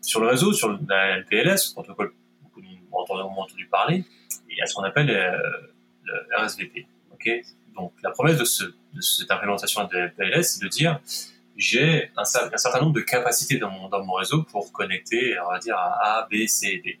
[0.00, 2.60] Sur le réseau, sur la LPLS, le protocole beaucoup
[2.92, 4.04] ont entendu parler,
[4.50, 5.36] il y a ce qu'on appelle euh,
[6.04, 6.86] le RSVP.
[7.74, 11.00] Donc la promesse de, ce, de cette implémentation de LPLS, c'est de dire
[11.56, 16.20] j'ai un, certain nombre de capacités dans mon, réseau pour connecter, on va dire, à
[16.20, 16.98] A, B, C et D.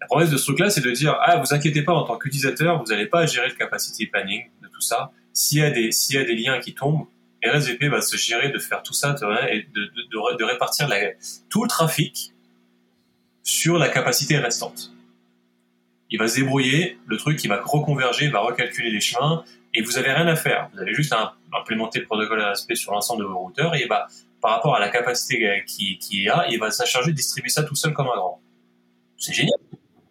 [0.00, 2.78] La promesse de ce truc-là, c'est de dire, ah, vous inquiétez pas, en tant qu'utilisateur,
[2.78, 6.16] vous n'allez pas gérer le capacity planning de tout ça s'il y a des y
[6.16, 7.06] a des liens qui tombent,
[7.44, 9.16] RSVP va se gérer de faire tout ça
[9.50, 10.88] et de, répartir
[11.48, 12.32] tout le trafic
[13.42, 14.92] sur la capacité restante.
[16.10, 19.82] Il va se débrouiller, le truc il va reconverger, il va recalculer les chemins et
[19.82, 20.68] vous avez rien à faire.
[20.72, 24.08] Vous avez juste à implémenter le protocole RSVP sur l'ensemble de vos routeurs et bah,
[24.40, 27.74] par rapport à la capacité qui, qui a, il va s'acharger de distribuer ça tout
[27.74, 28.40] seul comme un grand.
[29.16, 29.58] C'est génial.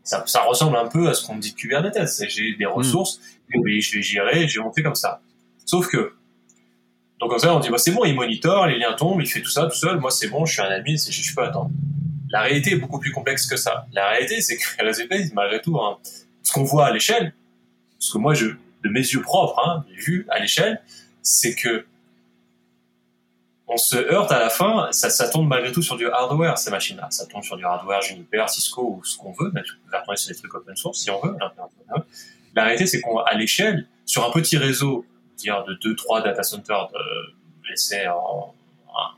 [0.04, 2.00] Ça, ça, ressemble un peu à ce qu'on dit de Kubernetes.
[2.30, 2.70] J'ai des hmm.
[2.70, 3.20] ressources,
[3.50, 5.22] je vais gérer, je vais monter comme ça.
[5.66, 6.14] Sauf que,
[7.20, 9.42] donc comme ça, on dit, bah, c'est bon, il monitore, les liens tombent, il fait
[9.42, 11.70] tout ça tout seul, moi c'est bon, je suis un admin, je, je peux attendre.
[12.30, 13.88] La réalité est beaucoup plus complexe que ça.
[13.94, 15.98] La réalité, c'est que RSVP, malgré tout, hein,
[16.44, 17.34] ce qu'on voit à l'échelle,
[17.98, 20.82] ce que moi, de mes yeux propres, hein, j'ai vu à l'échelle,
[21.22, 21.86] c'est que
[23.72, 27.08] on se heurte à la fin, ça, tombe malgré tout sur du hardware, ces machines-là.
[27.12, 30.34] Ça tombe sur du hardware Juniper, Cisco ou ce qu'on veut, mais on va sur
[30.34, 31.38] des trucs open source si on veut.
[32.56, 35.06] La réalité, c'est qu'à l'échelle, sur un petit réseau
[35.38, 36.90] dire de 2-3 data centers
[37.70, 38.56] laissés en,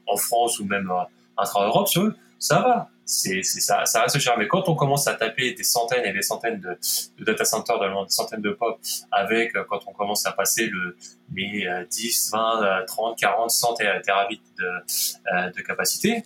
[0.06, 0.92] en, France ou même
[1.38, 2.90] intra-Europe sur eux, ça va.
[3.12, 4.38] Ça, ça reste cher.
[4.38, 6.78] Mais quand on commence à taper des centaines et des centaines de,
[7.18, 8.80] de data centers, des centaines de pop,
[9.12, 10.96] avec, quand on commence à passer le,
[11.36, 13.74] les 10, 20, 30, 40, 100
[14.04, 14.66] terabits de,
[15.34, 16.24] euh, capacité,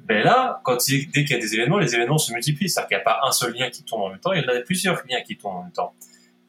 [0.00, 2.68] ben là, dès qu'il y a des événements, les événements se multiplient.
[2.68, 4.44] C'est-à-dire qu'il n'y a pas un seul lien qui tombe en même temps, il y
[4.44, 5.94] en a plusieurs liens qui tombent en même temps.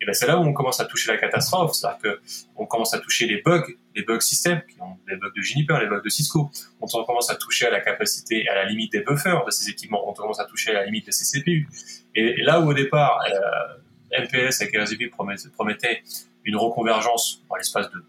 [0.06, 2.22] Ben c'est là où on commence à toucher la catastrophe, c'est-à-dire que
[2.56, 3.66] on commence à toucher les bugs,
[3.96, 4.62] les bugs système,
[5.08, 6.52] les bugs de Juniper, les bugs de Cisco.
[6.82, 10.08] On commence à toucher à la capacité, à la limite des buffers de ces équipements.
[10.10, 11.68] On commence à toucher à la limite de ces CPU.
[12.14, 16.04] Et, là où au départ, euh, MPS avec RSVP promettait
[16.44, 18.04] une reconvergence en l'espace de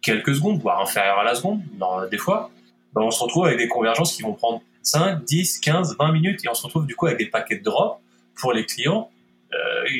[0.00, 2.50] quelques secondes, voire inférieure à la seconde, dans, des fois,
[2.94, 6.44] ben on se retrouve avec des convergences qui vont prendre 5, 10, 15, 20 minutes
[6.44, 8.00] et on se retrouve du coup avec des paquets de drop
[8.36, 9.10] pour les clients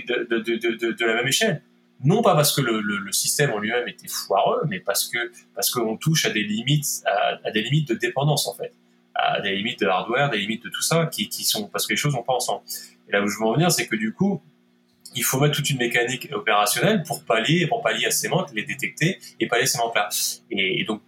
[0.06, 1.62] de, de, la même échelle.
[2.02, 5.70] Non pas parce que le, le, système en lui-même était foireux, mais parce que parce
[5.70, 7.02] qu'on touche à des limites
[7.44, 8.74] à, des limites de dépendance en fait,
[9.14, 11.92] à des limites de hardware, des limites de tout ça qui, qui sont parce que
[11.92, 12.62] les choses vont pas ensemble.
[13.08, 14.42] Et là où je veux en venir, c'est que du coup,
[15.14, 18.64] il faut mettre toute une mécanique opérationnelle pour pallier, pour pallier à ces manques, les
[18.64, 20.08] détecter et pallier ces manques-là.
[20.50, 21.02] Et, donc,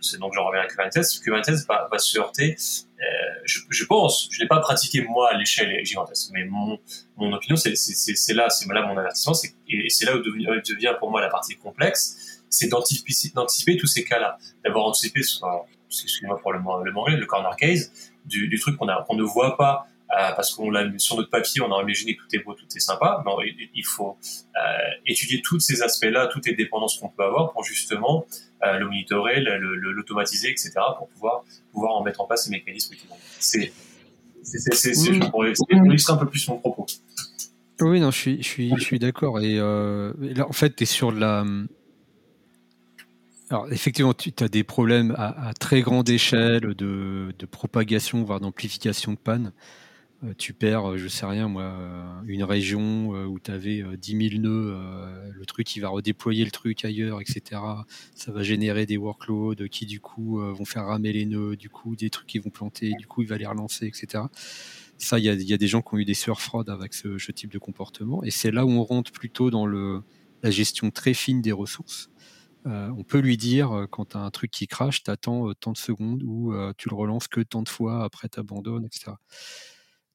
[0.00, 1.20] c'est donc j'en reviens à Kubernetes.
[1.22, 2.56] Kubernetes va, va se heurter.
[3.00, 3.04] Euh,
[3.44, 6.78] je, je, pense, je n'ai pas pratiqué moi à l'échelle gigantesque, mais mon,
[7.16, 7.70] mon opinion, c'est
[8.34, 9.32] là, c'est là mon avertissement,
[9.68, 14.04] et c'est là où devient, devient, pour moi la partie complexe, c'est d'anticiper tous ces
[14.04, 17.90] cas-là, d'avoir anticipé, excusez-moi pour le, le le corner case,
[18.26, 21.72] du, du truc qu'on qu'on ne voit pas parce qu'on l'a sur notre papier, on
[21.72, 23.22] a imaginé que tout est beau, tout est sympa.
[23.24, 24.16] Non, il, faut
[24.56, 24.60] euh,
[25.06, 28.26] étudier tous ces aspects-là, toutes les dépendances qu'on peut avoir pour justement
[28.64, 32.94] euh, le monitorer, l'automatiser, etc., pour pouvoir pouvoir en mettre en place ces mécanismes.
[33.38, 33.72] C'est
[34.42, 36.86] c'est pour un peu plus mon propos.
[37.80, 39.40] Oui, non, je suis, je suis, je suis d'accord.
[39.40, 41.44] Et, là, en fait, tu es sur la.
[43.50, 48.40] Alors, effectivement, tu as des problèmes à, à très grande échelle de, de propagation, voire
[48.40, 49.52] d'amplification de panne.
[50.22, 54.30] Euh, tu perds, euh, je sais rien moi, euh, une région où tu avais 10
[54.30, 54.76] 000 nœuds,
[55.32, 57.60] le truc il va redéployer le truc ailleurs, etc.
[58.14, 61.96] Ça va générer des workloads qui du coup vont faire ramer les nœuds, du coup
[61.96, 64.24] des trucs qui vont planter, du coup il va les relancer, etc.
[64.98, 67.58] Ça, il y a, des gens qui ont eu des surfraudes avec ce, type de
[67.58, 72.10] comportement, et c'est là où on rentre plutôt dans la gestion très fine des ressources.
[72.66, 75.78] on peut lui dire, quand tu as un truc qui crache, tu attends tant de
[75.78, 79.12] secondes ou tu le relances que tant de fois, après tu abandonnes, etc.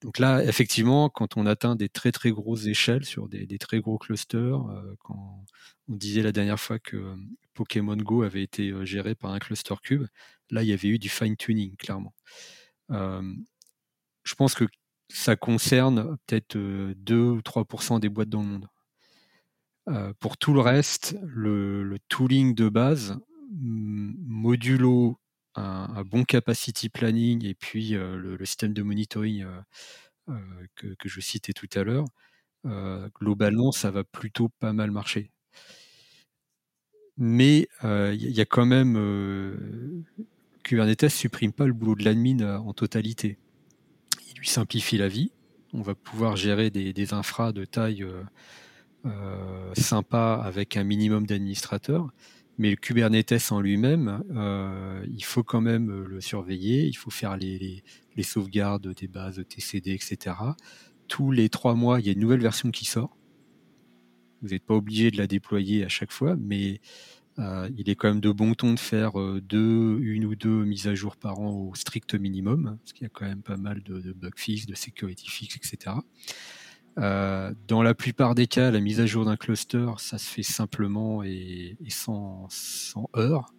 [0.06, 3.98] Donc là, effectivement, quand on atteint des très très grosses échelles sur des, très gros
[3.98, 5.44] clusters, euh, quand
[5.90, 7.16] on disait la dernière fois que euh,
[7.56, 10.06] Pokémon Go avait été euh, géré par un cluster cube,
[10.52, 12.14] là il y avait eu du fine tuning clairement.
[12.92, 14.66] je pense que
[15.10, 18.48] ça concerne peut-être 2 ou 3% des boîtes dans le
[19.88, 20.14] monde.
[20.20, 23.18] pour tout le reste, le, tooling de base,
[23.50, 25.20] modulo
[25.56, 29.46] un, bon capacity planning et puis le, système de monitoring
[30.76, 32.06] que, je citais tout à l'heure,
[33.20, 35.32] globalement, ça va plutôt pas mal marcher.
[37.18, 40.04] Mais il y, a quand même
[40.64, 43.38] Kubernetes supprime pas le boulot de l'admin en totalité.
[44.32, 45.32] Il lui simplifie la vie.
[45.74, 48.06] On va pouvoir gérer des, des infras de taille
[49.76, 52.12] sympa avec un minimum d'administrateurs.
[52.58, 57.10] Mais le Kubernetes en lui-même, euh, il faut quand même euh, le surveiller, il faut
[57.10, 57.84] faire les,
[58.16, 60.36] les, sauvegardes des bases TCD, etc.
[61.08, 63.18] Tous les trois mois, il y a une nouvelle version qui sort.
[64.42, 66.80] Vous n'êtes pas obligé de la déployer à chaque fois, mais
[67.40, 70.88] euh, il est quand même de bon ton de faire deux, une ou deux mises
[70.88, 73.84] à jour par an au strict minimum, parce qu'il y a quand même pas mal
[73.84, 75.98] de, de bug fix, de security fix, etc.
[76.98, 80.44] Euh, dans la plupart des cas, la mise à jour d'un cluster, ça se fait
[80.44, 83.54] simplement et, sans, sans heurts.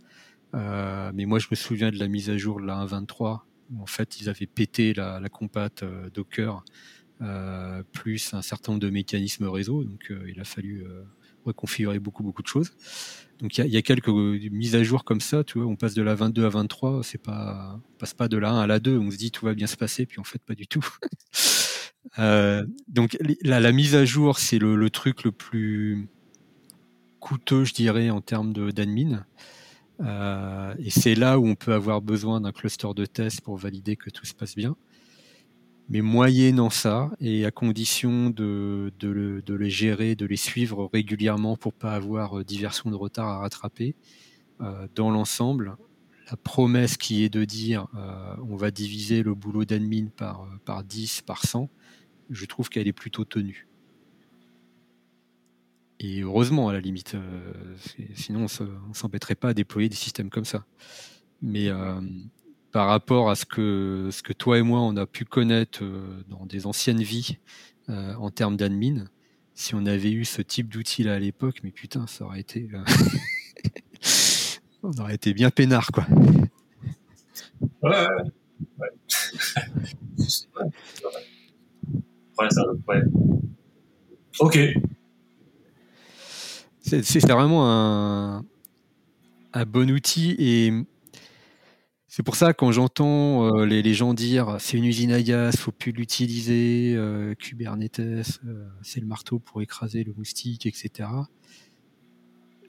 [0.54, 3.40] Euh, mais moi, je me souviens de la mise à jour de la 1.23,
[3.70, 6.64] où en fait, ils avaient pété la, la compat euh, Docker,
[7.92, 9.84] plus un certain nombre de mécanismes réseau.
[9.84, 10.84] Donc, il a fallu
[11.46, 12.72] reconfigurer beaucoup, beaucoup de choses.
[13.38, 16.02] Donc, il y, a quelques mises à jour comme ça, tu vois, on passe de
[16.02, 18.98] la 22 à 23, c'est pas, on passe pas de la 1 à la 2,
[18.98, 20.86] on se dit tout va bien se passer, puis en fait, pas du tout.
[22.18, 26.08] Euh, donc la, mise à jour, c'est le, truc le plus
[27.20, 29.24] coûteux, je dirais, en termes d'admin.
[30.00, 33.96] Euh, et c'est là où on peut avoir besoin d'un cluster de test pour valider
[33.96, 34.76] que tout se passe bien.
[35.88, 38.92] Mais moyennant ça, et à condition de,
[39.48, 43.94] les gérer, de les suivre régulièrement pour pas avoir euh, diversion de retard à rattraper,
[44.94, 45.76] dans l'ensemble,
[46.30, 47.88] la promesse qui est de dire
[48.48, 51.68] on va diviser le boulot d'admin par, par 10, par 100,
[52.30, 53.66] je trouve qu'elle est plutôt tenue.
[55.98, 57.74] Et heureusement, à la limite, euh,
[58.14, 60.66] sinon on ne s'embêterait pas à déployer des systèmes comme ça.
[61.40, 62.00] Mais euh,
[62.70, 66.66] par rapport à ce que, toi et moi, on a pu connaître euh, dans des
[66.66, 67.38] anciennes vies
[67.88, 69.04] en termes d'admin,
[69.54, 72.68] si on avait eu ce type d'outil-là à l'époque, mais putain, ça aurait été...
[74.82, 76.04] on aurait été bien peinard, quoi.
[77.82, 78.06] Ouais,
[78.80, 78.88] ouais.
[84.38, 84.58] Ok.
[86.80, 88.44] C'est vraiment un,
[89.52, 90.72] un, bon outil et
[92.06, 95.72] c'est pour ça quand j'entends euh, les, gens dire c'est une usine à gaz, faut
[95.72, 101.08] plus l'utiliser, euh, Kubernetes, euh, c'est le marteau pour écraser le moustique, etc.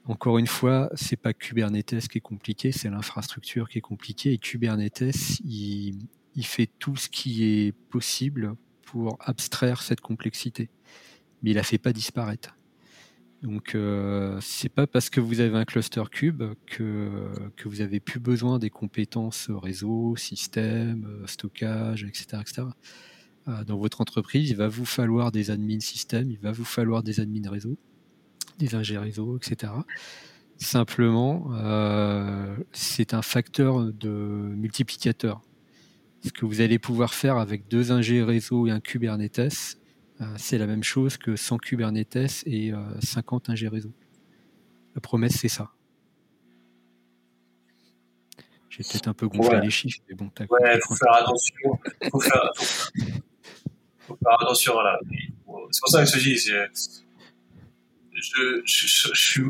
[0.04, 4.38] Encore une fois, c'est pas Kubernetes qui est compliqué, c'est l'infrastructure qui est compliquée et
[4.38, 5.98] Kubernetes, il,
[6.34, 8.56] il fait tout ce qui est possible
[8.90, 10.70] pour abstraire cette complexité.
[11.42, 12.56] mais il la fait pas disparaître.
[13.42, 18.00] Donc, euh, c'est pas parce que vous avez un cluster cube que, que vous avez
[18.00, 22.62] plus besoin des compétences réseau, système, euh, stockage, etc., etc.
[23.46, 27.04] Euh, dans votre entreprise, il va vous falloir des admins système, il va vous falloir
[27.04, 27.76] des admins réseau,
[28.58, 29.72] des ingés réseau, etc.
[30.56, 31.52] Simplement,
[32.72, 35.40] c'est un facteur de multiplicateur.
[36.24, 39.78] Ce que vous allez pouvoir faire avec deux ingés réseau et un Kubernetes,
[40.20, 43.92] euh, c'est la même chose que sans Kubernetes et 50 ingés réseau.
[44.94, 45.72] La promesse, c'est ça.
[48.68, 51.78] J'ai peut-être un peu gonflé les chiffres, mais bon, t'as Ouais, faut faire attention.
[52.10, 54.74] Faut faire, faut faire attention.
[55.70, 56.66] C'est pour ça que je te dis, je,
[58.64, 59.44] je, je, suis,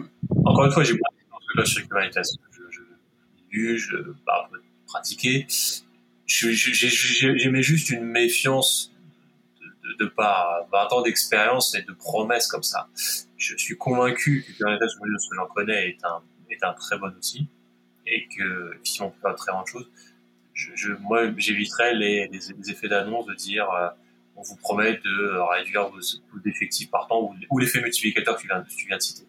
[0.45, 1.09] encore une fois, j'ai pas
[1.65, 2.19] sur Kubernetes.
[2.53, 2.81] Je, je,
[3.51, 3.97] lu, je,
[4.27, 4.51] bah,
[4.87, 5.47] pratiquer.
[6.29, 8.93] J'aimais juste une méfiance
[9.61, 12.89] de, de, par 20 ans d'expérience et de promesses comme ça.
[13.39, 17.09] Je suis convaincu que Kubernetes, ce que j'en connais, est un, est un très bon
[17.09, 17.49] outil
[18.07, 19.91] et que, si on peut faire très bonne chose,
[20.53, 23.89] je, je, moi, j'éviterais les, les, effets d'annonce de dire, euh,
[24.37, 25.99] on vous promet de réduire vos
[26.31, 29.27] coûts d'effectifs par temps ou, l'effet multiplicateur que tu viens, tu viens de citer.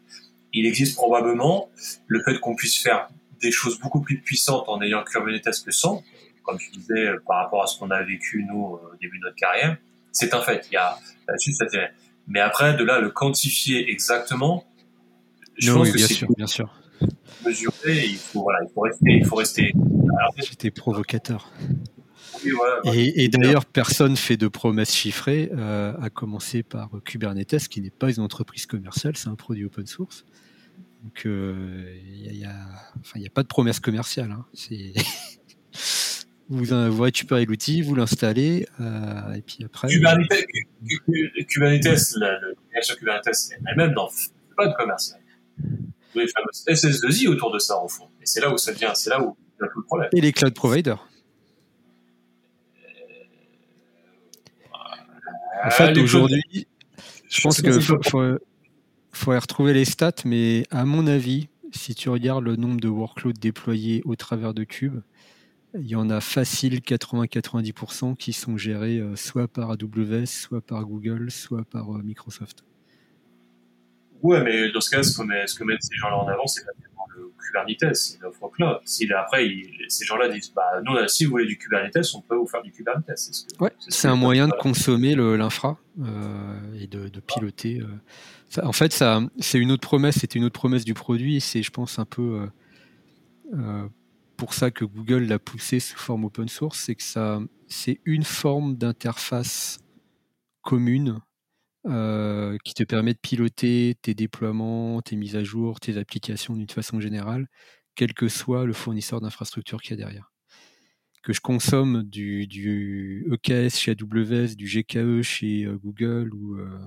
[0.51, 1.69] Il existe probablement
[2.07, 3.07] le fait qu'on puisse faire
[3.41, 6.03] des choses beaucoup plus puissantes en ayant Kubernetes que sans,
[6.49, 9.35] comme tu disais par rapport à ce qu'on a vécu nous au début de notre
[9.35, 9.77] carrière.
[10.11, 10.67] C'est un fait.
[10.71, 10.97] Il y a
[11.27, 11.65] là-dessus ça
[12.27, 14.65] Mais après, de là le quantifier exactement,
[15.57, 16.73] je pense que bien sûr, bien sûr.
[17.45, 19.73] Mesurer, il faut voilà, il faut rester, il faut rester.
[20.37, 21.51] J'étais provocateur.
[22.85, 28.11] Et, d'ailleurs, personne fait de promesses chiffrées, euh, à commencer par Kubernetes, qui n'est pas
[28.11, 30.25] une entreprise commerciale, c'est un produit open source.
[31.03, 31.95] Donc, il euh,
[32.31, 34.31] n'y a, a, pas de promesse commerciale.
[34.31, 34.45] Hein.
[36.49, 39.87] vous, vous, récupérez l'outil, vous l'installez, euh, et puis après.
[39.87, 40.47] Kubernetes,
[41.47, 42.39] Kubernetes la,
[42.97, 45.19] Kubernetes elle-même n'en fait pas de commercial.
[45.57, 48.09] Vous avez les fameuses SS2I autour de ça, au fond.
[48.19, 50.09] Et c'est là où ça devient, c'est là où il y a tout le problème.
[50.13, 51.07] Et les cloud providers.
[55.63, 56.67] En fait, aujourd'hui,
[57.29, 57.99] je pense qu'il faut,
[59.11, 63.33] faut, retrouver les stats, mais à mon avis, si tu regardes le nombre de workloads
[63.39, 65.01] déployés au travers de Cube,
[65.73, 70.83] il y en a facile 80-90% qui sont gérés euh, soit par AWS, soit par
[70.85, 72.63] Google, soit par euh, Microsoft.
[74.21, 76.45] Ouais, mais dans ce cas, ce que, met, ce que mettent ces gens-là en avant,
[76.45, 76.89] c'est le
[77.49, 78.79] Kubernetes, l'offre cloud.
[78.85, 79.49] Si après,
[79.87, 82.71] ces gens-là disent, bah, nous, si vous voulez du Kubernetes, on peut vous faire du
[82.71, 83.19] Kubernetes.
[83.59, 87.81] ouais, c'est un moyen de consommer l'infra euh, et de, piloter.
[87.81, 88.61] Euh.
[88.63, 91.41] en fait, ça, c'est une autre promesse, c'était une autre promesse du produit.
[91.41, 92.47] C'est, je pense, un peu
[93.53, 93.87] euh,
[94.39, 98.23] pour ça que Google l'a poussé sous forme open source, c'est que ça, c'est une
[98.23, 99.79] forme d'interface
[100.61, 101.19] commune
[101.85, 106.69] euh, qui te permet de piloter tes déploiements, tes mises à jour, tes applications d'une
[106.69, 107.49] façon générale,
[107.95, 110.31] quel que soit le fournisseur d'infrastructure qu'il y a derrière.
[111.21, 116.79] Que je consomme du, EKS chez AWS, du GKE chez euh, Google ou euh,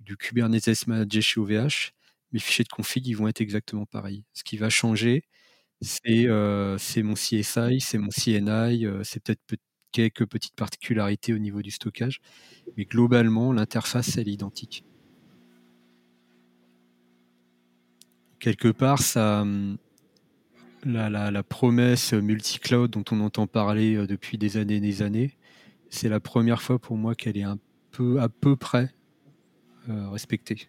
[0.00, 1.92] du Kubernetes Manager chez OVH,
[2.32, 4.26] mes fichiers de config ils vont être exactement pareils.
[4.34, 5.24] Ce qui va changer,
[5.84, 9.40] c'est mon CSI, c'est mon CNI, c'est peut-être
[9.92, 12.20] quelques petites particularités au niveau du stockage,
[12.76, 14.84] mais globalement, l'interface, est identique.
[18.40, 19.78] Quelque part, ça, hum,
[20.84, 25.36] la, promesse multi-cloud dont on entend parler depuis des années et des années,
[25.90, 27.58] c'est la première fois pour moi qu'elle est un
[27.92, 28.92] peu, à peu près
[29.88, 30.68] respectée.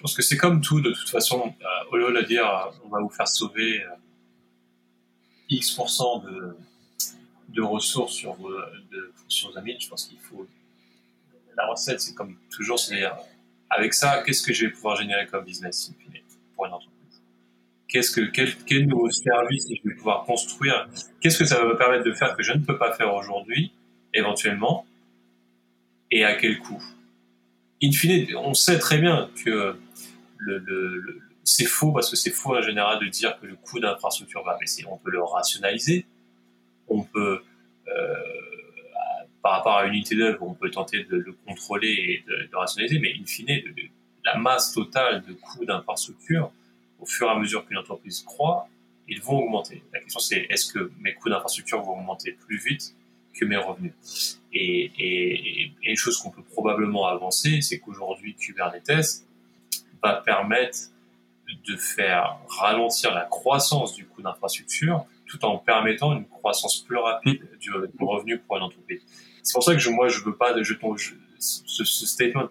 [0.00, 2.70] Je pense que c'est comme tout, de toute façon, euh, au lieu de dire euh,
[2.86, 3.88] on va vous faire sauver euh,
[5.50, 6.56] X% de,
[7.50, 8.50] de ressources sur vos,
[9.28, 10.48] sur amis, je pense qu'il faut.
[11.54, 13.14] La recette, c'est comme toujours, c'est-à-dire,
[13.68, 15.92] avec ça, qu'est-ce que je vais pouvoir générer comme business
[16.56, 17.20] pour une entreprise?
[17.86, 20.88] Qu'est-ce que, quel, quel nouveau service je vais pouvoir construire?
[21.20, 23.74] Qu'est-ce que ça va me permettre de faire que je ne peux pas faire aujourd'hui,
[24.14, 24.86] éventuellement?
[26.10, 26.82] Et à quel coût?
[27.82, 29.76] In fine, on sait très bien que
[31.44, 34.56] c'est faux parce que c'est faux en général de dire que le coût d'infrastructure va
[34.58, 34.84] baisser.
[34.88, 36.06] On peut le rationaliser,
[36.88, 37.42] on peut,
[37.88, 38.14] euh,
[39.42, 42.98] par rapport à une unité d'œuvre, on peut tenter de le contrôler et de, rationaliser,
[42.98, 43.62] mais in fine,
[44.24, 46.52] la masse totale de coûts d'infrastructure,
[46.98, 48.68] au fur et à mesure qu'une entreprise croît,
[49.08, 49.82] ils vont augmenter.
[49.92, 52.94] La question c'est est-ce que mes coûts d'infrastructure vont augmenter plus vite
[53.34, 53.92] que mes revenus?
[54.52, 59.24] Et une chose qu'on peut probablement avancer, c'est qu'aujourd'hui Kubernetes
[60.02, 60.78] va permettre
[61.66, 67.40] de faire ralentir la croissance du coût d'infrastructure tout en permettant une croissance plus rapide
[67.60, 67.70] du,
[68.00, 69.00] revenu pour une entreprise.
[69.42, 70.96] C'est pour ça que je, moi, je veux pas de jetons.
[71.38, 72.48] ce, statement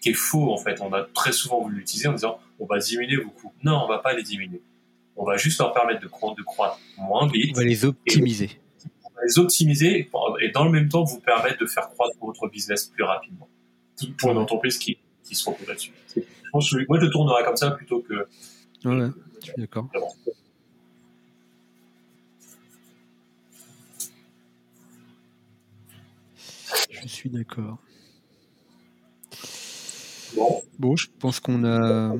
[0.00, 2.78] qui est faux, en fait, on a très souvent voulu l'utiliser en disant on va
[2.78, 3.52] diminuer vos coûts.
[3.62, 4.60] Non, on va pas les diminuer.
[5.16, 7.54] On va juste leur permettre de, croître, de croître moins vite.
[7.54, 8.50] On va les optimiser.
[9.04, 12.48] on va les optimiser et dans le même temps vous permettre de faire croître votre
[12.48, 13.48] business plus rapidement.
[14.18, 15.92] Pour une entreprise qui, qui se retrouve là-dessus.
[16.52, 18.14] Moi, je le tournerai comme ça plutôt que.
[18.84, 19.10] Ouais,
[19.40, 19.88] je suis d'accord.
[27.02, 27.78] Je suis d'accord.
[30.36, 30.62] Bon.
[30.78, 30.96] bon.
[30.96, 32.14] je pense qu'on a,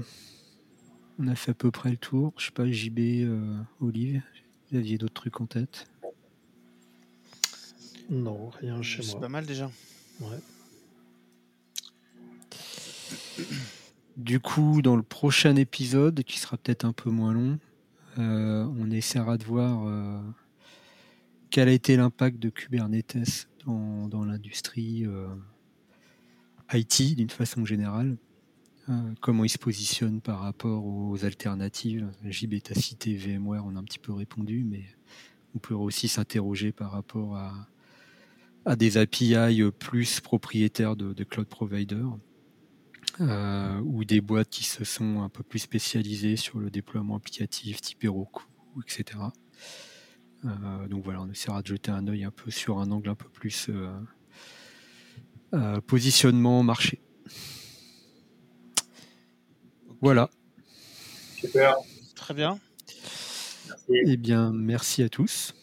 [1.19, 2.33] on a fait à peu près le tour.
[2.39, 4.23] Je sais pas, JB, euh, Olive,
[4.71, 5.87] vous aviez d'autres trucs en tête?
[8.09, 9.11] Non, rien chez moi.
[9.13, 9.71] C'est pas mal déjà.
[10.21, 10.39] Ouais.
[14.21, 17.59] Du coup, dans le prochain épisode, qui sera peut-être un peu moins long,
[18.19, 20.21] euh, on essaiera de voir euh,
[21.49, 25.27] quel a été l'impact de Kubernetes dans, l'industrie euh,
[26.71, 28.19] IT d'une façon générale.
[29.23, 32.07] comment il se positionne par rapport aux alternatives.
[32.23, 34.85] JB t'a cité VMware, on a un petit peu répondu, mais
[35.55, 37.39] on peut aussi s'interroger par rapport
[38.67, 42.19] à, des API plus propriétaires de cloud providers.
[43.21, 47.83] Euh, ou des boîtes qui se sont un peu plus spécialisées sur le déploiement applicatif
[47.83, 48.45] type Heroku,
[48.83, 49.19] etc.
[50.47, 53.15] Euh, donc voilà, on essaiera de jeter un œil un peu sur un angle un
[53.15, 53.69] peu plus
[55.53, 56.99] euh, positionnement marché.
[60.01, 60.31] Voilà.
[61.37, 61.77] Super.
[62.15, 62.59] Très bien.
[63.69, 63.93] Merci.
[64.07, 65.55] Eh bien, merci à tous.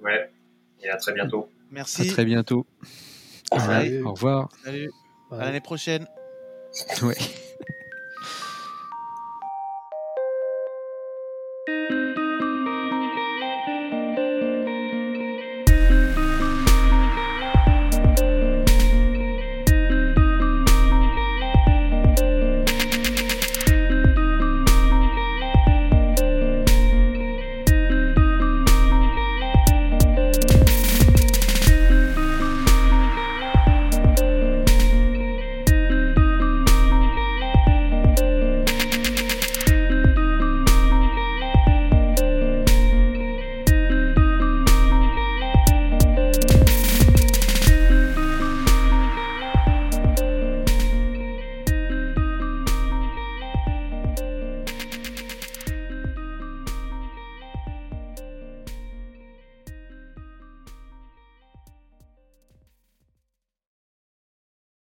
[0.00, 0.32] Ouais,
[0.80, 1.50] et à très bientôt.
[1.70, 2.08] Merci.
[2.08, 2.66] À très bientôt.
[3.52, 4.48] au revoir.
[4.64, 4.90] Salut.
[5.30, 6.06] À l'année prochaine.
[7.02, 7.16] Ouais.